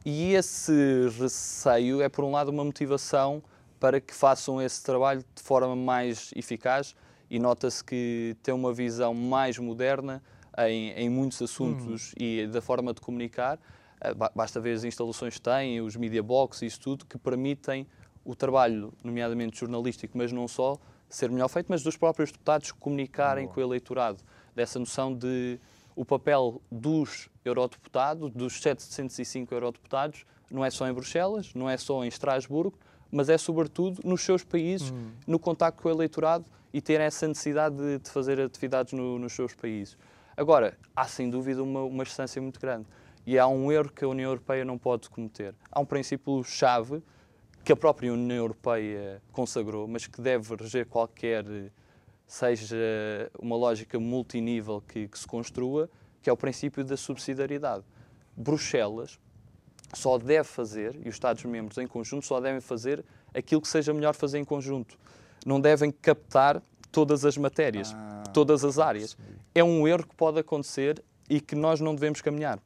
E 0.04 0.34
esse 0.34 1.08
receio 1.18 2.02
é, 2.02 2.08
por 2.08 2.24
um 2.24 2.32
lado, 2.32 2.48
uma 2.50 2.64
motivação 2.64 3.42
para 3.78 4.00
que 4.00 4.12
façam 4.12 4.60
esse 4.60 4.82
trabalho 4.82 5.24
de 5.34 5.42
forma 5.42 5.76
mais 5.76 6.32
eficaz 6.34 6.96
e 7.30 7.38
nota-se 7.38 7.82
que 7.82 8.36
tem 8.42 8.52
uma 8.52 8.72
visão 8.72 9.14
mais 9.14 9.56
moderna 9.56 10.22
em, 10.58 10.90
em 10.90 11.08
muitos 11.08 11.40
assuntos 11.42 12.12
hum. 12.12 12.14
e 12.18 12.46
da 12.46 12.60
forma 12.60 12.92
de 12.92 13.00
comunicar 13.00 13.58
eh, 14.00 14.14
basta 14.34 14.60
ver 14.60 14.74
as 14.74 14.84
instalações 14.84 15.34
que 15.34 15.42
têm, 15.42 15.80
os 15.80 15.96
media 15.96 16.22
box 16.22 16.62
e 16.62 16.66
isso 16.66 16.80
tudo, 16.80 17.04
que 17.04 17.18
permitem 17.18 17.86
o 18.24 18.34
trabalho, 18.34 18.92
nomeadamente 19.04 19.58
jornalístico, 19.58 20.16
mas 20.16 20.32
não 20.32 20.46
só, 20.48 20.78
ser 21.08 21.30
melhor 21.30 21.48
feito, 21.48 21.66
mas 21.68 21.82
dos 21.82 21.96
próprios 21.96 22.30
deputados 22.30 22.72
comunicarem 22.72 23.44
Boa. 23.44 23.54
com 23.54 23.60
o 23.60 23.64
eleitorado, 23.64 24.18
dessa 24.54 24.78
noção 24.78 25.14
de 25.14 25.58
o 25.96 26.04
papel 26.04 26.62
dos 26.70 27.28
eurodeputados, 27.44 28.30
dos 28.30 28.60
705 28.60 29.52
eurodeputados, 29.52 30.24
não 30.50 30.64
é 30.64 30.70
só 30.70 30.88
em 30.88 30.92
Bruxelas, 30.92 31.52
não 31.54 31.68
é 31.68 31.76
só 31.76 32.04
em 32.04 32.08
Estrasburgo, 32.08 32.78
mas 33.10 33.28
é 33.28 33.36
sobretudo 33.36 34.00
nos 34.04 34.22
seus 34.22 34.44
países, 34.44 34.90
hum. 34.90 35.10
no 35.26 35.38
contacto 35.38 35.82
com 35.82 35.88
o 35.88 35.92
eleitorado 35.92 36.44
e 36.72 36.80
ter 36.80 37.00
essa 37.00 37.26
necessidade 37.26 37.76
de, 37.76 37.98
de 37.98 38.10
fazer 38.10 38.40
atividades 38.40 38.92
no, 38.92 39.18
nos 39.18 39.32
seus 39.32 39.54
países. 39.54 39.96
Agora, 40.40 40.74
há 40.96 41.06
sem 41.06 41.28
dúvida 41.28 41.62
uma, 41.62 41.82
uma 41.82 42.02
distância 42.02 42.40
muito 42.40 42.58
grande. 42.58 42.86
E 43.26 43.38
há 43.38 43.46
um 43.46 43.70
erro 43.70 43.90
que 43.90 44.02
a 44.02 44.08
União 44.08 44.30
Europeia 44.30 44.64
não 44.64 44.78
pode 44.78 45.10
cometer. 45.10 45.54
Há 45.70 45.78
um 45.80 45.84
princípio-chave 45.84 47.02
que 47.62 47.70
a 47.70 47.76
própria 47.76 48.10
União 48.10 48.38
Europeia 48.38 49.20
consagrou, 49.32 49.86
mas 49.86 50.06
que 50.06 50.18
deve 50.18 50.56
reger 50.56 50.86
qualquer, 50.86 51.44
seja 52.26 52.74
uma 53.38 53.54
lógica 53.54 54.00
multinível 54.00 54.80
que, 54.80 55.08
que 55.08 55.18
se 55.18 55.26
construa, 55.26 55.90
que 56.22 56.30
é 56.30 56.32
o 56.32 56.36
princípio 56.38 56.82
da 56.86 56.96
subsidiariedade. 56.96 57.84
Bruxelas 58.34 59.20
só 59.92 60.16
deve 60.16 60.48
fazer, 60.48 60.94
e 61.04 61.10
os 61.10 61.16
Estados-membros 61.16 61.76
em 61.76 61.86
conjunto 61.86 62.24
só 62.24 62.40
devem 62.40 62.62
fazer 62.62 63.04
aquilo 63.34 63.60
que 63.60 63.68
seja 63.68 63.92
melhor 63.92 64.14
fazer 64.14 64.38
em 64.38 64.44
conjunto. 64.46 64.98
Não 65.44 65.60
devem 65.60 65.90
captar 65.90 66.62
todas 66.90 67.26
as 67.26 67.36
matérias, 67.36 67.92
ah, 67.94 68.24
todas 68.32 68.64
as 68.64 68.78
áreas. 68.78 69.18
É 69.54 69.64
um 69.64 69.86
erro 69.86 70.06
que 70.06 70.14
pode 70.14 70.38
acontecer 70.38 71.02
e 71.28 71.40
que 71.40 71.54
nós 71.54 71.80
não 71.80 71.94
devemos 71.94 72.20
caminhar. 72.20 72.60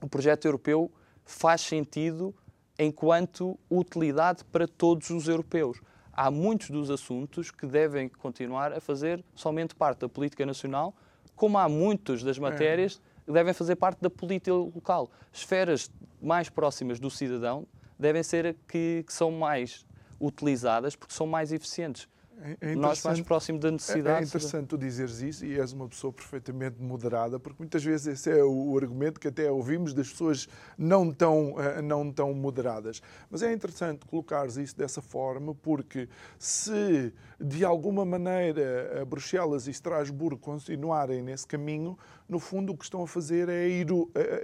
O 0.00 0.08
projeto 0.08 0.46
europeu 0.46 0.90
faz 1.24 1.60
sentido 1.60 2.34
enquanto 2.78 3.58
utilidade 3.70 4.44
para 4.44 4.66
todos 4.66 5.10
os 5.10 5.28
europeus. 5.28 5.80
Há 6.12 6.30
muitos 6.30 6.70
dos 6.70 6.90
assuntos 6.90 7.50
que 7.50 7.66
devem 7.66 8.08
continuar 8.08 8.72
a 8.72 8.80
fazer 8.80 9.24
somente 9.34 9.74
parte 9.74 10.00
da 10.00 10.08
política 10.08 10.46
nacional, 10.46 10.94
como 11.34 11.58
há 11.58 11.68
muitas 11.68 12.22
das 12.22 12.38
matérias 12.38 13.00
que 13.24 13.32
devem 13.32 13.52
fazer 13.52 13.76
parte 13.76 14.00
da 14.00 14.10
política 14.10 14.54
local. 14.54 15.10
Esferas 15.32 15.90
mais 16.22 16.48
próximas 16.48 17.00
do 17.00 17.10
cidadão 17.10 17.66
devem 17.98 18.22
ser 18.22 18.56
que, 18.68 19.04
que 19.06 19.12
são 19.12 19.30
mais 19.30 19.84
utilizadas 20.20 20.94
porque 20.94 21.14
são 21.14 21.26
mais 21.26 21.52
eficientes. 21.52 22.08
É, 22.40 22.72
é 22.72 22.74
nós 22.74 23.02
mais 23.02 23.20
próximo 23.20 23.58
da 23.58 23.70
necessidade. 23.70 24.18
É, 24.18 24.20
é 24.20 24.24
interessante 24.24 24.66
tu 24.66 24.78
dizeres 24.78 25.20
isso 25.20 25.46
e 25.46 25.58
és 25.58 25.72
uma 25.72 25.88
pessoa 25.88 26.12
perfeitamente 26.12 26.80
moderada, 26.80 27.38
porque 27.38 27.62
muitas 27.62 27.82
vezes 27.84 28.06
esse 28.06 28.30
é 28.30 28.42
o 28.42 28.76
argumento 28.76 29.20
que 29.20 29.28
até 29.28 29.50
ouvimos 29.50 29.94
das 29.94 30.10
pessoas 30.10 30.48
não 30.76 31.12
tão, 31.12 31.54
eh, 31.60 31.80
não 31.80 32.12
tão 32.12 32.34
moderadas. 32.34 33.00
Mas 33.30 33.42
é 33.42 33.52
interessante 33.52 34.04
colocares 34.06 34.56
isso 34.56 34.76
dessa 34.76 35.00
forma, 35.00 35.54
porque 35.54 36.08
se 36.38 37.12
de 37.40 37.64
alguma 37.64 38.04
maneira 38.04 39.04
Bruxelas 39.06 39.66
e 39.66 39.70
Estrasburgo 39.70 40.38
continuarem 40.38 41.22
nesse 41.22 41.46
caminho, 41.46 41.98
no 42.28 42.38
fundo 42.38 42.72
o 42.72 42.76
que 42.76 42.84
estão 42.84 43.02
a 43.02 43.06
fazer 43.06 43.48
é 43.48 43.66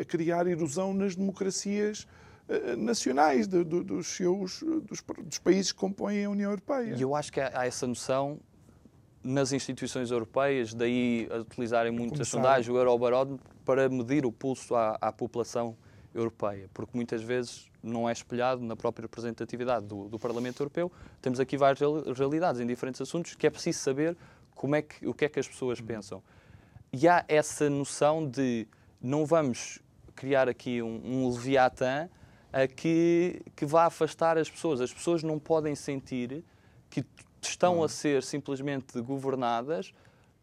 a 0.01 0.05
criar 0.05 0.47
erosão 0.47 0.95
nas 0.95 1.17
democracias 1.17 2.07
nacionais 2.77 3.47
de, 3.47 3.65
de, 3.65 3.83
dos 3.83 4.09
seus 4.09 4.63
dos, 4.63 5.03
dos, 5.25 5.39
países 5.39 5.73
que 5.73 5.79
compõem 5.79 6.25
a 6.25 6.31
União 6.31 6.51
Europeia. 6.51 6.95
E 6.97 7.03
eu 7.03 7.15
acho 7.15 7.33
que 7.33 7.41
há 7.41 7.67
essa 7.67 7.87
noção 7.87 8.41
nas 9.23 9.53
instituições 9.53 10.11
europeias, 10.11 10.73
daí 10.73 11.29
a 11.31 11.39
utilizarem 11.39 11.93
muito 11.93 12.21
a 12.21 12.25
sondagem, 12.25 12.73
o 12.73 12.77
Eurobarómetro, 12.77 13.39
para 13.65 13.89
medir 13.89 14.25
o 14.25 14.33
pulso 14.33 14.75
à, 14.75 14.97
à, 15.01 15.13
população 15.13 15.77
europeia, 16.15 16.69
porque 16.73 16.93
muitas 16.95 17.23
vezes 17.23 17.71
não 17.83 18.09
é 18.09 18.13
espelhado 18.13 18.63
na 18.63 18.75
própria 18.75 19.03
representatividade 19.03 19.87
do, 19.87 20.09
do, 20.09 20.19
Parlamento 20.19 20.61
Europeu. 20.61 20.91
Temos 21.21 21.39
aqui 21.39 21.57
várias 21.57 21.81
realidades 22.17 22.61
em 22.61 22.67
diferentes 22.67 23.01
assuntos 23.01 23.35
que 23.35 23.47
é 23.47 23.51
preciso 23.51 23.79
saber 23.79 24.17
como 24.55 24.75
é 24.75 24.83
que, 24.83 25.07
o 25.07 25.15
que 25.15 25.25
é 25.25 25.29
que 25.29 25.39
as 25.39 25.47
pessoas 25.47 25.81
pensam. 25.81 26.23
E 26.93 27.07
há 27.07 27.25
essa 27.29 27.71
noção 27.71 28.29
de 28.29 28.67
não 29.01 29.25
vamos 29.25 29.81
criar 30.17 30.49
aqui 30.49 30.83
um, 30.83 31.01
um 31.05 31.31
leviatã 31.31 32.09
que, 32.67 33.41
que 33.55 33.65
vá 33.65 33.85
afastar 33.87 34.37
as 34.37 34.51
pessoas. 34.51 34.81
As 34.81 34.93
pessoas 34.93 35.23
não 35.23 35.39
podem 35.39 35.75
sentir 35.75 36.45
que 36.89 37.05
estão 37.41 37.83
a 37.83 37.89
ser 37.89 38.23
simplesmente 38.23 39.01
governadas 39.01 39.93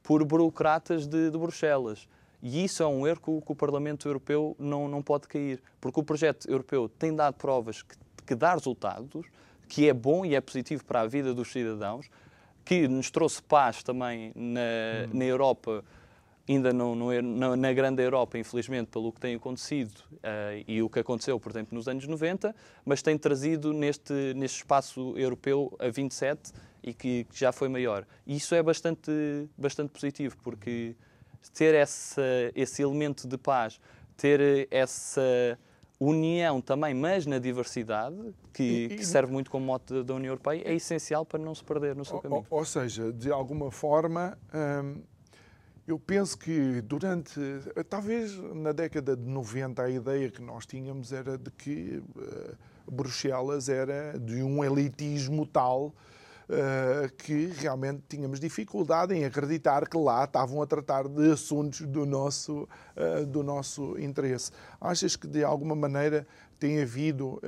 por 0.02 0.24
burocratas 0.24 1.06
de, 1.06 1.30
de 1.30 1.38
Bruxelas. 1.38 2.08
E 2.41 2.63
isso 2.63 2.82
é 2.84 2.88
um 2.88 3.06
erro 3.06 3.20
que 3.20 3.30
o, 3.30 3.41
que 3.41 3.52
o, 3.52 3.56
Parlamento 3.56 4.08
Europeu 4.08 4.56
não, 4.60 4.88
não 4.88 5.02
pode 5.02 5.28
cair, 5.28 5.62
porque 5.82 6.00
o 6.00 6.04
projeto 6.04 6.50
europeu 6.50 6.88
tem 6.88 7.13
dado 7.13 7.34
provas 7.34 7.82
que, 7.82 7.96
que 8.26 8.36
dá 8.36 8.54
resultados, 8.54 9.26
que 9.67 9.89
é 9.89 9.93
bom 9.93 10.26
e 10.26 10.36
é 10.36 10.39
positivo 10.39 10.86
para 10.86 11.02
a 11.02 11.08
vida 11.08 11.34
dos 11.34 11.52
cidadãos, 11.52 12.10
que 12.63 12.88
nos 12.88 13.10
trouxe 13.10 13.41
paz 13.41 13.82
também 13.84 14.32
na, 14.36 14.62
hum. 14.62 15.17
na 15.17 15.26
Europa 15.26 15.84
ainda 16.48 16.72
não, 16.72 16.96
não, 16.96 17.56
na 17.56 17.74
grande 17.74 18.02
Europa, 18.02 18.38
infelizmente, 18.38 18.88
pelo 18.88 19.12
que 19.12 19.20
tem 19.20 19.36
acontecido 19.36 19.98
uh, 20.14 20.64
e 20.68 20.82
o 20.82 20.90
que 20.90 21.00
aconteceu, 21.00 21.40
por 21.40 21.52
exemplo, 21.52 21.76
nos 21.76 21.88
anos 21.88 22.08
90, 22.08 22.56
mas 22.86 23.02
tem 23.02 23.18
trazido 23.18 23.74
neste, 23.74 24.34
neste 24.34 24.58
espaço 24.58 25.14
europeu 25.18 25.76
a 25.80 25.90
27 25.90 26.54
e 26.82 26.94
que, 26.94 27.26
que 27.26 27.38
já 27.38 27.52
foi 27.52 27.68
maior. 27.68 28.06
E 28.26 28.38
isso 28.38 28.56
é 28.56 28.64
bastante, 28.64 29.12
bastante 29.58 29.90
positivo, 29.90 30.38
porque 30.42 30.96
ter 31.54 31.76
essa, 31.76 32.22
esse 32.56 32.82
elemento 32.82 33.28
de 33.28 33.38
paz, 33.38 33.80
ter 34.16 34.68
essa 34.72 35.58
união 36.00 36.62
também, 36.62 36.94
mas 36.94 37.26
na 37.26 37.40
diversidade, 37.40 38.16
que, 38.54 38.86
e, 38.86 38.90
que 38.90 39.06
serve 39.06 39.34
muito 39.34 39.52
como 39.52 39.66
mote 39.66 40.04
da 40.04 40.14
União 40.14 40.32
Europeia, 40.32 40.62
é 40.64 40.74
essencial 40.74 41.26
para 41.26 41.40
não 41.40 41.54
se 41.54 41.64
perder 41.64 41.96
no 41.96 42.06
seu 42.06 42.20
caminho. 42.20 42.46
Ou, 42.50 42.60
ou 42.60 42.66
seja, 42.66 43.12
de 43.12 43.32
alguma 43.32 43.70
forma. 43.70 44.38
Hum 44.54 45.02
eu 45.88 45.97
penso 45.97 46.38
que 46.38 46.82
durante, 46.82 47.39
talvez 47.89 48.38
na 48.54 48.73
década 48.73 49.15
de 49.15 49.23
90, 49.23 49.82
a 49.82 49.89
ideia 49.89 50.30
que 50.30 50.41
nós 50.41 50.65
tínhamos 50.65 51.13
era 51.13 51.38
de 51.38 51.50
que 51.50 52.04
uh, 52.13 52.91
Bruxelas 52.91 53.69
era 53.69 54.19
de 54.19 54.43
um 54.43 54.62
elitismo 54.65 55.45
tal 55.45 55.86
uh, 56.50 57.15
que 57.17 57.54
realmente 57.56 58.04
tínhamos 58.10 58.38
dificuldade 58.38 59.13
em 59.13 59.23
acreditar 59.23 59.88
que 59.88 59.97
lá 59.97 60.26
estavam 60.26 60.62
a 60.62 60.67
tratar 60.67 61.08
de 61.08 61.32
assuntos 61.32 61.80
do 61.82 62.06
nosso, 62.06 62.67
uh, 62.97 63.26
do 63.26 63.41
nosso 63.41 63.97
interesse. 63.97 64.52
Achas 64.82 65.15
que 65.15 65.26
de 65.26 65.41
alguma 65.41 65.73
maneira 65.73 66.28
tem 66.60 66.82
havido 66.82 67.39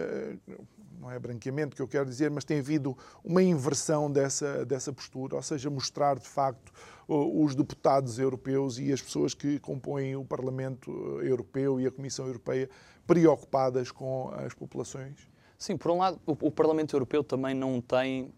não 0.99 1.10
é 1.10 1.17
branqueamento 1.17 1.75
que 1.75 1.82
eu 1.82 1.88
quero 1.88 2.06
dizer, 2.06 2.30
mas 2.30 2.43
tem 2.43 2.60
havido 2.60 2.95
uma 3.23 3.41
inversão 3.41 4.12
dessa, 4.12 4.65
dessa 4.65 4.91
postura, 4.91 5.38
ou 5.38 5.41
seja, 5.41 5.69
mostrar 5.69 6.19
de 6.19 6.28
facto 6.28 6.71
os 7.10 7.56
deputados 7.56 8.19
europeus 8.19 8.78
e 8.78 8.93
as 8.93 9.02
pessoas 9.02 9.34
que 9.34 9.60
compõem 9.60 10.15
o 10.15 10.24
Parlamento 10.24 10.91
Europeu 11.24 11.80
e 11.80 11.88
a 11.88 11.91
Comissão 11.91 12.28
Europeia 12.28 12.69
preocupadas 13.08 13.91
com 13.91 14.30
as 14.36 14.54
populações? 14.54 15.28
Sim, 15.58 15.76
por 15.76 15.91
um 15.91 15.98
lado, 15.98 16.22
o, 16.26 16.34
o 16.34 16.52
Parlamento 16.52 16.95
Europeu 16.95 17.24
também 17.24 17.56
não 17.56 17.82
tem 17.82 18.32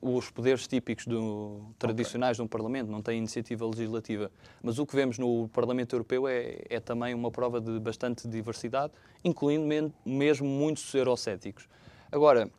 os 0.00 0.30
poderes 0.30 0.66
típicos 0.66 1.06
do, 1.06 1.60
tradicionais 1.78 2.38
okay. 2.38 2.42
de 2.44 2.46
um 2.46 2.48
Parlamento, 2.48 2.90
não 2.90 3.02
tem 3.02 3.18
iniciativa 3.18 3.66
legislativa. 3.66 4.30
Mas 4.62 4.78
o 4.78 4.86
que 4.86 4.96
vemos 4.96 5.18
no 5.18 5.46
Parlamento 5.48 5.94
Europeu 5.94 6.26
é, 6.26 6.62
é 6.70 6.80
também 6.80 7.12
uma 7.12 7.30
prova 7.30 7.60
de 7.60 7.78
bastante 7.78 8.26
diversidade, 8.26 8.94
incluindo 9.22 9.92
mesmo 10.06 10.48
muitos 10.48 10.94
eurocéticos. 10.94 11.68
Agora, 12.10 12.50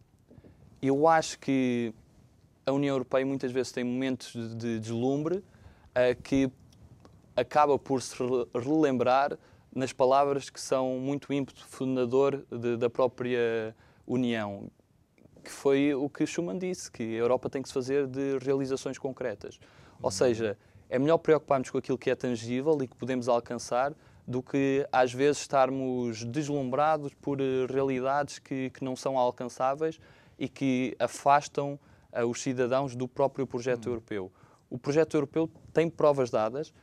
eu 0.80 1.08
acho 1.08 1.39
que 1.39 1.91
a 2.65 2.71
União 2.71 2.93
Europeia 2.93 3.25
muitas 3.25 3.51
vezes 3.51 3.71
tem 3.71 3.84
momentos 3.84 4.34
de 4.56 4.80
deslumbre 4.80 5.38
uh, 5.38 5.55
que 6.23 6.51
acaba 7.36 7.77
por 7.77 8.01
se 8.01 8.15
relembrar 8.53 9.38
nas 9.73 9.91
palavras 9.91 10.49
que 10.49 10.60
são 10.60 10.99
muito 10.99 11.34
ímpeto 11.34 11.65
fundador 11.65 12.45
de, 12.49 12.77
da 12.77 12.89
própria 12.89 13.75
União, 14.08 14.69
que 15.43 15.51
foi 15.51 15.93
o 15.93 16.10
que 16.10 16.25
Schuman 16.25 16.58
disse, 16.58 16.89
que 16.91 17.03
a 17.03 17.19
Europa 17.19 17.49
tem 17.49 17.62
que 17.62 17.67
se 17.67 17.73
fazer 17.73 18.08
de 18.08 18.38
realizações 18.39 18.97
concretas. 18.97 19.60
Ou 20.01 20.12
seja, 20.12 20.58
é 20.89 20.97
melhor 20.97 21.17
preocuparmos 21.17 21.69
com 21.69 21.77
aquilo 21.77 21.97
que 21.97 22.10
é 22.10 22.15
tangível 22.15 22.77
e 22.81 22.88
que 22.88 22.95
podemos 22.95 23.27
alcançar 23.27 23.93
do 24.27 24.41
que 24.41 24.88
às 24.91 25.13
vezes 25.13 25.41
estarmos 25.41 26.23
deslumbrados 26.23 27.13
por 27.15 27.39
eh, 27.39 27.67
realidades 27.69 28.39
que, 28.39 28.71
que 28.71 28.84
não 28.84 28.95
são 28.95 29.19
alcançáveis 29.19 29.99
e 30.38 30.49
que 30.49 30.95
afastam 30.99 31.79
uh, 32.12 32.25
os 32.25 32.41
cidadãos 32.41 32.95
do 32.95 33.08
próprio 33.08 33.45
projeto 33.45 33.86
hum. 33.86 33.89
europeu. 33.91 34.31
O 34.76 34.78
projeto 34.78 35.16
europeu 35.16 35.50
tem 35.72 35.90
provas 35.90 36.30
dadas, 36.30 36.74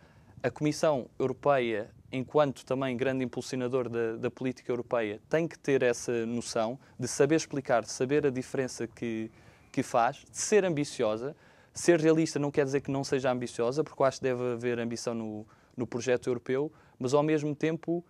a 0.42 0.50
Comissão 0.50 1.10
Europeia, 1.18 1.90
enquanto 2.10 2.64
também 2.64 2.96
grande 2.96 3.22
impulsionador 3.22 3.86
da, 3.86 4.16
da, 4.16 4.30
política 4.30 4.72
europeia, 4.72 5.20
tem 5.28 5.46
que 5.46 5.58
ter 5.58 5.82
essa 5.82 6.24
noção 6.24 6.78
de 6.98 7.06
saber 7.06 7.34
explicar, 7.34 7.82
de 7.82 7.92
saber 7.92 8.26
a 8.26 8.30
diferença 8.30 8.86
que, 8.86 9.30
que 9.70 9.82
faz, 9.82 10.24
de 10.30 10.38
ser 10.38 10.64
ambiciosa. 10.64 11.36
Ser 11.74 12.00
realista 12.00 12.38
não 12.38 12.50
quer 12.50 12.64
dizer 12.64 12.80
que 12.80 12.90
não 12.90 13.04
seja 13.04 13.30
ambiciosa, 13.30 13.84
porque 13.84 14.00
eu 14.00 14.06
acho 14.06 14.16
que 14.20 14.24
deve 14.24 14.42
haver 14.52 14.78
ambição 14.78 15.12
no, 15.12 15.46
no 15.76 15.86
projeto 15.86 16.30
europeu, 16.30 16.72
mas 16.98 17.12
ao 17.12 17.22
mesmo 17.22 17.54
tempo 17.54 18.02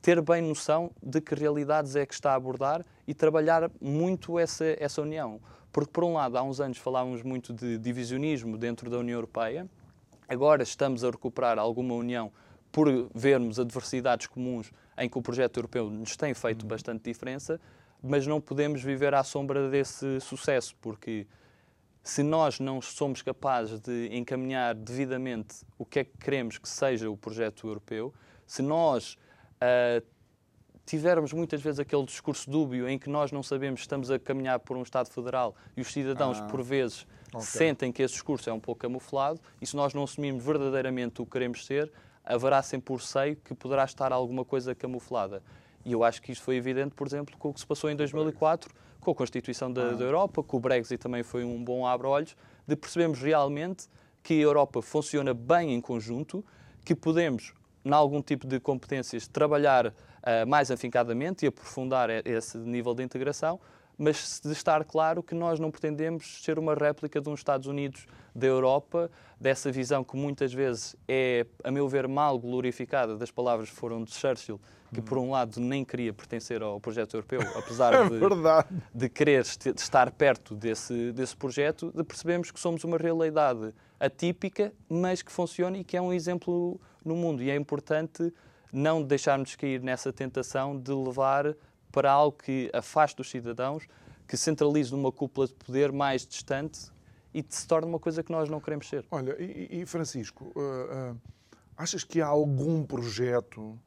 ter 0.00 0.18
bem 0.22 0.40
noção 0.40 0.90
de 1.02 1.20
que 1.20 1.34
realidades 1.34 1.94
é 1.94 2.06
que 2.06 2.14
está 2.14 2.32
a 2.32 2.36
abordar 2.36 2.82
e 3.06 3.12
trabalhar 3.12 3.70
muito 3.82 4.38
essa, 4.38 4.64
essa 4.80 5.02
união. 5.02 5.42
Porque, 5.76 5.92
por 5.92 6.04
um 6.04 6.14
lado, 6.14 6.38
há 6.38 6.42
uns 6.42 6.58
anos 6.58 6.78
falávamos 6.78 7.22
muito 7.22 7.52
de 7.52 7.76
divisionismo 7.76 8.56
dentro 8.56 8.88
da 8.88 8.96
União 8.96 9.18
Europeia, 9.18 9.68
agora 10.26 10.62
estamos 10.62 11.04
a 11.04 11.10
recuperar 11.10 11.58
alguma 11.58 11.92
união 11.92 12.32
por 12.72 13.10
vermos 13.14 13.60
adversidades 13.60 14.26
comuns 14.26 14.72
em 14.96 15.06
que 15.06 15.18
o 15.18 15.20
projeto 15.20 15.58
europeu 15.58 15.90
nos 15.90 16.16
tem 16.16 16.32
feito 16.32 16.62
uhum. 16.62 16.68
bastante 16.68 17.02
diferença, 17.02 17.60
mas 18.02 18.26
não 18.26 18.40
podemos 18.40 18.82
viver 18.82 19.12
à 19.12 19.22
sombra 19.22 19.68
desse 19.68 20.18
sucesso, 20.18 20.74
porque 20.80 21.26
se 22.02 22.22
nós 22.22 22.58
não 22.58 22.80
somos 22.80 23.20
capazes 23.20 23.78
de 23.78 24.08
encaminhar 24.16 24.74
devidamente 24.74 25.56
o 25.76 25.84
que 25.84 25.98
é 25.98 26.04
que 26.04 26.16
queremos 26.16 26.56
que 26.56 26.70
seja 26.70 27.10
o 27.10 27.18
projeto 27.18 27.68
europeu, 27.68 28.14
se 28.46 28.62
nós 28.62 29.18
uh, 29.60 30.02
tivermos 30.86 31.32
muitas 31.32 31.60
vezes 31.60 31.80
aquele 31.80 32.04
discurso 32.04 32.48
dúbio 32.48 32.88
em 32.88 32.96
que 32.98 33.10
nós 33.10 33.32
não 33.32 33.42
sabemos 33.42 33.80
se 33.80 33.84
estamos 33.84 34.10
a 34.10 34.18
caminhar 34.18 34.60
por 34.60 34.76
um 34.76 34.82
Estado 34.82 35.10
federal 35.10 35.54
e 35.76 35.80
os 35.80 35.92
cidadãos, 35.92 36.38
Ah, 36.38 36.44
por 36.46 36.62
vezes, 36.62 37.06
ok. 37.34 37.40
sentem 37.44 37.90
que 37.92 38.02
esse 38.02 38.14
discurso 38.14 38.48
é 38.48 38.52
um 38.52 38.60
pouco 38.60 38.80
camuflado, 38.82 39.40
e 39.60 39.66
se 39.66 39.74
nós 39.74 39.92
não 39.92 40.04
assumirmos 40.04 40.44
verdadeiramente 40.44 41.20
o 41.20 41.24
que 41.26 41.32
queremos 41.32 41.66
ser, 41.66 41.92
haverá 42.24 42.62
sempre 42.62 42.94
o 42.94 42.96
receio 42.96 43.36
que 43.36 43.52
poderá 43.54 43.84
estar 43.84 44.12
alguma 44.12 44.44
coisa 44.44 44.74
camuflada. 44.74 45.42
E 45.84 45.92
eu 45.92 46.02
acho 46.04 46.22
que 46.22 46.32
isto 46.32 46.42
foi 46.42 46.56
evidente, 46.56 46.94
por 46.94 47.06
exemplo, 47.06 47.36
com 47.36 47.50
o 47.50 47.54
que 47.54 47.60
se 47.60 47.66
passou 47.66 47.90
em 47.90 47.96
2004, 47.96 48.72
com 49.00 49.10
a 49.10 49.14
Constituição 49.14 49.72
da, 49.72 49.90
da 49.92 50.04
Europa, 50.04 50.42
com 50.42 50.56
o 50.56 50.60
Brexit 50.60 50.98
também 50.98 51.22
foi 51.22 51.44
um 51.44 51.62
bom 51.62 51.86
abre-olhos, 51.86 52.36
de 52.66 52.74
percebermos 52.74 53.20
realmente 53.20 53.88
que 54.22 54.34
a 54.34 54.42
Europa 54.42 54.82
funciona 54.82 55.32
bem 55.32 55.74
em 55.74 55.80
conjunto, 55.80 56.44
que 56.84 56.94
podemos, 56.94 57.52
em 57.84 57.92
algum 57.92 58.20
tipo 58.20 58.46
de 58.48 58.58
competências, 58.58 59.28
trabalhar 59.28 59.94
ah, 60.26 60.44
mais 60.44 60.72
afincadamente 60.72 61.44
e 61.44 61.48
aprofundar 61.48 62.10
esse 62.26 62.58
nível 62.58 62.92
de 62.94 63.04
integração, 63.04 63.60
mas 63.96 64.40
de 64.44 64.50
estar 64.50 64.84
claro 64.84 65.22
que 65.22 65.36
nós 65.36 65.60
não 65.60 65.70
pretendemos 65.70 66.42
ser 66.42 66.58
uma 66.58 66.74
réplica 66.74 67.20
de 67.20 67.28
uns 67.28 67.38
Estados 67.38 67.68
Unidos 67.68 68.08
da 68.34 68.48
Europa, 68.48 69.08
dessa 69.40 69.70
visão 69.70 70.02
que 70.02 70.16
muitas 70.16 70.52
vezes 70.52 70.96
é, 71.06 71.46
a 71.62 71.70
meu 71.70 71.88
ver, 71.88 72.08
mal 72.08 72.40
glorificada, 72.40 73.16
das 73.16 73.30
palavras 73.30 73.70
que 73.70 73.76
foram 73.76 74.02
de 74.02 74.12
Churchill, 74.12 74.60
que 74.92 75.00
por 75.00 75.16
um 75.16 75.30
lado 75.30 75.60
nem 75.60 75.84
queria 75.84 76.12
pertencer 76.12 76.60
ao 76.60 76.80
projeto 76.80 77.14
europeu, 77.14 77.40
apesar 77.56 77.94
É 78.16 78.18
de, 78.92 79.08
querer 79.08 79.44
de 79.44 79.80
estar 79.80 80.10
perto 80.10 80.56
desse, 80.56 81.12
desse 81.12 81.36
projeto, 81.36 81.92
de 81.94 82.02
percebermos 82.02 82.50
que 82.50 82.58
somos 82.58 82.82
uma 82.82 82.98
realidade 82.98 83.72
atípica, 84.00 84.72
mas 84.88 85.22
que 85.22 85.30
funciona 85.30 85.78
e 85.78 85.84
que 85.84 85.96
é 85.96 86.02
um 86.02 86.12
exemplo 86.12 86.80
no 87.04 87.14
mundo. 87.14 87.42
E 87.42 87.50
é 87.50 87.54
importante 87.54 88.32
não 88.76 89.02
deixarmos 89.02 89.56
cair 89.56 89.80
nessa 89.80 90.12
tentação 90.12 90.78
de 90.78 90.92
levar 90.92 91.56
para 91.90 92.12
algo 92.12 92.36
que 92.36 92.70
afaste 92.74 93.18
os 93.22 93.30
cidadãos, 93.30 93.88
que 94.28 94.36
centralize 94.36 94.92
numa 94.92 95.10
cúpula 95.10 95.46
de 95.46 95.54
poder 95.54 95.90
mais 95.90 96.26
distante 96.26 96.90
e 97.32 97.42
que 97.42 97.54
se 97.54 97.66
torne 97.66 97.88
uma 97.88 97.98
coisa 97.98 98.22
que 98.22 98.30
nós 98.30 98.50
não 98.50 98.60
queremos 98.60 98.86
ser. 98.86 99.06
Olha, 99.10 99.34
e, 99.40 99.80
e, 99.80 99.86
Francisco, 99.86 100.52
ah, 100.56 101.14
ah, 101.14 101.58
achas 101.76 102.04
que 102.04 102.20
há 102.20 102.26
algum 102.26 102.84
projeto 102.84 103.78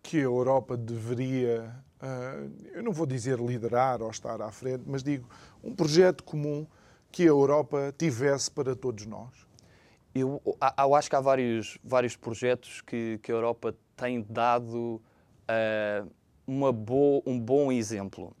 que 0.00 0.18
a 0.18 0.22
Europa 0.22 0.76
deveria, 0.76 1.74
ah, 2.00 2.46
eu 2.72 2.84
não 2.84 2.92
vou 2.92 3.06
dizer 3.06 3.40
liderar 3.40 4.00
ou 4.00 4.10
estar 4.10 4.40
à 4.40 4.50
frente, 4.52 4.84
mas 4.86 5.02
digo, 5.02 5.28
um 5.62 5.74
projeto 5.74 6.22
comum 6.22 6.64
que 7.10 7.24
a 7.24 7.26
Europa 7.26 7.92
tivesse 7.98 8.48
para 8.48 8.76
todos 8.76 9.06
nós? 9.06 9.49
Eu, 10.20 10.42
eu 10.78 10.94
acho 10.94 11.08
que 11.08 11.16
há 11.16 11.20
vários, 11.20 11.78
vários 11.82 12.16
projetos 12.16 12.80
que, 12.80 13.18
que 13.22 13.30
a 13.30 13.34
Europa 13.34 13.74
tem 13.96 14.22
dado 14.28 15.00
ah, 15.48 16.06
uma 16.46 16.70
um 17.26 17.38
bom 17.38 17.70
exemplo. 17.70 18.34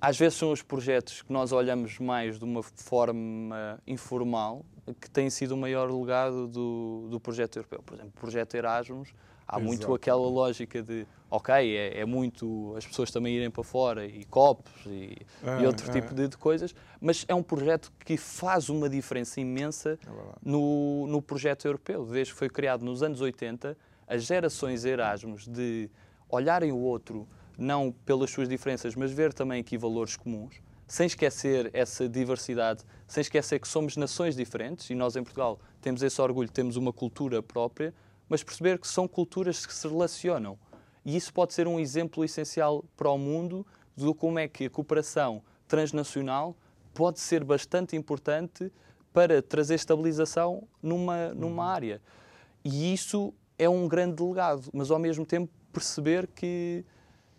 Às 0.00 0.18
vezes 0.18 0.38
são 0.38 0.52
os 0.52 0.62
projetos 0.62 1.22
que 1.22 1.32
nós 1.32 1.52
olhamos 1.52 1.98
mais 1.98 2.38
de 2.38 2.44
uma 2.44 2.62
forma 2.62 3.80
informal, 3.86 4.64
que 5.00 5.10
têm 5.10 5.30
sido 5.30 5.52
o 5.52 5.56
maior 5.56 5.90
legado 5.90 6.46
do, 6.46 7.08
do 7.10 7.18
projeto 7.18 7.56
europeu. 7.56 7.82
Por 7.82 7.94
exemplo, 7.94 8.12
o 8.14 8.20
projeto 8.20 8.54
Erasmus, 8.54 9.14
há 9.48 9.58
muito 9.58 9.82
Exato. 9.82 9.94
aquela 9.94 10.28
lógica 10.28 10.82
de, 10.82 11.06
ok, 11.30 11.54
é, 11.54 12.00
é 12.00 12.04
muito 12.04 12.74
as 12.76 12.86
pessoas 12.86 13.10
também 13.10 13.34
irem 13.34 13.50
para 13.50 13.64
fora, 13.64 14.06
e 14.06 14.24
copos, 14.24 14.72
e, 14.86 15.16
É, 15.42 15.62
e 15.62 15.66
outro 15.66 15.88
é. 15.90 15.92
tipo 15.92 16.14
de, 16.14 16.28
de 16.28 16.36
coisas, 16.36 16.74
mas 17.00 17.24
é 17.28 17.34
um 17.34 17.42
projeto 17.42 17.92
que 18.04 18.16
faz 18.16 18.68
uma 18.68 18.88
diferença 18.88 19.40
imensa 19.40 19.98
É 20.02 20.38
no, 20.42 21.06
no 21.06 21.20
projeto 21.20 21.66
europeu. 21.66 22.04
Desde 22.06 22.32
que 22.32 22.38
foi 22.38 22.48
criado 22.48 22.84
nos 22.84 23.02
anos 23.02 23.20
80, 23.20 23.76
as 24.06 24.24
gerações 24.24 24.84
Erasmus 24.84 25.46
de 25.46 25.90
olharem 26.28 26.72
o 26.72 26.78
outro 26.78 27.28
não 27.58 27.92
pelas 28.04 28.30
suas 28.30 28.48
diferenças, 28.48 28.94
mas 28.94 29.10
ver 29.10 29.32
também 29.32 29.60
aqui 29.60 29.78
valores 29.78 30.16
comuns, 30.16 30.60
sem 30.86 31.06
esquecer 31.06 31.70
essa 31.72 32.08
diversidade, 32.08 32.84
sem 33.06 33.20
esquecer 33.20 33.58
que 33.58 33.66
somos 33.66 33.96
nações 33.96 34.36
diferentes 34.36 34.90
e 34.90 34.94
nós 34.94 35.16
em 35.16 35.22
Portugal 35.22 35.58
temos 35.80 36.02
esse 36.02 36.20
orgulho, 36.20 36.50
temos 36.50 36.76
uma 36.76 36.92
cultura 36.92 37.42
própria, 37.42 37.92
mas 38.28 38.42
perceber 38.42 38.78
que 38.78 38.86
são 38.86 39.08
culturas 39.08 39.64
que 39.64 39.74
se 39.74 39.86
relacionam. 39.88 40.58
E 41.06 41.14
isso 41.14 41.32
pode 41.32 41.54
ser 41.54 41.68
um 41.68 41.78
exemplo 41.78 42.24
essencial 42.24 42.84
para 42.96 43.08
o 43.08 43.16
mundo 43.16 43.64
de 43.94 44.12
como 44.14 44.40
é 44.40 44.48
que 44.48 44.64
a 44.64 44.70
cooperação 44.70 45.40
transnacional 45.68 46.56
pode 46.92 47.20
ser 47.20 47.44
bastante 47.44 47.94
importante 47.94 48.72
para 49.12 49.40
trazer 49.40 49.76
estabilização 49.76 50.64
numa, 50.82 51.32
numa 51.32 51.64
área. 51.64 52.02
E 52.64 52.92
isso 52.92 53.32
é 53.56 53.68
um 53.68 53.86
grande 53.86 54.20
legado, 54.20 54.68
mas 54.72 54.90
ao 54.90 54.98
mesmo 54.98 55.24
tempo 55.24 55.48
perceber 55.72 56.26
que, 56.26 56.84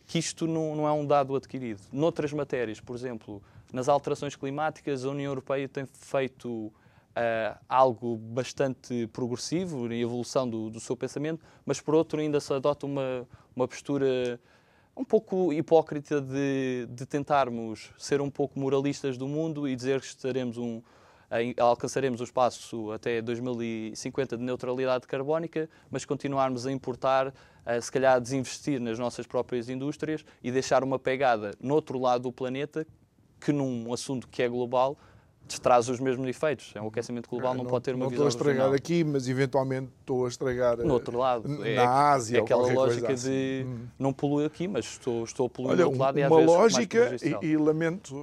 que 0.05 0.17
isto 0.17 0.47
não, 0.47 0.73
não 0.73 0.87
é 0.87 0.91
um 0.93 1.05
dado 1.05 1.35
adquirido. 1.35 1.81
Noutras 1.91 2.31
matérias, 2.31 2.79
por 2.79 2.95
exemplo, 2.95 3.43
nas 3.73 3.89
alterações 3.89 4.33
climáticas, 4.37 5.03
a 5.03 5.09
União 5.09 5.29
Europeia 5.29 5.67
tem 5.67 5.85
feito 5.85 6.71
ah, 7.17 7.57
algo 7.67 8.15
bastante 8.15 9.07
progressivo 9.07 9.87
na 9.87 9.95
evolução 9.95 10.47
do, 10.47 10.69
do 10.69 10.79
seu 10.79 10.95
pensamento, 10.95 11.43
mas 11.65 11.81
por 11.81 11.95
outro 11.95 12.21
ainda 12.21 12.39
se 12.39 12.53
adota 12.53 12.85
uma, 12.85 13.27
uma 13.55 13.67
postura 13.67 14.39
um 14.95 15.03
pouco 15.03 15.51
hipócrita 15.51 16.21
de, 16.21 16.87
de 16.89 17.05
tentarmos 17.07 17.91
ser 17.97 18.21
um 18.21 18.29
pouco 18.29 18.59
moralistas 18.59 19.17
do 19.17 19.27
mundo 19.27 19.67
e 19.67 19.75
dizer 19.75 19.99
que 19.99 20.05
estaremos 20.05 20.57
um, 20.57 20.81
em- 21.31 21.55
alcançaremos 21.57 22.21
o 22.21 22.23
espaço 22.23 22.91
até 22.91 23.19
2050 23.19 24.37
de 24.37 24.43
neutralidade 24.43 25.07
carbónica, 25.07 25.67
mas 25.89 26.05
continuarmos 26.05 26.67
a 26.67 26.71
importar, 26.71 27.33
a, 27.65 27.81
se 27.81 27.91
calhar 27.91 28.15
a 28.15 28.19
desinvestir 28.19 28.79
nas 28.79 28.99
nossas 28.99 29.25
próprias 29.25 29.69
indústrias 29.69 30.23
e 30.43 30.51
deixar 30.51 30.83
uma 30.83 30.99
pegada 30.99 31.53
no 31.59 31.73
outro 31.73 31.99
lado 31.99 32.23
do 32.23 32.31
planeta 32.31 32.85
que 33.39 33.51
num 33.51 33.91
assunto 33.91 34.27
que 34.27 34.41
é 34.43 34.47
global 34.47 34.97
traz 35.47 35.87
os 35.87 35.99
mesmos 35.99 36.27
efeitos. 36.27 36.71
É 36.75 36.81
um 36.81 36.87
aquecimento 36.87 37.29
global, 37.29 37.55
não, 37.55 37.65
pode 37.65 37.85
ter 37.85 37.95
uma 37.95 38.05
não 38.05 38.09
visão 38.09 38.27
estou 38.27 38.39
a 38.47 38.51
estragar 38.51 38.71
regional. 38.71 38.75
aqui, 38.75 39.03
mas 39.03 39.27
eventualmente 39.27 39.89
estou 40.01 40.25
a 40.25 40.27
estragar 40.27 40.77
No 40.77 40.93
outro 40.93 41.17
lado, 41.17 41.47
na 41.47 41.65
é, 41.65 41.77
Ásia 41.77 42.39
é 42.39 42.41
aquela 42.41 42.61
lógica 42.63 43.07
coisa 43.07 43.07
de 43.07 43.13
assim. 43.13 43.65
Hum. 43.65 43.87
não 43.97 44.11
poluo 44.13 44.45
aqui, 44.45 44.67
mas 44.67 44.85
estou, 44.85 45.23
estou 45.23 45.45
a 45.47 45.49
poluir 45.49 45.71
Olha, 45.73 45.83
do 45.83 45.87
outro 45.89 45.99
lado 46.01 46.19
e 46.19 46.23
às 46.23 46.29
uma 46.31 46.37
vezes 46.41 46.55
mais 46.55 46.73
lógica, 46.73 47.15
e, 47.41 47.45
e 47.45 47.57
lamento, 47.57 48.15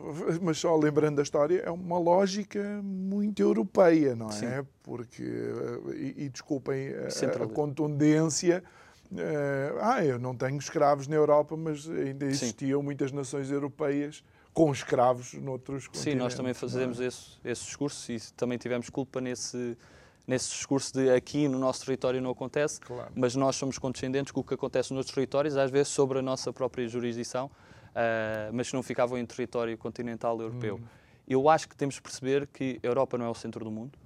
mas 0.43 0.59
só 0.59 0.77
lembrando 0.77 1.17
da 1.17 1.23
história, 1.23 1.61
é 1.65 1.71
uma 1.71 1.99
lógica 1.99 2.63
muito 2.83 3.41
europeia, 3.41 4.15
não 4.15 4.29
é? 4.29 4.33
Sim. 4.33 4.69
Porque, 4.83 5.23
eh, 5.23 5.95
e, 5.97 6.25
e 6.25 6.29
desculpem 6.29 6.89
a- 6.95 7.45
a, 7.45 7.47
contundência, 7.49 8.63
eh, 9.17 9.75
ah, 9.81 10.05
eu 10.05 10.19
não 10.19 10.35
tenho 10.35 10.59
escravos 10.59 11.07
na 11.07 11.15
Europa, 11.17 11.57
mas 11.57 11.89
ainda 11.89 12.27
Sim. 12.27 12.33
existiam 12.33 12.83
muitas 12.83 13.13
nações 13.13 13.51
europeias 13.51 14.23
com 14.55 14.71
escravos 14.71 15.35
noutros. 15.35 15.89
Sim, 15.93 16.15
nós 16.15 16.35
também 16.35 16.53
é? 16.53 16.55
fazemos 16.55 17.01
esse, 17.01 17.33
esse 17.45 17.65
discurso 17.65 18.11
e 18.13 18.21
também 18.37 18.57
tivemos 18.57 18.89
culpa 18.89 19.21
nesse, 19.21 19.77
nesse 20.27 20.51
discurso 20.51 20.93
de 20.95 21.11
aqui 21.11 21.49
no 21.49 21.59
nosso 21.59 21.85
território 21.85 22.23
não 22.23 22.31
acontece, 22.31 22.81
Claro. 22.81 23.11
mas 23.17 23.35
nós 23.35 23.57
somos 23.57 23.79
condescendentes 23.79 24.33
com 24.33 24.41
o 24.41 24.45
que 24.45 24.55
acontece 24.55 24.93
nos 24.93 24.99
outros 24.99 25.15
territórios, 25.15 25.57
às 25.57 25.71
vezes 25.73 25.89
sobre 25.89 26.21
a 26.21 26.23
nossa 26.23 26.53
própria 26.53 26.87
jurisdição, 26.87 27.51
ah, 27.95 28.49
mas 28.53 28.69
que 28.69 28.75
não 28.75 28.83
ficavam 28.83 29.19
em 29.19 29.27
território 29.27 29.77
continental 29.77 30.41
europeu. 30.41 30.77
Hum. 30.77 30.87
Eu 31.27 31.49
acho 31.49 31.69
que 31.69 31.77
temos 31.77 31.97
de 31.97 32.03
perceber 32.03 32.47
que 32.47 32.79
a 32.83 32.87
Europa 32.87 33.19
não 33.19 33.27
é 33.27 33.29
o 33.31 33.35
centro 33.35 33.65
do 33.65 33.73
mundo. 33.73 33.99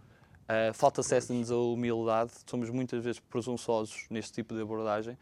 Ah, 0.49 0.73
falta 0.73 1.03
acesso-nos 1.03 1.51
a 1.51 1.57
humildade, 1.57 2.33
somos 2.47 2.71
muitas 2.71 3.05
vezes 3.05 3.21
presunçosos 3.21 4.07
neste 4.09 4.33
tipo 4.33 4.55
de 4.55 4.63
abordagem. 4.63 5.19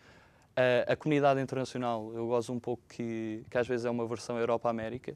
Ah, 0.56 0.92
a 0.92 0.96
comunidade 0.96 1.40
internacional, 1.40 2.10
eu 2.14 2.26
gosto 2.28 2.50
um 2.52 2.58
pouco 2.58 2.82
que, 2.88 3.44
que 3.50 3.58
às 3.58 3.66
vezes 3.68 3.84
é 3.84 3.90
uma 3.90 4.06
versão 4.06 4.38
Europa-América, 4.38 5.14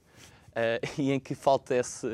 ah, 0.55 0.79
e 0.99 1.11
em 1.13 1.19
que 1.19 1.35
falta 1.35 1.75
esse. 1.75 2.07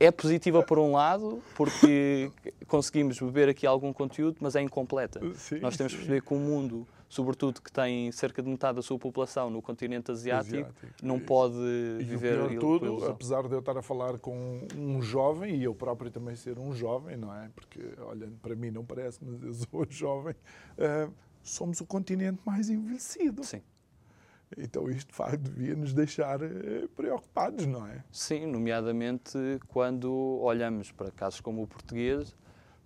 É 0.00 0.10
positiva 0.10 0.62
por 0.62 0.78
um 0.78 0.92
lado, 0.92 1.42
porque 1.54 2.32
conseguimos 2.66 3.20
beber 3.20 3.50
aqui 3.50 3.66
algum 3.66 3.92
conteúdo, 3.92 4.38
mas 4.40 4.56
é 4.56 4.62
incompleta. 4.62 5.20
Sim, 5.34 5.60
Nós 5.60 5.76
temos 5.76 5.92
que 5.92 5.98
perceber 5.98 6.22
que 6.22 6.32
o 6.32 6.38
mundo, 6.38 6.88
sobretudo 7.06 7.60
que 7.60 7.70
tem 7.70 8.10
cerca 8.10 8.42
de 8.42 8.48
metade 8.48 8.76
da 8.76 8.82
sua 8.82 8.98
população 8.98 9.50
no 9.50 9.60
continente 9.60 10.10
asiático, 10.10 10.56
Asiático. 10.56 10.86
não 11.02 11.18
E- 11.18 11.20
pode 11.20 11.54
E 12.00 12.02
viver 12.02 12.50
il- 12.50 12.58
tudo, 12.58 12.86
ilusão. 12.86 13.10
apesar 13.10 13.42
de 13.46 13.52
eu 13.52 13.58
estar 13.58 13.76
a 13.76 13.82
falar 13.82 14.18
com 14.18 14.66
um 14.74 15.02
jovem, 15.02 15.54
e 15.56 15.64
eu 15.64 15.74
próprio 15.74 16.10
também 16.10 16.34
ser 16.34 16.58
um 16.58 16.72
jovem, 16.72 17.18
não 17.18 17.32
é? 17.36 17.50
Porque, 17.54 17.80
olhando 18.08 18.38
para 18.40 18.56
mim 18.56 18.70
não 18.70 18.86
parece, 18.86 19.18
mas 19.22 19.42
eu 19.42 19.52
sou 19.52 19.86
jovem, 19.90 20.34
ah, 20.78 21.10
somos 21.42 21.80
o 21.80 21.86
continente 21.86 22.40
mais 22.44 22.68
envelhecido. 22.70 23.44
Sim. 23.44 23.62
Então 24.58 24.90
isto, 24.90 25.14
facto, 25.14 25.42
devia 25.42 25.76
nos 25.76 25.92
deixar 25.92 26.42
eh, 26.42 26.88
preocupados, 26.96 27.66
não 27.66 27.86
é? 27.86 28.02
Sim, 28.10 28.46
nomeadamente 28.46 29.38
quando 29.68 30.40
olhamos 30.42 30.90
para 30.90 31.10
casos 31.12 31.40
como 31.40 31.62
o 31.62 31.66
português, 31.66 32.34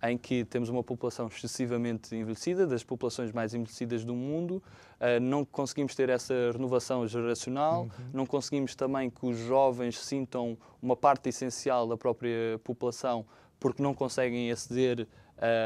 em 0.03 0.17
que 0.17 0.45
temos 0.45 0.69
uma 0.69 0.83
população 0.83 1.27
excessivamente 1.27 2.15
envelhecida, 2.15 2.67
das 2.67 2.83
populações 2.83 3.31
mais 3.31 3.55
envelhecidas 3.55 4.03
do 4.03 4.13
mundo, 4.13 4.61
eh, 4.99 5.19
não 5.19 5.43
conseguimos 5.43 5.95
ter 5.95 6.09
essa 6.09 6.33
renovação 6.51 7.07
geracional, 7.07 7.89
não 8.13 8.27
conseguimos 8.27 8.75
também 8.75 9.09
que 9.09 9.25
os 9.25 9.37
jovens 9.37 9.97
sintam 9.99 10.55
uma 10.79 10.95
parte 10.95 11.29
essencial 11.29 11.87
da 11.87 11.97
própria 11.97 12.59
população 12.63 13.25
porque 13.59 13.81
não 13.81 13.93
conseguem 13.93 14.51
aceder 14.51 15.07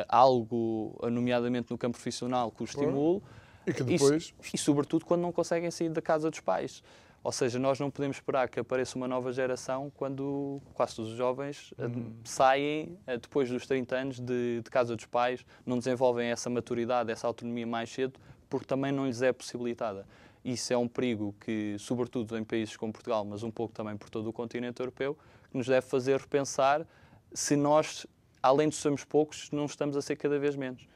a 0.08 0.18
algo, 0.18 0.98
nomeadamente 1.12 1.72
no 1.72 1.78
campo 1.78 1.98
profissional, 1.98 2.52
que 2.52 2.58
Claro. 2.66 2.70
estimule. 2.70 3.22
E 3.68 3.74
que 3.74 3.84
depois... 3.84 4.34
E, 4.44 4.56
e, 4.56 4.58
sobretudo, 4.58 5.06
quando 5.06 5.22
não 5.22 5.32
conseguem 5.32 5.70
sair 5.70 5.90
da 5.90 6.02
casa 6.02 6.30
dos 6.30 6.40
pais. 6.40 6.82
Ou 7.22 7.32
seja, 7.32 7.60
nós 7.60 7.80
não 7.80 7.92
podemos 7.92 8.18
esperar 8.18 8.48
que 8.48 8.60
apareça 8.60 8.98
uma 8.98 9.08
nova 9.08 9.34
geração 9.34 9.92
quando 9.96 10.62
quase 10.74 10.96
todos 10.96 11.12
os 11.12 11.18
jovens 11.18 11.74
uhum. 11.78 12.14
saem 12.24 12.98
depois 13.06 13.50
dos 13.50 13.68
30 13.68 13.96
anos 13.96 14.20
de, 14.20 14.62
de, 14.62 14.70
casa 14.72 14.96
dos 14.96 15.06
pais, 15.06 15.46
não 15.66 15.78
desenvolvem 15.78 16.30
essa 16.30 16.50
maturidade, 16.50 17.12
essa 17.12 17.28
autonomia 17.28 17.68
mais 17.68 17.90
cedo, 17.90 18.18
porque 18.50 18.66
também 18.66 18.92
não 18.92 19.06
lhes 19.06 19.22
é 19.22 19.34
possibilitada. 19.34 20.08
Isso 20.44 20.72
é 20.72 20.78
um 20.78 20.88
perigo 20.88 21.36
que, 21.42 21.76
sobretudo 21.78 22.38
em 22.38 22.44
países 22.44 22.78
como 22.78 22.94
Portugal, 22.94 23.26
mas 23.26 23.44
um 23.44 23.52
pouco 23.52 23.74
também 23.74 23.98
por 23.98 24.10
todo 24.10 24.30
o 24.30 24.34
continente 24.34 24.80
europeu, 24.80 25.18
que 25.52 25.58
nos 25.58 25.68
deve 25.68 25.86
fazer 25.86 26.18
repensar 26.18 26.88
se 27.34 27.56
nós, 27.56 28.08
além 28.42 28.70
de 28.70 28.76
sermos 28.76 29.04
poucos, 29.04 29.50
não 29.52 29.66
estamos 29.66 29.96
a 29.96 30.02
ser 30.02 30.16
cada 30.16 30.40
vez 30.40 30.56
menos. 30.56 30.88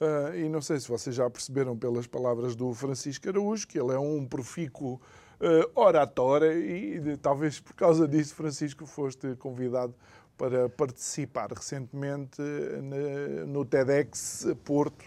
Uh, 0.00 0.34
e 0.34 0.48
não 0.48 0.62
sei 0.62 0.80
se 0.80 0.88
vocês 0.88 1.14
já 1.14 1.28
perceberam 1.28 1.76
pelas 1.76 2.06
palavras 2.06 2.56
do 2.56 2.72
Francisco 2.72 3.28
Araújo 3.28 3.68
que 3.68 3.78
ele 3.78 3.92
é 3.92 3.98
um 3.98 4.24
profícuo 4.24 4.94
uh, 4.94 5.70
oratória 5.78 6.54
e 6.54 6.98
de, 6.98 7.16
talvez 7.18 7.60
por 7.60 7.74
causa 7.74 8.08
disso, 8.08 8.34
Francisco, 8.34 8.86
foste 8.86 9.36
convidado 9.36 9.94
para 10.38 10.70
participar 10.70 11.52
recentemente 11.52 12.40
na, 12.40 13.44
no 13.44 13.62
TEDx 13.62 14.46
Porto 14.64 15.04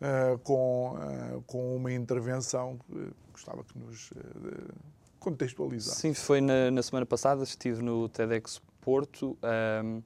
uh, 0.00 0.38
com, 0.38 0.96
com 1.46 1.76
uma 1.76 1.92
intervenção 1.92 2.78
que 2.78 3.10
gostava 3.30 3.62
que 3.62 3.78
nos 3.78 4.10
contextualizasse. 5.20 6.00
Sim, 6.00 6.14
foi 6.14 6.40
na, 6.40 6.70
na, 6.70 6.82
semana 6.82 7.04
passada, 7.04 7.42
estive 7.42 7.82
no 7.82 8.08
TEDx 8.08 8.62
Porto. 8.80 9.36
Um, 9.84 10.02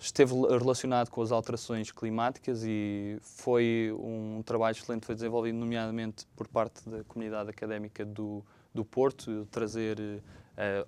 esteve 0.00 0.34
relacionado 0.34 1.10
com 1.10 1.20
as 1.20 1.30
alterações 1.30 1.92
climáticas 1.92 2.64
e 2.64 3.18
foi 3.20 3.94
um 3.98 4.42
trabalho 4.42 4.74
excelente, 4.74 5.04
foi 5.04 5.14
desenvolvido 5.14 5.58
nomeadamente 5.58 6.26
por 6.34 6.48
parte 6.48 6.88
da 6.88 7.04
comunidade 7.04 7.50
académica 7.50 8.02
do, 8.04 8.42
do 8.74 8.82
Porto, 8.82 9.46
trazer 9.50 9.98
uh, 10.00 10.22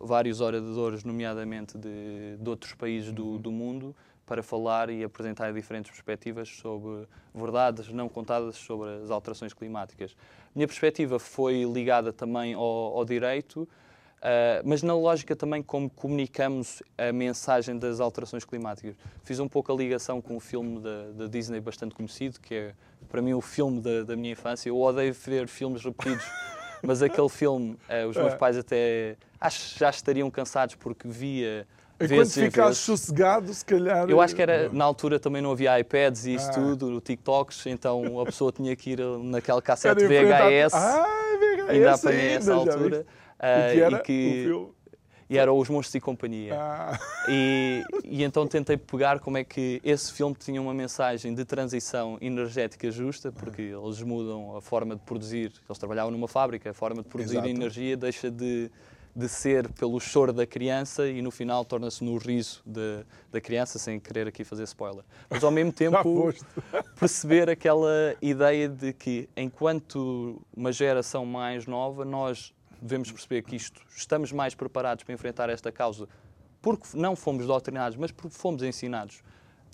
vários 0.06 0.40
oradores, 0.40 1.04
nomeadamente 1.04 1.76
de, 1.76 2.38
de 2.38 2.48
outros 2.48 2.72
países 2.72 3.12
do, 3.12 3.26
uhum. 3.26 3.38
do, 3.38 3.52
mundo, 3.52 3.96
para 4.24 4.42
falar 4.42 4.88
e 4.88 5.04
apresentar 5.04 5.52
diferentes 5.52 5.90
perspectivas 5.90 6.48
sobre 6.48 7.06
verdades 7.34 7.92
não 7.92 8.08
contadas 8.08 8.56
sobre 8.56 8.88
as 9.02 9.10
alterações 9.10 9.52
climáticas. 9.52 10.16
Minha 10.54 10.66
perspectiva 10.66 11.18
foi 11.18 11.64
ligada 11.64 12.14
também 12.14 12.54
ao, 12.54 12.62
ao 12.62 13.04
direito, 13.04 13.68
Uh, 14.22 14.62
mas 14.64 14.84
na 14.84 14.94
lógica 14.94 15.34
também 15.34 15.64
como 15.64 15.90
comunicamos 15.90 16.80
a 16.96 17.12
mensagem 17.12 17.76
das 17.76 17.98
alterações 17.98 18.44
climáticas. 18.44 18.94
Fiz 19.24 19.40
um 19.40 19.48
pouco 19.48 19.72
a 19.72 19.74
ligação 19.74 20.22
com 20.22 20.36
um 20.36 20.40
filme 20.40 20.78
da, 20.78 21.10
da 21.10 21.26
Disney 21.26 21.58
bastante 21.58 21.92
conhecido, 21.92 22.38
que 22.38 22.54
é 22.54 22.74
para 23.10 23.20
mim 23.20 23.32
o 23.32 23.40
filme 23.40 23.80
da, 23.80 24.04
da 24.04 24.14
minha 24.14 24.32
infância. 24.32 24.68
Eu 24.68 24.80
odeio 24.80 25.12
ver 25.12 25.48
filmes 25.48 25.82
repetidos, 25.82 26.24
mas 26.84 27.02
aquele 27.02 27.28
filme, 27.28 27.72
uh, 27.72 28.08
os 28.08 28.16
meus 28.16 28.32
é. 28.32 28.36
pais 28.36 28.56
até 28.56 29.16
acho 29.40 29.76
já 29.76 29.90
estariam 29.90 30.30
cansados 30.30 30.76
porque 30.76 31.08
via. 31.08 31.66
Enquanto 32.00 32.30
ficasse 32.30 32.78
sossegado, 32.78 33.52
se 33.52 33.64
calhar. 33.64 34.08
Eu 34.08 34.20
acho 34.20 34.36
que 34.36 34.42
era, 34.42 34.68
na 34.72 34.84
altura 34.84 35.18
também 35.18 35.42
não 35.42 35.50
havia 35.50 35.78
iPads 35.80 36.26
e 36.26 36.34
isso 36.34 36.48
ah. 36.50 36.54
tudo, 36.54 37.00
TikToks, 37.00 37.66
então 37.66 38.20
a 38.20 38.24
pessoa 38.24 38.52
tinha 38.52 38.74
que 38.76 38.90
ir 38.90 39.00
naquela 39.22 39.60
cassete 39.60 40.04
VHS. 40.04 40.74
Ah, 40.74 41.06
VHS! 41.38 41.70
Ainda 41.70 41.94
apanhei 41.94 42.30
essa 42.34 42.54
altura. 42.54 43.00
Uh, 43.00 43.21
e 43.42 43.74
que 43.74 43.80
era 43.80 43.96
e 43.96 44.02
que, 44.02 44.66
E 45.28 45.38
era 45.38 45.52
Os 45.52 45.68
Monstros 45.68 45.94
e 45.94 46.00
Companhia. 46.00 46.54
Ah. 46.54 46.98
E, 47.28 47.82
e, 48.04 48.22
então 48.22 48.46
tentei 48.46 48.76
pegar 48.76 49.18
como 49.18 49.38
é 49.38 49.44
que 49.44 49.80
esse 49.82 50.12
filme 50.12 50.36
tinha 50.38 50.60
uma 50.60 50.74
mensagem 50.74 51.34
de 51.34 51.44
transição 51.44 52.18
energética 52.20 52.90
justa, 52.90 53.32
porque 53.32 53.62
eles 53.62 54.02
mudam 54.02 54.56
a 54.56 54.60
forma 54.60 54.94
de 54.94 55.02
produzir. 55.02 55.52
Eles 55.68 55.78
trabalhavam 55.78 56.10
numa 56.10 56.28
fábrica, 56.28 56.70
a 56.70 56.74
forma 56.74 57.02
de 57.02 57.08
produzir 57.08 57.36
Exato. 57.36 57.48
energia 57.48 57.96
deixa 57.96 58.30
de, 58.30 58.70
de 59.16 59.28
ser 59.28 59.68
pelo 59.70 59.98
choro 60.00 60.32
da 60.32 60.46
criança 60.46 61.08
e 61.08 61.20
no 61.22 61.30
final 61.30 61.64
torna-se 61.64 62.04
no 62.04 62.16
riso 62.16 62.62
de, 62.64 63.04
da 63.30 63.40
criança, 63.40 63.78
sem 63.78 63.98
querer 63.98 64.28
aqui 64.28 64.44
fazer 64.44 64.64
spoiler. 64.64 65.04
Mas 65.28 65.42
ao 65.42 65.50
mesmo 65.50 65.72
tempo 65.72 66.32
perceber 66.98 67.48
aquela 67.50 68.14
ideia 68.20 68.68
de 68.68 68.92
que 68.92 69.28
enquanto 69.36 70.40
uma 70.54 70.72
geração 70.72 71.24
mais 71.24 71.66
nova, 71.66 72.04
nós 72.04 72.52
devemos 72.82 73.10
perceber 73.10 73.42
que 73.42 73.56
isto 73.56 73.80
estamos 73.96 74.32
mais 74.32 74.54
preparados 74.54 75.04
para 75.04 75.14
enfrentar 75.14 75.48
esta 75.48 75.70
causa 75.70 76.08
porque 76.62 76.86
não 76.94 77.16
fomos 77.16 77.46
doutrinados, 77.46 77.98
mas 77.98 78.12
porque 78.12 78.36
fomos 78.36 78.62
ensinados, 78.62 79.22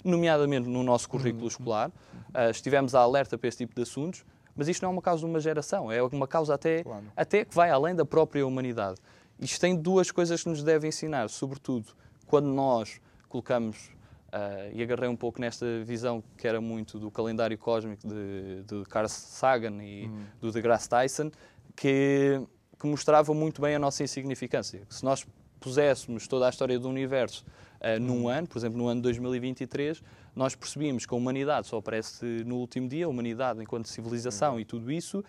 nomeadamente 0.03 0.69
no 0.69 0.83
nosso 0.83 1.09
currículo 1.09 1.43
uhum. 1.43 1.49
escolar, 1.49 1.89
uh, 1.91 2.51
estivemos 2.51 2.95
a 2.95 3.01
alerta 3.01 3.37
para 3.37 3.47
esse 3.47 3.59
tipo 3.59 3.75
de 3.75 3.83
assuntos, 3.83 4.25
mas 4.57 4.69
isto 4.69 4.83
não 4.83 4.89
é 4.89 4.93
uma 4.93 5.03
causa 5.03 5.21
de 5.21 5.31
uma 5.31 5.39
geração, 5.39 5.93
é 5.93 6.03
uma 6.03 6.27
causa 6.27 6.55
até, 6.55 6.83
claro. 6.83 7.05
até 7.15 7.45
que 7.45 7.55
vai 7.55 7.71
além 7.71 7.95
da 7.95 8.05
própria 8.05 8.45
humanidade. 8.47 8.99
Isto 9.39 9.61
tem 9.61 9.77
duas 9.77 10.11
coisas 10.11 10.43
que 10.43 10.49
nos 10.49 10.63
deve 10.65 10.89
ensinar, 10.89 11.29
sobretudo 11.29 11.93
quando 12.27 12.47
nós 12.47 13.01
colocamos, 13.29 13.91
uh, 14.33 14.73
e 14.73 14.83
agarrei 14.83 15.09
um 15.09 15.17
pouco 15.17 15.41
nesta 15.41 15.67
visão 15.85 16.25
que 16.37 16.49
era 16.49 16.61
muito 16.61 16.99
do 16.99 17.11
calendário 17.11 17.57
cósmico 17.59 18.09
de, 18.09 18.63
de 18.65 18.85
Carl 18.89 19.09
Sagan 19.09 19.83
e 19.83 20.07
uhum. 20.07 20.25
do 20.41 20.51
deGrasse 20.51 20.89
Tyson, 20.89 21.31
que 21.77 22.41
que 22.79 22.87
mostrava 22.87 23.35
muito 23.35 23.61
bem 23.61 23.74
a 23.74 23.79
nossa 23.79 24.03
insignificância. 24.03 24.83
Se 24.89 25.05
nós 25.05 25.26
puséssemos 25.59 26.29
toda 26.29 26.47
a 26.47 26.51
história 26.51 26.79
do 26.79 26.89
universo 26.89 27.45
uh, 27.81 28.01
num 28.01 28.22
uhum. 28.22 28.29
ano, 28.29 28.47
por 28.47 28.59
exemplo, 28.59 28.79
no 28.79 28.87
ano 28.87 29.01
de 29.01 29.05
2023, 29.05 30.03
nós 30.35 30.55
percebíamos 30.55 31.05
que 31.05 31.12
a 31.12 31.16
humanidade 31.16 31.66
só 31.66 31.79
aparece 31.79 32.24
no 32.47 32.57
último 32.57 32.89
dia, 32.89 33.07
a 33.07 33.09
humanidade 33.09 33.61
enquanto 33.61 33.89
civilização 33.89 34.55
uhum. 34.55 34.61
e 34.61 34.64
tudo 34.64 34.91
isso, 34.93 35.24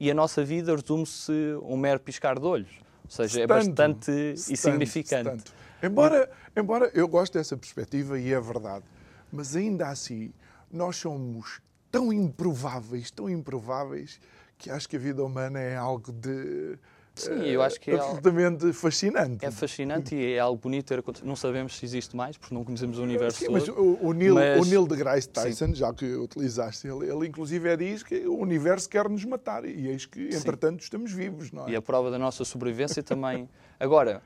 e 0.00 0.10
a 0.10 0.14
nossa 0.14 0.44
vida 0.44 0.74
resume-se 0.74 1.32
um 1.62 1.76
mero 1.76 2.00
piscar 2.00 2.38
de 2.38 2.46
olhos. 2.46 2.72
Ou 3.04 3.10
seja, 3.10 3.42
é 3.42 3.46
bastante 3.46 4.34
insignificante. 4.50 5.44
Embora, 5.82 6.30
embora 6.56 6.90
eu 6.94 7.06
goste 7.06 7.36
dessa 7.36 7.56
perspectiva 7.56 8.18
e 8.18 8.32
é 8.32 8.40
verdade, 8.40 8.84
mas 9.30 9.54
ainda 9.54 9.88
assim 9.88 10.32
nós 10.72 10.96
somos 10.96 11.60
tão 11.90 12.12
improváveis, 12.12 13.10
tão 13.10 13.28
improváveis, 13.28 14.18
que 14.64 14.70
acho 14.70 14.88
que 14.88 14.96
a 14.96 14.98
vida 14.98 15.22
humana 15.22 15.60
é 15.60 15.76
algo 15.76 16.10
de 16.10 16.78
Sim, 17.14 17.44
eu 17.44 17.62
acho 17.62 17.78
que 17.78 17.92
é 17.92 17.94
absolutamente 17.94 18.72
fascinante. 18.72 19.44
É 19.44 19.50
fascinante 19.50 20.16
e 20.16 20.32
é 20.32 20.38
algo 20.40 20.60
bonito 20.60 20.86
ter 20.86 21.04
Não 21.22 21.36
sabemos 21.36 21.76
se 21.76 21.84
existe 21.84 22.16
mais, 22.16 22.36
porque 22.36 22.52
não 22.52 22.64
conhecemos 22.64 22.98
o 22.98 23.02
universo 23.02 23.38
Sim, 23.38 23.44
todo. 23.46 23.52
mas 23.52 23.68
o, 23.68 23.98
o, 24.00 24.12
Neil, 24.12 24.34
mas... 24.34 24.66
o 24.66 24.68
Neil 24.68 24.86
deGrasse 24.86 25.28
Tyson, 25.28 25.66
Sim. 25.68 25.74
já 25.74 25.92
que 25.92 26.06
utilizaste, 26.16 26.88
ele, 26.88 27.08
ele 27.08 27.28
inclusive 27.28 27.68
é 27.68 27.76
diz 27.76 28.02
que 28.02 28.26
o 28.26 28.36
universo 28.38 28.88
quer 28.88 29.08
nos 29.08 29.24
matar 29.24 29.64
e 29.64 29.86
eis 29.86 30.06
que, 30.06 30.34
entretanto, 30.34 30.80
Sim. 30.80 30.86
estamos 30.86 31.12
vivos, 31.12 31.52
não 31.52 31.68
é? 31.68 31.72
E 31.72 31.76
a 31.76 31.82
prova 31.82 32.10
da 32.10 32.18
nossa 32.18 32.44
sobrevivência 32.44 33.02
também. 33.02 33.48
Agora, 33.78 34.20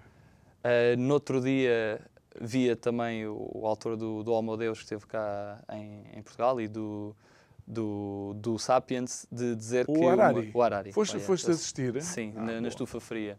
uh, 0.64 0.98
no 0.98 1.14
outro 1.14 1.42
dia 1.42 2.00
via 2.40 2.74
também 2.74 3.26
o, 3.26 3.50
o 3.52 3.66
autor 3.66 3.96
do, 3.96 4.22
do 4.22 4.32
Homo 4.32 4.56
Deus 4.56 4.78
que 4.78 4.84
esteve 4.84 5.06
cá 5.06 5.60
em, 5.72 6.04
em 6.16 6.22
Portugal 6.22 6.58
e 6.58 6.68
do 6.68 7.14
do, 7.68 8.34
do 8.36 8.58
Sapiens 8.58 9.26
de 9.30 9.54
dizer 9.54 9.84
o 9.86 9.92
que. 9.92 10.04
Harari. 10.06 10.40
Uma, 10.40 10.58
o 10.58 10.62
Harari. 10.62 10.92
Foste, 10.92 11.18
foste 11.18 11.50
assistir? 11.50 12.02
Sim, 12.02 12.32
ah, 12.34 12.42
na, 12.42 12.60
na, 12.62 12.68
estufa 12.68 12.98
fria. 12.98 13.38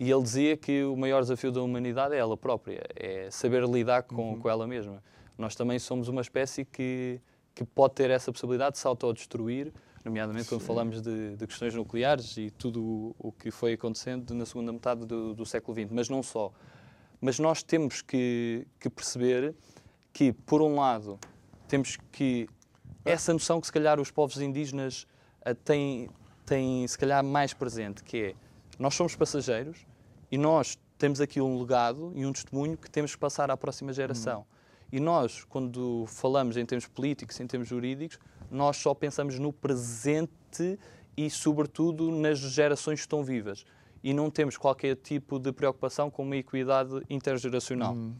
E 0.00 0.10
ele 0.10 0.22
dizia 0.22 0.56
que 0.56 0.82
o 0.82 0.96
maior 0.96 1.22
desafio 1.22 1.52
da 1.52 1.62
humanidade 1.62 2.14
é 2.14 2.18
ela 2.18 2.36
própria, 2.36 2.82
é 2.96 3.30
saber 3.30 3.62
lidar 3.64 4.02
com, 4.02 4.30
uhum. 4.30 4.40
com 4.40 4.50
ela 4.50 4.66
mesma. 4.66 5.00
Nós 5.38 5.54
também 5.54 5.78
somos 5.78 6.08
uma 6.08 6.20
espécie 6.20 6.64
que, 6.64 7.20
que 7.54 7.64
pode 7.64 7.94
ter 7.94 8.10
essa 8.10 8.32
possibilidade 8.32 8.72
de 8.72 8.78
se 8.80 8.86
autodestruir, 8.86 9.72
nomeadamente 10.04 10.44
Sim. 10.44 10.56
quando 10.56 10.62
falamos 10.62 11.00
de, 11.00 11.36
de, 11.36 11.46
questões 11.46 11.72
nucleares 11.74 12.36
e 12.36 12.50
tudo 12.50 12.82
o, 12.82 13.14
o, 13.28 13.32
que 13.32 13.52
foi 13.52 13.74
acontecendo 13.74 14.34
na 14.34 14.44
segunda 14.44 14.72
metade 14.72 15.06
do, 15.06 15.34
do 15.34 15.46
século 15.46 15.78
XX, 15.80 15.92
mas 15.92 16.08
não 16.08 16.22
só. 16.22 16.52
Mas 17.20 17.38
nós 17.38 17.62
temos 17.62 18.02
que, 18.02 18.66
que 18.80 18.90
perceber 18.90 19.54
que, 20.12 20.32
por 20.32 20.60
um 20.60 20.74
lado, 20.74 21.16
temos 21.68 21.96
que 22.10 22.48
essa 23.04 23.32
noção 23.32 23.60
que 23.60 23.66
se 23.66 23.72
calhar 23.72 24.00
os 24.00 24.10
povos 24.10 24.38
indígenas 24.38 25.06
uh, 25.46 25.54
têm, 25.54 26.08
têm 26.46 26.86
se 26.86 26.98
calhar 26.98 27.24
mais 27.24 27.52
presente, 27.52 28.02
que 28.02 28.16
é 28.18 28.34
nós 28.78 28.94
somos 28.94 29.14
passageiros 29.14 29.86
e 30.30 30.38
nós 30.38 30.78
temos 30.98 31.20
aqui 31.20 31.40
um 31.40 31.58
legado 31.60 32.12
e 32.14 32.24
um 32.24 32.32
testemunho 32.32 32.76
que 32.76 32.90
temos 32.90 33.12
que 33.14 33.18
passar 33.18 33.50
à 33.50 33.56
próxima 33.56 33.92
geração. 33.92 34.38
Uhum. 34.40 34.44
E 34.92 35.00
nós, 35.00 35.44
quando 35.44 36.04
falamos 36.06 36.56
em 36.56 36.66
termos 36.66 36.86
políticos, 36.86 37.38
em 37.40 37.46
termos 37.46 37.68
jurídicos, 37.68 38.18
nós 38.50 38.76
só 38.76 38.94
pensamos 38.94 39.38
no 39.38 39.52
presente 39.52 40.78
e, 41.16 41.30
sobretudo, 41.30 42.10
nas 42.10 42.38
gerações 42.38 43.00
que 43.00 43.06
estão 43.06 43.24
vivas. 43.24 43.64
E 44.04 44.12
não 44.12 44.30
temos 44.30 44.56
qualquer 44.56 44.96
tipo 44.96 45.38
de 45.38 45.52
preocupação 45.52 46.10
com 46.10 46.22
uma 46.22 46.36
equidade 46.36 47.02
intergeracional. 47.08 47.94
Uhum. 47.94 48.14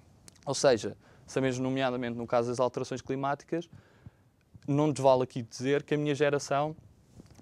Ou 0.47 0.55
seja, 0.55 0.97
sabemos, 1.27 1.59
nomeadamente 1.59 2.17
no 2.17 2.27
caso 2.27 2.49
das 2.49 2.59
alterações 2.59 3.03
climáticas, 3.03 3.69
não 4.67 4.89
nos 4.89 4.99
vale 4.99 5.23
aqui 5.23 5.43
dizer 5.43 5.83
que 5.83 5.95
a 5.95 5.99
minha 5.99 6.15
geração, 6.15 6.77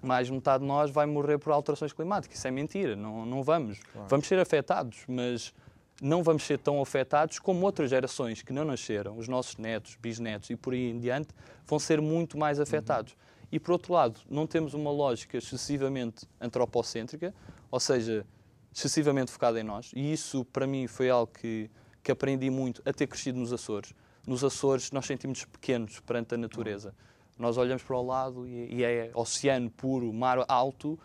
mais 0.01 0.29
metade 0.29 0.61
de 0.61 0.67
nós, 0.67 0.89
vai 0.89 1.05
morrer 1.05 1.37
por 1.37 1.51
alterações 1.51 1.93
climáticas. 1.93 2.37
Isso 2.37 2.47
é 2.47 2.51
mentira, 2.51 2.95
não, 2.95 3.25
não 3.25 3.43
vamos. 3.43 3.79
Claro. 3.79 4.07
Vamos 4.09 4.27
ser 4.27 4.39
afetados, 4.39 5.03
mas 5.07 5.53
não 6.01 6.23
vamos 6.23 6.43
ser 6.43 6.57
tão 6.57 6.81
afetados 6.81 7.37
como 7.37 7.63
outras 7.63 7.91
gerações 7.91 8.41
que 8.41 8.51
não 8.51 8.65
nasceram, 8.65 9.15
os 9.17 9.27
nossos 9.27 9.57
netos, 9.57 9.95
bisnetos 10.01 10.49
e 10.49 10.55
por 10.55 10.73
aí 10.73 10.89
em 10.89 10.99
diante, 10.99 11.29
vão 11.67 11.77
ser 11.77 12.01
muito 12.01 12.37
mais 12.37 12.59
afetados. 12.59 13.13
Uhum. 13.13 13.47
e 13.51 13.59
por 13.59 13.73
outro 13.73 13.93
lado, 13.93 14.19
não 14.29 14.47
temos 14.47 14.73
uma 14.73 14.89
lógica 14.89 15.37
excessivamente 15.37 16.27
antropocêntrica, 16.39 17.33
ou 17.69 17.79
seja, 17.79 18.25
excessivamente 18.73 19.31
focada 19.31 19.59
em 19.59 19.63
nós, 19.63 19.91
e 19.95 20.11
isso 20.11 20.43
para 20.45 20.65
mim 20.65 20.87
foi 20.87 21.09
algo 21.09 21.31
que, 21.31 21.69
que 22.01 22.11
aprendi 22.11 22.49
muito 22.49 22.81
a 22.83 22.91
ter 22.91 23.05
crescido 23.05 23.37
nos 23.37 23.53
Açores. 23.53 23.93
Nos 24.25 24.43
Açores 24.43 24.91
nós 24.91 25.05
sentimos 25.05 25.45
pequenos 25.45 25.99
perante 25.99 26.33
a 26.33 26.37
natureza. 26.37 26.95
Nós 27.41 27.57
olhamos 27.57 27.83
para 27.83 27.97
o 27.97 28.05
lado 28.05 28.47
e, 28.47 28.75
e 28.75 28.83
é 28.83 29.11
oceano 29.13 29.69
puro, 29.69 30.13
mar 30.13 30.45
alto, 30.47 30.91
uh, 30.93 30.99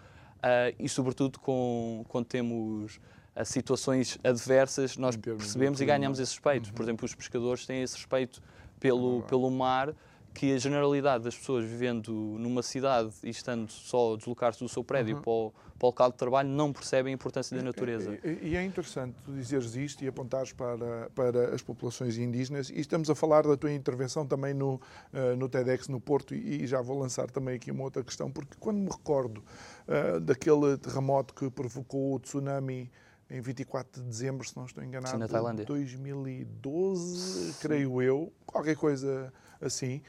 e 0.79 0.89
sobretudo 0.89 1.41
com, 1.41 2.05
quando 2.09 2.27
temos 2.27 2.97
uh, 3.35 3.45
situações 3.45 4.19
adversas, 4.23 4.97
nós 4.97 5.17
percebemos 5.17 5.81
e 5.81 5.87
ganhamos 5.87 6.21
esse 6.21 6.35
respeito. 6.35 6.69
Uhum. 6.69 6.75
Por 6.75 6.83
exemplo, 6.83 7.07
os 7.07 7.15
pescadores 7.15 7.67
têm 7.67 7.83
esse 7.83 7.97
respeito 7.97 8.43
pelo, 8.79 9.23
pelo 9.23 9.51
mar 9.51 9.95
que 10.37 10.53
a 10.53 10.59
generalidade 10.59 11.25
das 11.25 11.35
pessoas 11.35 11.65
vivendo 11.65 12.13
numa 12.39 12.63
cidade 12.63 13.11
e 13.25 13.31
estando 13.31 13.71
só 13.71 14.13
a 14.13 14.17
deslocar-se 14.19 14.63
do 14.63 14.69
seu 14.69 14.85
prédio 14.85 15.17
uhum. 15.17 15.23
para, 15.23 15.33
o, 15.33 15.51
para, 15.79 15.87
o, 15.87 15.89
local 15.89 16.11
de 16.11 16.19
trabalho 16.19 16.51
não 16.51 16.75
percebem 16.75 17.13
a 17.13 17.15
importância 17.15 17.57
da 17.57 17.63
natureza. 17.63 18.19
E, 18.23 18.51
e 18.51 18.57
é 18.57 18.63
interessante 18.63 19.17
tu 19.25 19.33
dizeres 19.33 19.75
isto 19.75 20.05
e 20.05 20.09
apontares 20.09 20.53
para, 20.53 21.09
para 21.15 21.55
as 21.55 21.63
populações 21.63 22.19
indígenas 22.19 22.69
e 22.69 22.79
estamos 22.79 23.09
a 23.09 23.15
falar 23.15 23.47
da 23.47 23.57
tua 23.57 23.73
intervenção 23.73 24.27
também 24.27 24.53
no, 24.53 24.75
uh, 24.75 25.35
no 25.39 25.49
TEDx 25.49 25.89
no 25.89 25.99
Porto 25.99 26.35
e, 26.35 26.65
e, 26.65 26.67
já 26.67 26.83
vou 26.83 26.99
lançar 26.99 27.31
também 27.31 27.57
aqui 27.57 27.71
uma 27.71 27.85
outra 27.85 28.05
questão 28.05 28.31
porque 28.31 28.59
quando 28.61 28.77
me 28.77 28.91
recordo 28.91 29.43
uh, 29.89 30.21
daquele 30.21 30.77
terremoto 30.77 31.33
que 31.33 31.49
provocou 31.51 32.15
o 32.15 32.21
tsunami 32.21 32.91
em 33.29 33.41
24 33.41 34.03
de 34.03 34.09
dezembro, 34.09 34.47
se 34.47 34.57
não 34.57 34.67
estou 34.67 34.85
enganado, 34.85 35.15
Sim, 35.15 35.19
na 35.19 35.27
Tailândia. 35.27 35.65
2012, 35.65 37.55
creio 37.59 38.01
eu, 38.03 38.33
qualquer 38.45 38.77
coisa 38.77 39.33
assim 39.61 40.01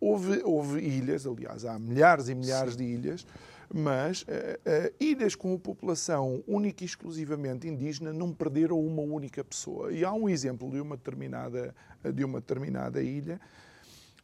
houve, 0.00 0.42
houve 0.44 0.80
ilhas, 0.80 1.26
aliás, 1.26 1.64
há 1.64 1.78
milhares 1.78 2.28
e 2.28 2.34
milhares 2.34 2.74
Sim. 2.74 2.78
de 2.78 2.84
ilhas, 2.84 3.26
mas 3.72 4.22
uh, 4.22 4.26
uh, 4.26 4.94
ilhas 5.00 5.34
com 5.34 5.54
a 5.54 5.58
população 5.58 6.42
única 6.46 6.84
e 6.84 6.86
exclusivamente 6.86 7.66
indígena 7.66 8.12
não 8.12 8.32
perderam 8.32 8.80
uma 8.80 9.02
única 9.02 9.42
pessoa. 9.42 9.92
E 9.92 10.04
há 10.04 10.12
um 10.12 10.28
exemplo 10.28 10.70
de 10.70 10.80
uma 10.80 10.96
determinada, 10.96 11.74
de 12.12 12.24
uma 12.24 12.40
determinada 12.40 13.02
ilha 13.02 13.40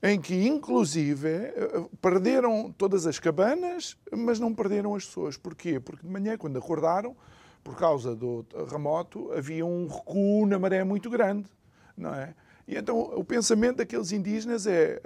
em 0.02 0.20
que, 0.20 0.46
inclusive, 0.46 1.28
uh, 1.28 1.88
perderam 2.00 2.72
todas 2.72 3.06
as 3.06 3.18
cabanas, 3.18 3.96
mas 4.12 4.38
não 4.38 4.54
perderam 4.54 4.94
as 4.94 5.04
pessoas. 5.04 5.36
Porquê? 5.36 5.78
Porque 5.78 6.06
de 6.06 6.12
manhã, 6.12 6.36
quando 6.38 6.58
acordaram, 6.58 7.16
por 7.62 7.76
causa 7.76 8.14
do 8.14 8.42
terremoto, 8.44 9.32
havia 9.32 9.66
um 9.66 9.86
recuo 9.86 10.46
na 10.46 10.58
maré 10.58 10.82
muito 10.84 11.10
grande, 11.10 11.48
não 11.96 12.14
é? 12.14 12.34
E 12.66 12.76
então 12.76 12.98
o 12.98 13.24
pensamento 13.24 13.78
daqueles 13.78 14.12
indígenas 14.12 14.66
é 14.66 15.00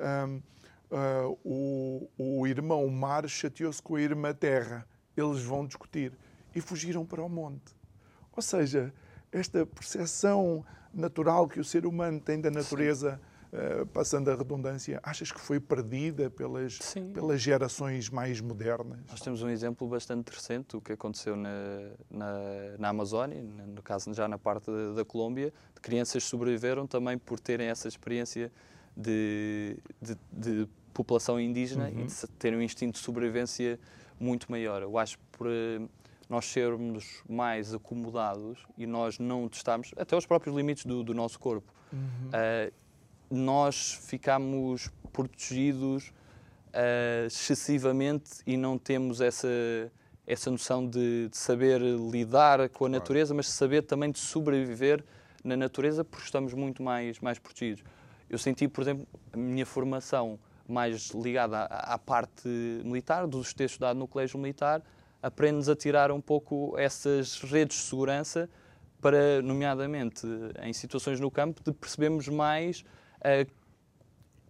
uh, 0.00 0.42
uh, 0.90 1.38
o, 1.44 2.10
o 2.16 2.46
irmão 2.46 2.88
mar 2.88 3.28
chateou-se 3.28 3.82
com 3.82 3.96
a 3.96 4.00
irmã 4.00 4.32
terra, 4.34 4.86
eles 5.16 5.42
vão 5.42 5.66
discutir 5.66 6.12
e 6.54 6.60
fugiram 6.60 7.04
para 7.04 7.22
o 7.22 7.28
monte. 7.28 7.76
Ou 8.34 8.42
seja, 8.42 8.92
esta 9.32 9.66
percepção 9.66 10.64
natural 10.92 11.48
que 11.48 11.60
o 11.60 11.64
ser 11.64 11.86
humano 11.86 12.20
tem 12.20 12.40
da 12.40 12.50
natureza 12.50 13.20
uh, 13.52 13.86
passando 13.86 14.30
a 14.30 14.34
redundância, 14.34 15.00
achas 15.02 15.32
que 15.32 15.40
foi 15.40 15.60
perdida 15.60 16.30
pelas, 16.30 16.78
pelas 17.12 17.40
gerações 17.40 18.10
mais 18.10 18.40
modernas? 18.40 18.98
Nós 19.08 19.20
temos 19.20 19.42
um 19.42 19.48
exemplo 19.48 19.86
bastante 19.88 20.30
recente, 20.30 20.76
o 20.76 20.80
que 20.80 20.92
aconteceu 20.92 21.36
na, 21.36 21.50
na, 22.10 22.32
na 22.78 22.88
Amazónia, 22.88 23.42
no 23.42 23.82
caso 23.82 24.12
já 24.12 24.28
na 24.28 24.38
parte 24.38 24.70
da, 24.70 24.94
da 24.94 25.04
Colômbia, 25.04 25.52
de 25.74 25.80
crianças 25.80 26.22
que 26.22 26.28
sobreviveram 26.30 26.86
também 26.86 27.18
por 27.18 27.38
terem 27.38 27.68
essa 27.68 27.88
experiência 27.88 28.52
de, 28.96 29.76
de, 30.00 30.16
de 30.32 30.68
população 30.92 31.38
indígena 31.38 31.88
uhum. 31.88 32.00
e 32.00 32.06
de 32.06 32.26
terem 32.38 32.58
um 32.58 32.62
instinto 32.62 32.94
de 32.94 32.98
sobrevivência 32.98 33.78
muito 34.18 34.50
maior. 34.50 34.82
Eu 34.82 34.98
acho 34.98 35.16
que 35.16 35.24
por 35.30 35.46
eh, 35.46 35.80
nós 36.28 36.46
sermos 36.46 37.22
mais 37.28 37.72
acomodados 37.72 38.58
e 38.76 38.86
nós 38.86 39.18
não 39.18 39.48
testarmos 39.48 39.92
até 39.96 40.16
os 40.16 40.26
próprios 40.26 40.54
limites 40.56 40.84
do, 40.84 41.02
do 41.02 41.14
nosso 41.14 41.38
corpo, 41.38 41.72
uhum. 41.92 41.98
uh, 42.28 42.72
nós 43.30 43.98
ficamos 44.02 44.90
protegidos 45.12 46.08
uh, 46.68 47.26
excessivamente 47.26 48.40
e 48.46 48.56
não 48.56 48.78
temos 48.78 49.20
essa, 49.20 49.48
essa 50.26 50.50
noção 50.50 50.86
de, 50.86 51.28
de 51.28 51.36
saber 51.36 51.80
lidar 51.80 52.68
com 52.68 52.86
a 52.86 52.88
natureza, 52.88 53.34
mas 53.34 53.46
de 53.46 53.52
saber 53.52 53.82
também 53.82 54.10
de 54.10 54.18
sobreviver 54.18 55.04
na 55.44 55.56
natureza 55.56 56.04
porque 56.04 56.24
estamos 56.24 56.54
muito 56.54 56.82
mais, 56.82 57.18
mais 57.20 57.38
protegidos. 57.38 57.84
Eu 58.28 58.38
senti, 58.38 58.68
por 58.68 58.82
exemplo, 58.82 59.06
a 59.32 59.36
minha 59.36 59.64
formação 59.64 60.38
mais 60.68 61.10
ligada 61.10 61.60
à, 61.60 61.94
à 61.94 61.98
parte 61.98 62.48
militar, 62.84 63.26
dos 63.26 63.54
ter 63.54 63.64
estudado 63.64 63.98
no 63.98 64.06
colégio 64.06 64.38
militar, 64.38 64.82
aprende-nos 65.22 65.68
a 65.68 65.74
tirar 65.74 66.12
um 66.12 66.20
pouco 66.20 66.74
essas 66.78 67.40
redes 67.40 67.78
de 67.78 67.82
segurança 67.84 68.48
para, 69.00 69.40
nomeadamente, 69.42 70.26
em 70.62 70.72
situações 70.72 71.20
no 71.20 71.30
campo, 71.30 71.62
de 71.64 71.72
percebermos 71.72 72.28
mais 72.28 72.84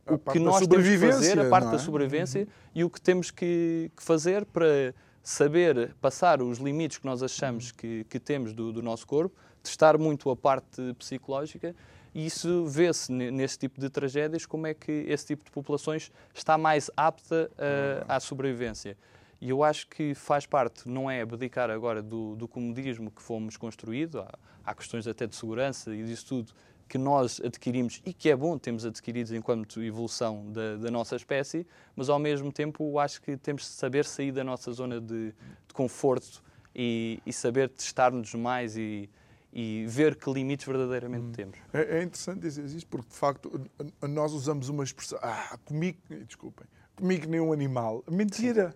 o 0.06 0.18
que 0.18 0.38
nós 0.38 0.66
temos 0.66 0.88
que 0.88 0.98
fazer, 0.98 1.38
a 1.38 1.48
parte 1.48 1.68
é? 1.68 1.70
da 1.72 1.78
sobrevivência, 1.78 2.42
uhum. 2.42 2.46
e 2.74 2.84
o 2.84 2.90
que 2.90 3.00
temos 3.00 3.30
que, 3.30 3.90
que, 3.96 4.02
fazer 4.02 4.44
para 4.46 4.94
saber 5.22 5.94
passar 6.00 6.40
os 6.40 6.58
limites 6.58 6.98
que 6.98 7.04
nós 7.04 7.22
achamos 7.22 7.70
que, 7.70 8.04
que 8.04 8.18
temos 8.18 8.52
do, 8.52 8.72
do, 8.72 8.82
nosso 8.82 9.06
corpo, 9.06 9.36
testar 9.62 9.98
muito 9.98 10.30
a 10.30 10.36
parte 10.36 10.94
psicológica, 10.94 11.74
e 12.14 12.24
isso 12.24 12.64
vê-se 12.66 13.12
nesse 13.12 13.58
tipo 13.58 13.78
de 13.78 13.90
tragédias, 13.90 14.46
como 14.46 14.66
é 14.66 14.72
que 14.72 14.90
esse 15.06 15.26
tipo 15.26 15.44
de 15.44 15.50
populações 15.50 16.10
está 16.34 16.56
mais 16.56 16.90
apta 16.96 17.50
uh, 17.52 18.04
à 18.08 18.18
sobrevivência. 18.18 18.96
E 19.40 19.50
eu 19.50 19.62
acho 19.62 19.86
que 19.86 20.14
faz 20.14 20.46
parte, 20.46 20.88
não 20.88 21.08
é 21.08 21.20
abdicar 21.20 21.70
agora 21.70 22.02
do, 22.02 22.34
do 22.34 22.48
comodismo 22.48 23.10
que 23.10 23.22
fomos 23.22 23.56
construído, 23.56 24.20
há, 24.20 24.38
há 24.64 24.74
questões 24.74 25.06
até 25.06 25.26
de 25.26 25.36
segurança 25.36 25.94
e 25.94 26.02
disso 26.02 26.26
tudo, 26.26 26.52
que 26.88 26.98
nós 26.98 27.40
adquirimos 27.44 28.00
e 28.04 28.12
que 28.12 28.30
é 28.30 28.36
bom 28.36 28.56
termos 28.56 28.84
adquiridos 28.84 29.32
enquanto 29.32 29.82
evolução 29.82 30.50
da, 30.50 30.76
da, 30.76 30.90
nossa 30.90 31.16
espécie, 31.16 31.66
mas 31.94 32.08
ao 32.08 32.18
mesmo 32.18 32.50
tempo 32.50 32.98
acho 32.98 33.20
que 33.20 33.36
temos 33.36 33.62
de 33.62 33.68
saber 33.68 34.04
sair 34.04 34.32
da 34.32 34.42
nossa 34.42 34.72
zona 34.72 35.00
de, 35.00 35.28
de 35.28 35.74
conforto 35.74 36.42
e, 36.74 37.20
e 37.26 37.32
saber 37.32 37.68
testar-nos 37.68 38.34
mais 38.34 38.76
e, 38.76 39.10
e, 39.52 39.84
ver 39.86 40.16
que 40.16 40.30
limites 40.32 40.66
verdadeiramente 40.66 41.26
hum. 41.26 41.32
temos. 41.32 41.58
É, 41.72 41.98
é, 41.98 42.02
interessante 42.02 42.40
dizer 42.40 42.64
isto 42.64 42.86
porque, 42.88 43.08
de 43.10 43.16
facto, 43.16 43.60
nós 44.02 44.32
usamos 44.32 44.68
uma 44.68 44.84
expressão, 44.84 45.18
ah, 45.22 45.58
comigo, 45.64 45.98
desculpem, 46.26 46.66
comigo 46.96 47.28
nem 47.28 47.40
um 47.40 47.52
animal. 47.52 48.02
Mentira! 48.10 48.74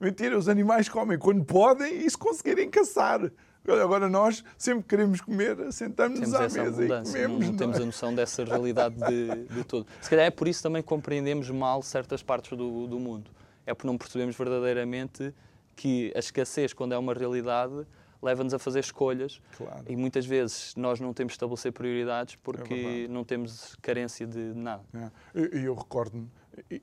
Mentira, 0.00 0.36
os 0.36 0.48
animais 0.48 0.88
comem 0.88 1.18
quando 1.18 1.44
podem 1.44 2.04
e 2.04 2.10
se 2.10 2.18
conseguirem 2.18 2.68
caçar. 2.68 3.30
Agora 3.66 4.08
nós 4.08 4.44
sempre 4.58 4.84
queremos 4.84 5.20
comer, 5.20 5.72
sentamos-nos 5.72 6.34
à 6.34 6.40
mesa 6.42 6.84
e 6.84 6.88
comemos. 6.88 7.12
Não, 7.12 7.52
não 7.52 7.56
temos 7.56 7.80
a 7.80 7.84
noção 7.84 8.14
dessa 8.14 8.44
realidade 8.44 8.96
de, 8.96 9.54
de 9.54 9.64
todo. 9.64 9.86
Se 10.00 10.10
calhar 10.10 10.26
é 10.26 10.30
por 10.30 10.46
isso 10.46 10.62
também 10.62 10.82
compreendemos 10.82 11.48
mal 11.50 11.82
certas 11.82 12.22
partes 12.22 12.56
do, 12.56 12.86
do 12.86 12.98
mundo. 12.98 13.30
É 13.66 13.72
porque 13.72 13.86
não 13.86 13.96
percebemos 13.96 14.36
verdadeiramente 14.36 15.34
que 15.74 16.12
a 16.14 16.18
escassez, 16.18 16.72
quando 16.72 16.92
é 16.92 16.98
uma 16.98 17.14
realidade, 17.14 17.86
leva-nos 18.24 18.54
a 18.54 18.58
fazer 18.58 18.80
escolhas. 18.80 19.40
Claro. 19.56 19.84
E 19.88 19.96
muitas 19.96 20.26
vezes 20.26 20.74
nós 20.76 21.00
não 21.00 21.12
temos 21.12 21.32
de 21.32 21.36
estabelecer 21.36 21.72
prioridades 21.72 22.36
porque 22.36 23.06
é 23.06 23.08
não 23.08 23.24
temos 23.24 23.76
carência 23.82 24.26
de 24.26 24.38
nada. 24.54 24.84
É. 24.94 25.10
Eu, 25.34 25.44
eu 25.46 25.74
recordo-me, 25.74 26.30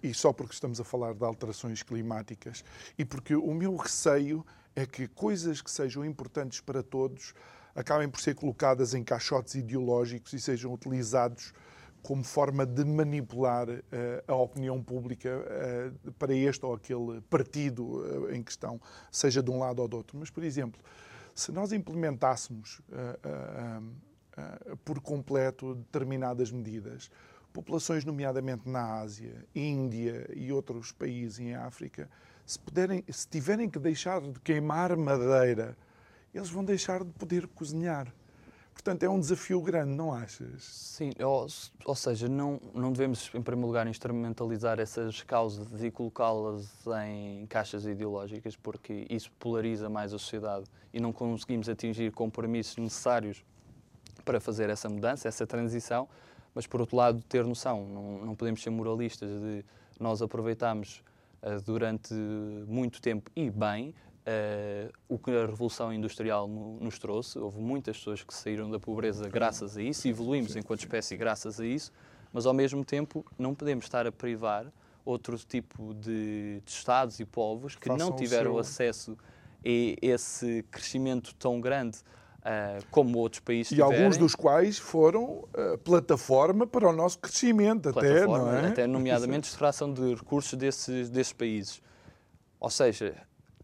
e 0.01 0.13
só 0.13 0.31
porque 0.33 0.53
estamos 0.53 0.79
a 0.79 0.83
falar 0.83 1.13
de 1.13 1.23
alterações 1.23 1.83
climáticas, 1.83 2.63
e 2.97 3.03
porque 3.03 3.35
o 3.35 3.53
meu 3.53 3.75
receio 3.75 4.45
é 4.75 4.85
que 4.85 5.07
coisas 5.07 5.61
que 5.61 5.69
sejam 5.69 6.05
importantes 6.05 6.61
para 6.61 6.81
todos 6.81 7.33
acabem 7.75 8.09
por 8.09 8.19
ser 8.19 8.35
colocadas 8.35 8.93
em 8.93 9.03
caixotes 9.03 9.55
ideológicos 9.55 10.33
e 10.33 10.39
sejam 10.39 10.73
utilizados 10.73 11.53
como 12.01 12.23
forma 12.23 12.65
de 12.65 12.83
manipular 12.83 13.69
uh, 13.69 13.81
a 14.27 14.35
opinião 14.35 14.81
pública 14.81 15.29
uh, 15.29 16.11
para 16.13 16.33
este 16.33 16.65
ou 16.65 16.73
aquele 16.73 17.21
partido 17.29 17.83
uh, 17.85 18.33
em 18.33 18.41
questão, 18.41 18.81
seja 19.11 19.41
de 19.41 19.51
um 19.51 19.59
lado 19.59 19.81
ou 19.81 19.87
do 19.87 19.97
outro. 19.97 20.17
Mas, 20.17 20.29
por 20.29 20.43
exemplo, 20.43 20.81
se 21.33 21.51
nós 21.51 21.71
implementássemos 21.71 22.81
por 24.83 24.99
completo 24.99 25.75
determinadas 25.75 26.51
medidas, 26.51 27.09
populações, 27.53 28.03
nomeadamente 28.03 28.67
na 28.67 28.99
Ásia, 28.99 29.45
Índia 29.55 30.29
e 30.35 30.51
outros 30.51 30.91
países 30.91 31.39
em 31.39 31.55
África, 31.55 32.09
se, 32.51 32.59
puderem, 32.59 33.03
se 33.09 33.27
tiverem 33.27 33.69
que 33.69 33.79
deixar 33.79 34.19
de 34.19 34.37
queimar 34.41 34.95
madeira, 34.97 35.77
eles 36.33 36.49
vão 36.49 36.65
deixar 36.65 37.01
de 37.01 37.11
poder 37.13 37.47
cozinhar. 37.47 38.13
Portanto, 38.73 39.03
é 39.03 39.09
um 39.09 39.19
desafio 39.19 39.61
grande, 39.61 39.95
não 39.95 40.13
achas? 40.13 40.63
Sim, 40.63 41.11
ou, 41.19 41.47
ou 41.85 41.95
seja, 41.95 42.27
não, 42.27 42.59
não 42.73 42.91
devemos, 42.91 43.31
em 43.33 43.41
primeiro 43.41 43.67
lugar, 43.67 43.87
instrumentalizar 43.87 44.79
essas 44.79 45.21
causas 45.23 45.81
e 45.81 45.89
colocá-las 45.89 46.69
em 47.05 47.45
caixas 47.47 47.85
ideológicas, 47.85 48.55
porque 48.57 49.05
isso 49.09 49.31
polariza 49.39 49.89
mais 49.89 50.13
a 50.13 50.19
sociedade 50.19 50.65
e 50.93 50.99
não 50.99 51.13
conseguimos 51.13 51.69
atingir 51.69 52.11
compromissos 52.11 52.75
necessários 52.77 53.45
para 54.25 54.41
fazer 54.41 54.69
essa 54.69 54.89
mudança, 54.89 55.27
essa 55.27 55.47
transição. 55.47 56.09
Mas, 56.53 56.67
por 56.67 56.81
outro 56.81 56.97
lado, 56.97 57.23
ter 57.29 57.45
noção, 57.45 57.87
não, 57.87 58.25
não 58.25 58.35
podemos 58.35 58.61
ser 58.61 58.71
moralistas 58.71 59.29
de 59.39 59.63
nós 59.99 60.21
aproveitarmos 60.21 61.01
durante 61.65 62.13
muito 62.67 63.01
tempo 63.01 63.29
e 63.35 63.49
bem 63.49 63.93
Uh, 64.21 64.93
o 65.09 65.17
que 65.17 65.31
a 65.31 65.47
Revolução 65.47 65.91
Industrial 65.91 66.47
nos 66.47 66.99
trouxe. 66.99 67.39
Houve 67.39 67.59
muitas 67.59 67.97
pessoas 67.97 68.23
que 68.23 68.31
saíram 68.31 68.69
da 68.69 68.79
pobreza 68.79 69.27
graças 69.27 69.75
a 69.75 69.81
isso, 69.81 70.07
evoluímos 70.07 70.55
enquanto 70.55 70.81
espécie 70.81 71.17
graças 71.17 71.59
a 71.59 71.65
isso, 71.65 71.91
mas 72.31 72.45
ao 72.45 72.53
mesmo 72.53 72.85
tempo 72.85 73.25
não 73.35 73.55
podemos 73.55 73.85
estar 73.85 74.05
a 74.05 74.11
privar 74.11 74.71
outro 75.03 75.35
tipo 75.39 75.95
de, 75.95 76.61
de 76.63 76.71
Estados 76.71 77.19
e 77.19 77.25
povos 77.25 77.75
que 77.75 77.87
Façam 77.87 78.09
não 78.09 78.15
tiveram 78.15 78.59
acesso 78.59 79.17
a 79.65 80.05
esse 80.05 80.63
crescimento 80.69 81.33
tão 81.33 81.59
grande 81.59 81.97
Uh, 82.41 82.83
como 82.89 83.19
outros 83.19 83.39
países 83.39 83.71
e 83.71 83.75
tiverem. 83.75 83.99
alguns 83.99 84.17
dos 84.17 84.33
quais 84.33 84.79
foram 84.79 85.45
uh, 85.53 85.77
plataforma 85.83 86.65
para 86.65 86.89
o 86.89 86.91
nosso 86.91 87.19
crescimento 87.19 87.89
até, 87.89 88.25
não 88.25 88.51
é? 88.51 88.67
Até 88.69 88.87
nomeadamente 88.87 89.47
extração 89.47 89.93
de 89.93 90.15
recursos 90.15 90.57
desses, 90.57 91.07
desses 91.07 91.33
países. 91.33 91.83
Ou 92.59 92.71
seja, 92.71 93.15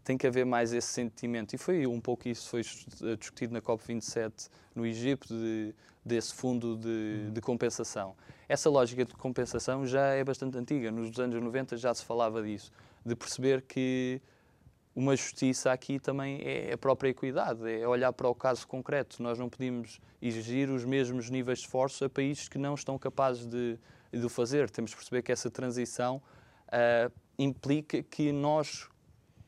tem 0.08 0.16
que 0.16 0.26
haver 0.26 0.46
mais 0.46 0.72
esse 0.72 0.88
sentimento. 0.88 1.54
E 1.54 1.58
foi 1.58 1.86
um 1.86 2.00
pouco 2.00 2.28
isso 2.28 2.48
foi 2.48 2.62
discutido 3.18 3.52
na 3.52 3.60
COP27 3.60 4.48
no 4.74 4.86
Egito, 4.86 5.28
de, 5.28 5.74
desse 6.02 6.32
fundo 6.32 6.76
de, 6.76 6.88
uhum. 6.88 7.32
de, 7.32 7.40
compensação. 7.42 8.16
Essa 8.48 8.70
lógica 8.70 9.04
de 9.04 9.14
compensação 9.14 9.86
já 9.86 10.06
é 10.14 10.24
bastante 10.24 10.56
antiga. 10.56 10.90
Nos 10.90 11.18
anos 11.18 11.42
90 11.42 11.76
já 11.76 11.92
se 11.92 12.04
falava 12.04 12.42
disso, 12.42 12.72
de 13.04 13.14
perceber 13.14 13.60
que 13.62 14.22
uma 14.98 15.14
justiça 15.14 15.70
aqui 15.70 16.00
também 16.00 16.40
é 16.42 16.72
a 16.72 16.76
própria 16.76 17.10
equidade, 17.10 17.60
é 17.70 17.86
olhar 17.86 18.12
para 18.12 18.28
o 18.28 18.34
caso 18.34 18.66
concreto. 18.66 19.22
Nós 19.22 19.38
não 19.38 19.48
podemos 19.48 20.00
exigir 20.20 20.68
os 20.68 20.84
mesmos 20.84 21.30
níveis 21.30 21.60
de 21.60 21.66
esforço 21.66 22.04
a 22.04 22.10
países 22.10 22.48
que 22.48 22.58
não 22.58 22.74
estão 22.74 22.98
capazes 22.98 23.46
de, 23.46 23.78
de 24.12 24.26
o 24.26 24.28
fazer. 24.28 24.68
Temos 24.68 24.90
de 24.90 24.96
perceber 24.96 25.22
que 25.22 25.30
essa 25.30 25.48
transição 25.48 26.20
uh, 26.66 27.12
implica 27.38 28.02
que 28.02 28.32
nós 28.32 28.88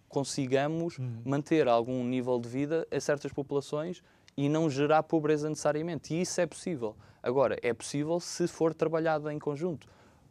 consigamos 0.08 0.96
uhum. 0.98 1.20
manter 1.24 1.66
algum 1.66 2.04
nível 2.04 2.38
de 2.38 2.48
vida 2.48 2.86
a 2.88 3.00
certas 3.00 3.32
populações 3.32 4.04
e 4.36 4.48
não 4.48 4.70
gerar 4.70 5.02
pobreza 5.02 5.48
necessariamente. 5.48 6.14
E 6.14 6.20
isso 6.20 6.40
é 6.40 6.46
possível. 6.46 6.94
Agora, 7.20 7.58
é 7.60 7.74
possível 7.74 8.20
se 8.20 8.46
for 8.46 8.72
trabalhado 8.72 9.28
em 9.28 9.38
conjunto. 9.40 9.88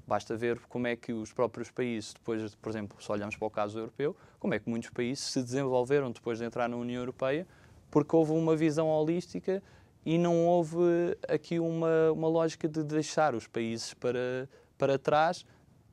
Basta 0.09 0.35
ver 0.35 0.59
como 0.67 0.87
é 0.87 0.95
que 0.95 1.13
os 1.13 1.31
próprios 1.31 1.69
países, 1.69 2.13
depois, 2.13 2.55
por 2.55 2.69
exemplo, 2.69 2.97
se 2.99 3.11
olhamos 3.11 3.35
para 3.35 3.47
o 3.47 3.51
caso 3.51 3.77
europeu, 3.77 4.15
como 4.39 4.55
é 4.55 4.59
que 4.59 4.67
muitos 4.67 4.89
países 4.89 5.23
se 5.23 5.43
desenvolveram 5.43 6.11
depois 6.11 6.39
de 6.39 6.45
entrar 6.45 6.67
na 6.67 6.75
União 6.75 6.99
Europeia, 6.99 7.47
porque 7.91 8.15
houve 8.15 8.31
uma 8.31 8.55
visão 8.55 8.87
holística 8.87 9.61
e 10.03 10.17
não 10.17 10.47
houve 10.47 10.79
aqui 11.27 11.59
uma, 11.59 12.11
uma 12.11 12.27
lógica 12.27 12.67
de 12.67 12.83
deixar 12.83 13.35
os 13.35 13.45
países 13.45 13.93
para, 13.93 14.49
para 14.79 14.97
trás, 14.97 15.45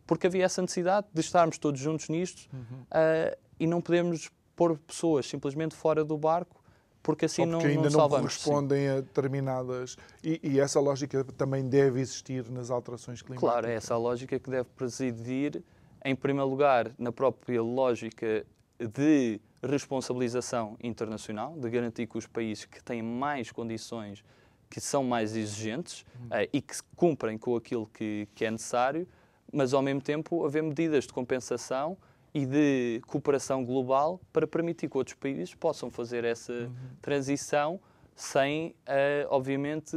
porque 0.06 0.26
havia 0.26 0.46
essa 0.46 0.62
necessidade 0.62 1.06
de 1.12 1.20
estarmos 1.20 1.58
todos 1.58 1.78
juntos 1.78 2.08
nisto 2.08 2.48
uhum. 2.54 2.80
uh, 2.84 3.36
e 3.60 3.66
não 3.66 3.82
podemos 3.82 4.30
pôr 4.54 4.78
pessoas 4.78 5.26
simplesmente 5.26 5.74
fora 5.74 6.02
do 6.02 6.16
barco 6.16 6.64
porque 7.06 7.26
assim 7.26 7.48
porque 7.48 7.68
não, 7.68 7.72
ainda 7.72 7.88
não, 7.88 8.00
não 8.00 8.08
correspondem 8.08 8.80
sim. 8.80 8.88
a 8.88 8.94
determinadas. 8.96 9.96
E, 10.24 10.40
e, 10.42 10.58
essa 10.58 10.80
lógica 10.80 11.22
também 11.36 11.68
deve 11.68 12.00
existir 12.00 12.50
nas 12.50 12.68
alterações 12.68 13.22
climáticas. 13.22 13.48
Claro, 13.48 13.68
é 13.68 13.74
essa 13.74 13.96
lógica 13.96 14.36
que 14.40 14.50
deve 14.50 14.68
presidir, 14.76 15.62
em 16.04 16.16
primeiro 16.16 16.50
lugar, 16.50 16.90
na 16.98 17.12
própria 17.12 17.62
lógica 17.62 18.44
de 18.80 19.40
responsabilização 19.62 20.76
internacional, 20.82 21.56
de 21.56 21.70
garantir 21.70 22.08
que 22.08 22.18
os 22.18 22.26
países 22.26 22.64
que 22.64 22.82
têm 22.82 23.02
mais 23.02 23.52
condições, 23.52 24.24
que 24.68 24.80
são 24.80 25.04
mais 25.04 25.36
exigentes 25.36 26.04
hum. 26.20 26.26
uh, 26.26 26.48
e 26.52 26.60
que 26.60 26.74
cumprem 26.96 27.38
com 27.38 27.54
aquilo 27.54 27.86
que, 27.86 28.26
que 28.34 28.44
é 28.44 28.50
necessário, 28.50 29.06
mas 29.52 29.72
ao 29.72 29.80
mesmo 29.80 30.00
tempo 30.00 30.44
haver 30.44 30.64
medidas 30.64 31.04
de 31.04 31.12
compensação 31.12 31.96
e 32.34 32.44
de 32.44 33.00
cooperação 33.06 33.64
global 33.64 34.20
para 34.32 34.46
permitir 34.46 34.88
que 34.88 34.96
outros 34.96 35.16
países 35.16 35.54
possam 35.54 35.90
fazer 35.90 36.24
essa 36.24 36.52
uhum. 36.52 36.74
transição 37.00 37.80
sem, 38.14 38.74
uh, 38.88 39.26
obviamente, 39.30 39.96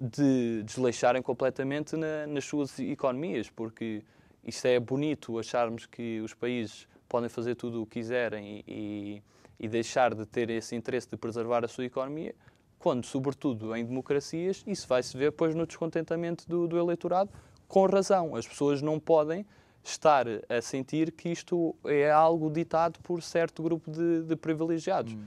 de 0.00 0.62
desleixarem 0.64 1.20
completamente 1.20 1.96
na, 1.96 2.26
nas 2.26 2.44
suas 2.44 2.78
economias, 2.78 3.50
porque 3.50 4.04
isto 4.44 4.66
é 4.66 4.78
bonito 4.78 5.38
acharmos 5.38 5.86
que 5.86 6.20
os 6.20 6.34
países 6.34 6.86
podem 7.08 7.28
fazer 7.28 7.54
tudo 7.56 7.82
o 7.82 7.86
que 7.86 8.00
quiserem 8.00 8.62
e, 8.66 9.22
e 9.58 9.68
deixar 9.68 10.14
de 10.14 10.24
ter 10.26 10.50
esse 10.50 10.76
interesse 10.76 11.08
de 11.08 11.16
preservar 11.16 11.64
a 11.64 11.68
sua 11.68 11.84
economia, 11.84 12.34
quando, 12.78 13.04
sobretudo 13.04 13.74
em 13.74 13.84
democracias, 13.84 14.62
isso 14.66 14.86
vai-se 14.86 15.16
ver 15.16 15.30
depois 15.30 15.54
no 15.54 15.66
descontentamento 15.66 16.48
do, 16.48 16.68
do 16.68 16.78
eleitorado, 16.78 17.30
com 17.66 17.84
razão. 17.86 18.36
As 18.36 18.46
pessoas 18.46 18.80
não 18.80 19.00
podem 19.00 19.44
estar 19.90 20.26
a 20.48 20.60
sentir 20.60 21.12
que 21.12 21.28
isto 21.28 21.74
é 21.84 22.10
algo 22.10 22.50
ditado 22.50 22.98
por 23.00 23.22
certo 23.22 23.62
grupo 23.62 23.90
de, 23.90 24.22
de 24.22 24.36
privilegiados. 24.36 25.14
Hum. 25.14 25.24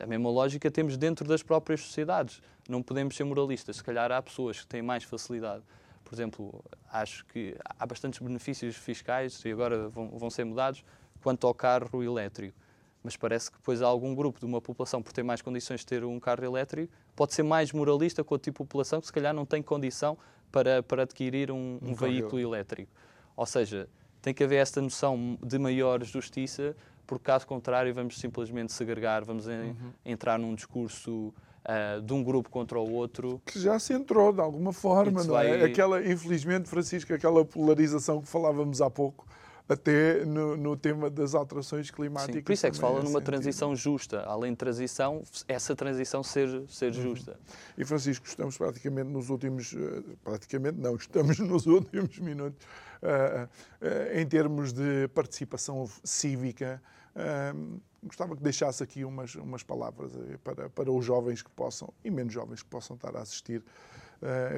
A 0.00 0.06
mesma 0.06 0.30
lógica 0.30 0.70
temos 0.70 0.96
dentro 0.96 1.26
das 1.26 1.42
próprias 1.42 1.80
sociedades. 1.80 2.40
Não 2.68 2.82
podemos 2.82 3.16
ser 3.16 3.24
moralistas. 3.24 3.76
Se 3.76 3.84
calhar 3.84 4.12
há 4.12 4.22
pessoas 4.22 4.60
que 4.60 4.66
têm 4.66 4.82
mais 4.82 5.02
facilidade. 5.02 5.62
Por 6.04 6.14
exemplo, 6.14 6.64
acho 6.92 7.24
que 7.26 7.56
há 7.78 7.84
bastantes 7.84 8.20
benefícios 8.20 8.76
fiscais 8.76 9.44
e 9.44 9.50
agora 9.50 9.88
vão, 9.88 10.10
vão 10.10 10.30
ser 10.30 10.44
mudados 10.44 10.84
quanto 11.22 11.46
ao 11.46 11.52
carro 11.52 12.02
elétrico. 12.02 12.56
Mas 13.02 13.16
parece 13.16 13.50
que 13.50 13.58
depois 13.58 13.82
há 13.82 13.86
algum 13.86 14.14
grupo 14.14 14.38
de 14.38 14.46
uma 14.46 14.60
população, 14.60 15.02
por 15.02 15.12
ter 15.12 15.22
mais 15.22 15.42
condições 15.42 15.80
de 15.80 15.86
ter 15.86 16.04
um 16.04 16.18
carro 16.18 16.44
elétrico, 16.44 16.92
pode 17.14 17.34
ser 17.34 17.42
mais 17.42 17.72
moralista 17.72 18.24
com 18.24 18.34
o 18.34 18.38
tipo 18.38 18.62
de 18.62 18.68
população 18.68 19.00
que 19.00 19.06
se 19.06 19.12
calhar 19.12 19.34
não 19.34 19.44
tem 19.44 19.62
condição 19.62 20.16
para, 20.50 20.82
para 20.82 21.02
adquirir 21.02 21.50
um, 21.50 21.78
um, 21.82 21.90
um 21.90 21.94
veículo 21.94 22.40
elétrico. 22.40 22.90
Ou 23.38 23.46
seja, 23.46 23.88
tem 24.20 24.34
que 24.34 24.42
haver 24.42 24.56
esta 24.56 24.82
noção 24.82 25.38
de 25.40 25.60
maior 25.60 26.02
justiça, 26.02 26.74
porque 27.06 27.26
caso 27.26 27.46
contrário 27.46 27.94
vamos 27.94 28.18
simplesmente 28.18 28.72
segregar, 28.72 29.24
vamos 29.24 29.46
uhum. 29.46 29.92
entrar 30.04 30.40
num 30.40 30.56
discurso 30.56 31.32
uh, 31.64 32.02
de 32.02 32.12
um 32.12 32.24
grupo 32.24 32.50
contra 32.50 32.80
o 32.80 32.92
outro. 32.92 33.40
Que 33.46 33.60
já 33.60 33.78
se 33.78 33.92
entrou 33.92 34.32
de 34.32 34.40
alguma 34.40 34.72
forma, 34.72 35.22
não 35.22 35.38
é? 35.38 35.60
é? 35.60 35.64
Aquela, 35.66 36.04
infelizmente, 36.04 36.68
Francisco, 36.68 37.14
aquela 37.14 37.44
polarização 37.44 38.20
que 38.20 38.26
falávamos 38.26 38.82
há 38.82 38.90
pouco, 38.90 39.24
até 39.68 40.24
no, 40.24 40.56
no, 40.56 40.76
tema 40.76 41.10
das 41.10 41.34
alterações 41.34 41.90
climáticas. 41.90 42.36
Sim, 42.36 42.42
por 42.42 42.52
isso 42.52 42.66
é 42.66 42.70
que 42.70 42.76
se 42.76 42.80
fala 42.80 43.00
é 43.00 43.02
numa 43.02 43.20
transição 43.20 43.76
justa. 43.76 44.22
Além 44.22 44.52
de 44.52 44.56
transição, 44.56 45.22
essa 45.46 45.76
transição 45.76 46.22
ser, 46.22 46.48
ser 46.68 46.86
uhum. 46.94 47.02
justa. 47.02 47.38
E 47.76 47.84
Francisco, 47.84 48.26
estamos 48.26 48.56
praticamente 48.56 49.10
nos 49.10 49.28
últimos, 49.28 49.74
eh, 49.74 50.02
praticamente 50.24 50.78
não, 50.78 50.96
estamos 50.96 51.38
nos 51.38 51.66
últimos 51.66 52.18
minutos 52.18 52.64
uh, 53.02 53.44
uh, 53.44 54.18
em 54.18 54.26
termos 54.26 54.72
de 54.72 55.06
participação 55.08 55.88
cívica. 56.02 56.82
Uh, 57.14 57.78
gostava 58.02 58.34
que 58.34 58.42
deixasse 58.42 58.82
aqui 58.82 59.04
umas, 59.04 59.34
umas 59.34 59.62
palavras 59.62 60.12
para, 60.42 60.70
para 60.70 60.90
os 60.90 61.04
jovens 61.04 61.42
que 61.42 61.50
possam, 61.50 61.92
e 62.02 62.10
menos 62.10 62.32
jovens 62.32 62.62
que 62.62 62.68
possam 62.70 62.96
estar 62.96 63.14
a 63.16 63.20
assistir, 63.20 63.62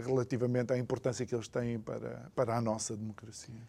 relativamente 0.05 0.73
à 0.73 0.79
importância 0.79 1.27
que 1.27 1.35
eles 1.35 1.49
têm 1.49 1.79
para, 1.79 2.31
para 2.35 2.57
a 2.57 2.61
nossa 2.61 2.97
democracia. 2.97 3.61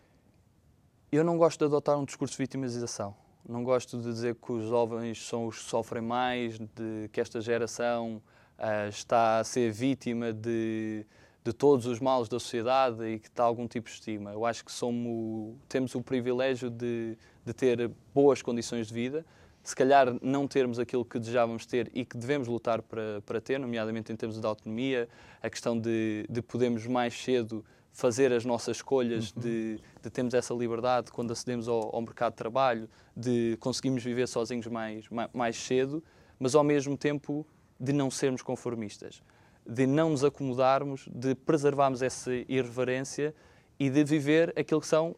Eu 1.12 1.26
não 1.26 1.38
gosto 1.38 1.59
de 1.59 1.66
adotar 1.66 1.99
um 1.99 2.05
discurso 2.05 2.38
de 2.38 2.38
vitimização. 2.38 3.14
Não 3.45 3.66
gosto 3.66 3.97
de 3.97 4.03
dizer 4.05 4.34
que 4.36 4.49
os 4.49 4.64
jovens 4.70 5.22
são 5.28 5.45
os 5.45 5.57
que 5.57 5.66
sofrem 5.66 6.01
mais, 6.01 6.57
de 6.57 7.09
que 7.12 7.20
esta 7.20 7.41
geração 7.41 8.22
uh, 8.57 8.88
está 8.88 9.39
a 9.39 9.43
ser 9.43 9.74
vítima 9.74 10.32
de, 10.32 11.05
de 11.43 11.51
todos 11.51 11.86
os 11.86 11.99
males 11.99 12.30
da 12.30 12.39
sociedade 12.39 13.03
e 13.03 13.20
que 13.20 13.28
está 13.28 13.43
algum 13.43 13.68
tipo 13.68 13.89
de 13.89 13.93
estigma. 13.95 14.32
Eu 14.32 14.45
acho 14.45 14.64
que 14.64 14.72
somos, 14.72 15.57
temos 15.68 15.93
o 15.95 16.01
privilégio 16.01 16.70
de, 16.70 17.18
de 17.43 17.53
ter 17.53 17.91
boas 18.16 18.41
condições 18.41 18.88
de 18.88 18.93
vida, 18.93 19.26
se 19.62 19.76
calhar 19.76 20.16
não 20.22 20.47
termos 20.47 20.80
aquilo 20.80 21.03
que 21.03 21.20
desejávamos 21.20 21.66
ter 21.66 21.91
e 21.93 22.05
que 22.05 22.16
devemos 22.16 22.47
lutar 22.47 22.82
para, 22.82 23.22
para 23.26 23.41
ter, 23.41 23.59
nomeadamente 23.59 24.14
em 24.14 24.16
termos 24.16 24.39
de 24.39 24.47
autonomia, 24.47 25.09
a 25.43 25.49
questão 25.49 25.78
de, 25.78 26.26
de 26.30 26.41
podermos 26.41 26.88
mais 26.88 27.14
cedo 27.22 27.66
fazer 27.92 28.32
as 28.32 28.46
nossas 28.46 28.78
escolhas, 28.78 29.34
uhum. 29.36 29.42
de, 29.42 29.80
de, 30.02 30.10
termos 30.10 30.34
essa 30.34 30.54
liberdade 30.54 31.12
quando 31.12 31.32
acedemos 31.32 31.68
ao, 31.68 31.94
ao, 31.96 32.02
mercado 32.02 32.32
de 32.32 32.38
trabalho, 32.38 32.89
de 33.16 33.58
conseguirmos 33.60 34.04
viver 34.04 34.28
sozinhos 34.28 34.68
mais, 34.68 35.10
mais, 35.10 35.30
mais 35.34 35.58
cedo, 35.58 36.04
mas 36.39 36.56
ao 36.56 36.64
mesmo 36.64 36.98
tempo 36.98 37.46
de 37.80 37.92
não 37.92 38.10
sermos 38.10 38.42
conformistas, 38.42 39.22
de 39.66 39.86
não 39.86 40.12
nos 40.12 40.24
acomodarmos, 40.24 41.08
de 41.14 41.36
preservarmos 41.36 42.02
essa 42.02 42.32
irreverência 42.48 43.36
e 43.80 43.89
de 43.89 44.04
viver 44.04 44.54
aquilo 44.58 44.80
que 44.80 44.88
são 44.88 45.16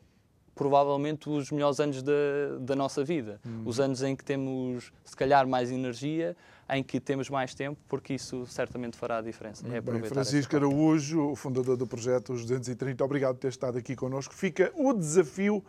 provavelmente 0.56 1.30
os 1.30 1.52
melhores 1.52 1.80
anos 1.80 2.02
da, 2.02 2.14
da 2.60 2.76
nossa 2.76 3.04
vida. 3.04 3.40
Uhum. 3.46 3.64
Os 3.66 3.80
anos 3.80 4.04
em 4.04 4.16
que 4.16 4.24
temos, 4.24 4.92
se 5.04 5.16
calhar, 5.16 5.48
mais 5.48 5.72
energia, 5.72 6.36
em 6.70 6.84
que 6.84 7.00
temos 7.00 7.30
mais 7.30 7.54
tempo, 7.54 7.80
porque 7.88 8.14
isso 8.14 8.46
certamente 8.46 8.98
fará 8.98 9.18
a 9.18 9.22
diferença. 9.22 9.66
É 9.68 9.82
Bem, 9.82 10.04
Francisco 10.04 10.56
Araújo, 10.56 11.32
o 11.32 11.36
fundador 11.36 11.78
do 11.78 11.86
projeto 11.86 12.34
Os 12.34 12.46
230, 12.46 13.04
obrigado 13.04 13.36
por 13.36 13.42
ter 13.42 13.50
estado 13.50 13.78
aqui 13.78 13.96
connosco. 13.96 14.34
Fica 14.34 14.72
o 14.76 14.94
desafio 14.94 15.64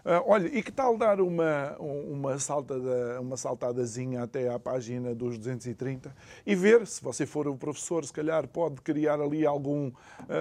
Uh, 0.00 0.24
olha, 0.26 0.46
e 0.48 0.62
que 0.62 0.72
tal 0.72 0.96
dar 0.96 1.20
uma, 1.20 1.76
uma, 1.78 2.38
saltada, 2.38 3.20
uma 3.20 3.36
saltadazinha 3.36 4.22
até 4.22 4.48
à 4.48 4.58
página 4.58 5.14
dos 5.14 5.36
230 5.36 6.14
e 6.46 6.54
ver, 6.54 6.86
se 6.86 7.02
você 7.02 7.26
for 7.26 7.46
o 7.46 7.56
professor, 7.56 8.04
se 8.04 8.12
calhar 8.12 8.48
pode 8.48 8.80
criar 8.80 9.20
ali 9.20 9.44
algum, 9.44 9.88
uh, 9.88 9.94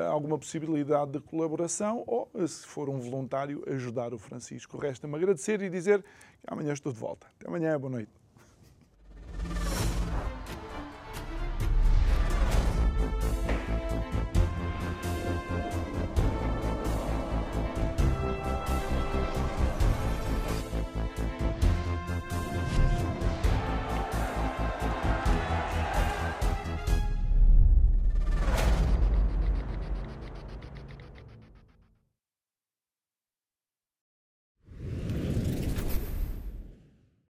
alguma 0.09 0.37
possibilidade 0.37 1.11
de 1.11 1.19
colaboração 1.19 2.03
ou, 2.07 2.29
se 2.47 2.65
for 2.65 2.89
um 2.89 2.99
voluntário, 2.99 3.63
ajudar 3.67 4.13
o 4.13 4.17
Francisco. 4.17 4.77
Resta-me 4.77 5.15
agradecer 5.15 5.61
e 5.61 5.69
dizer 5.69 6.01
que 6.01 6.47
amanhã 6.47 6.71
estou 6.71 6.93
de 6.93 6.99
volta. 6.99 7.27
Até 7.37 7.49
amanhã, 7.49 7.77
boa 7.77 7.91
noite. 7.91 8.18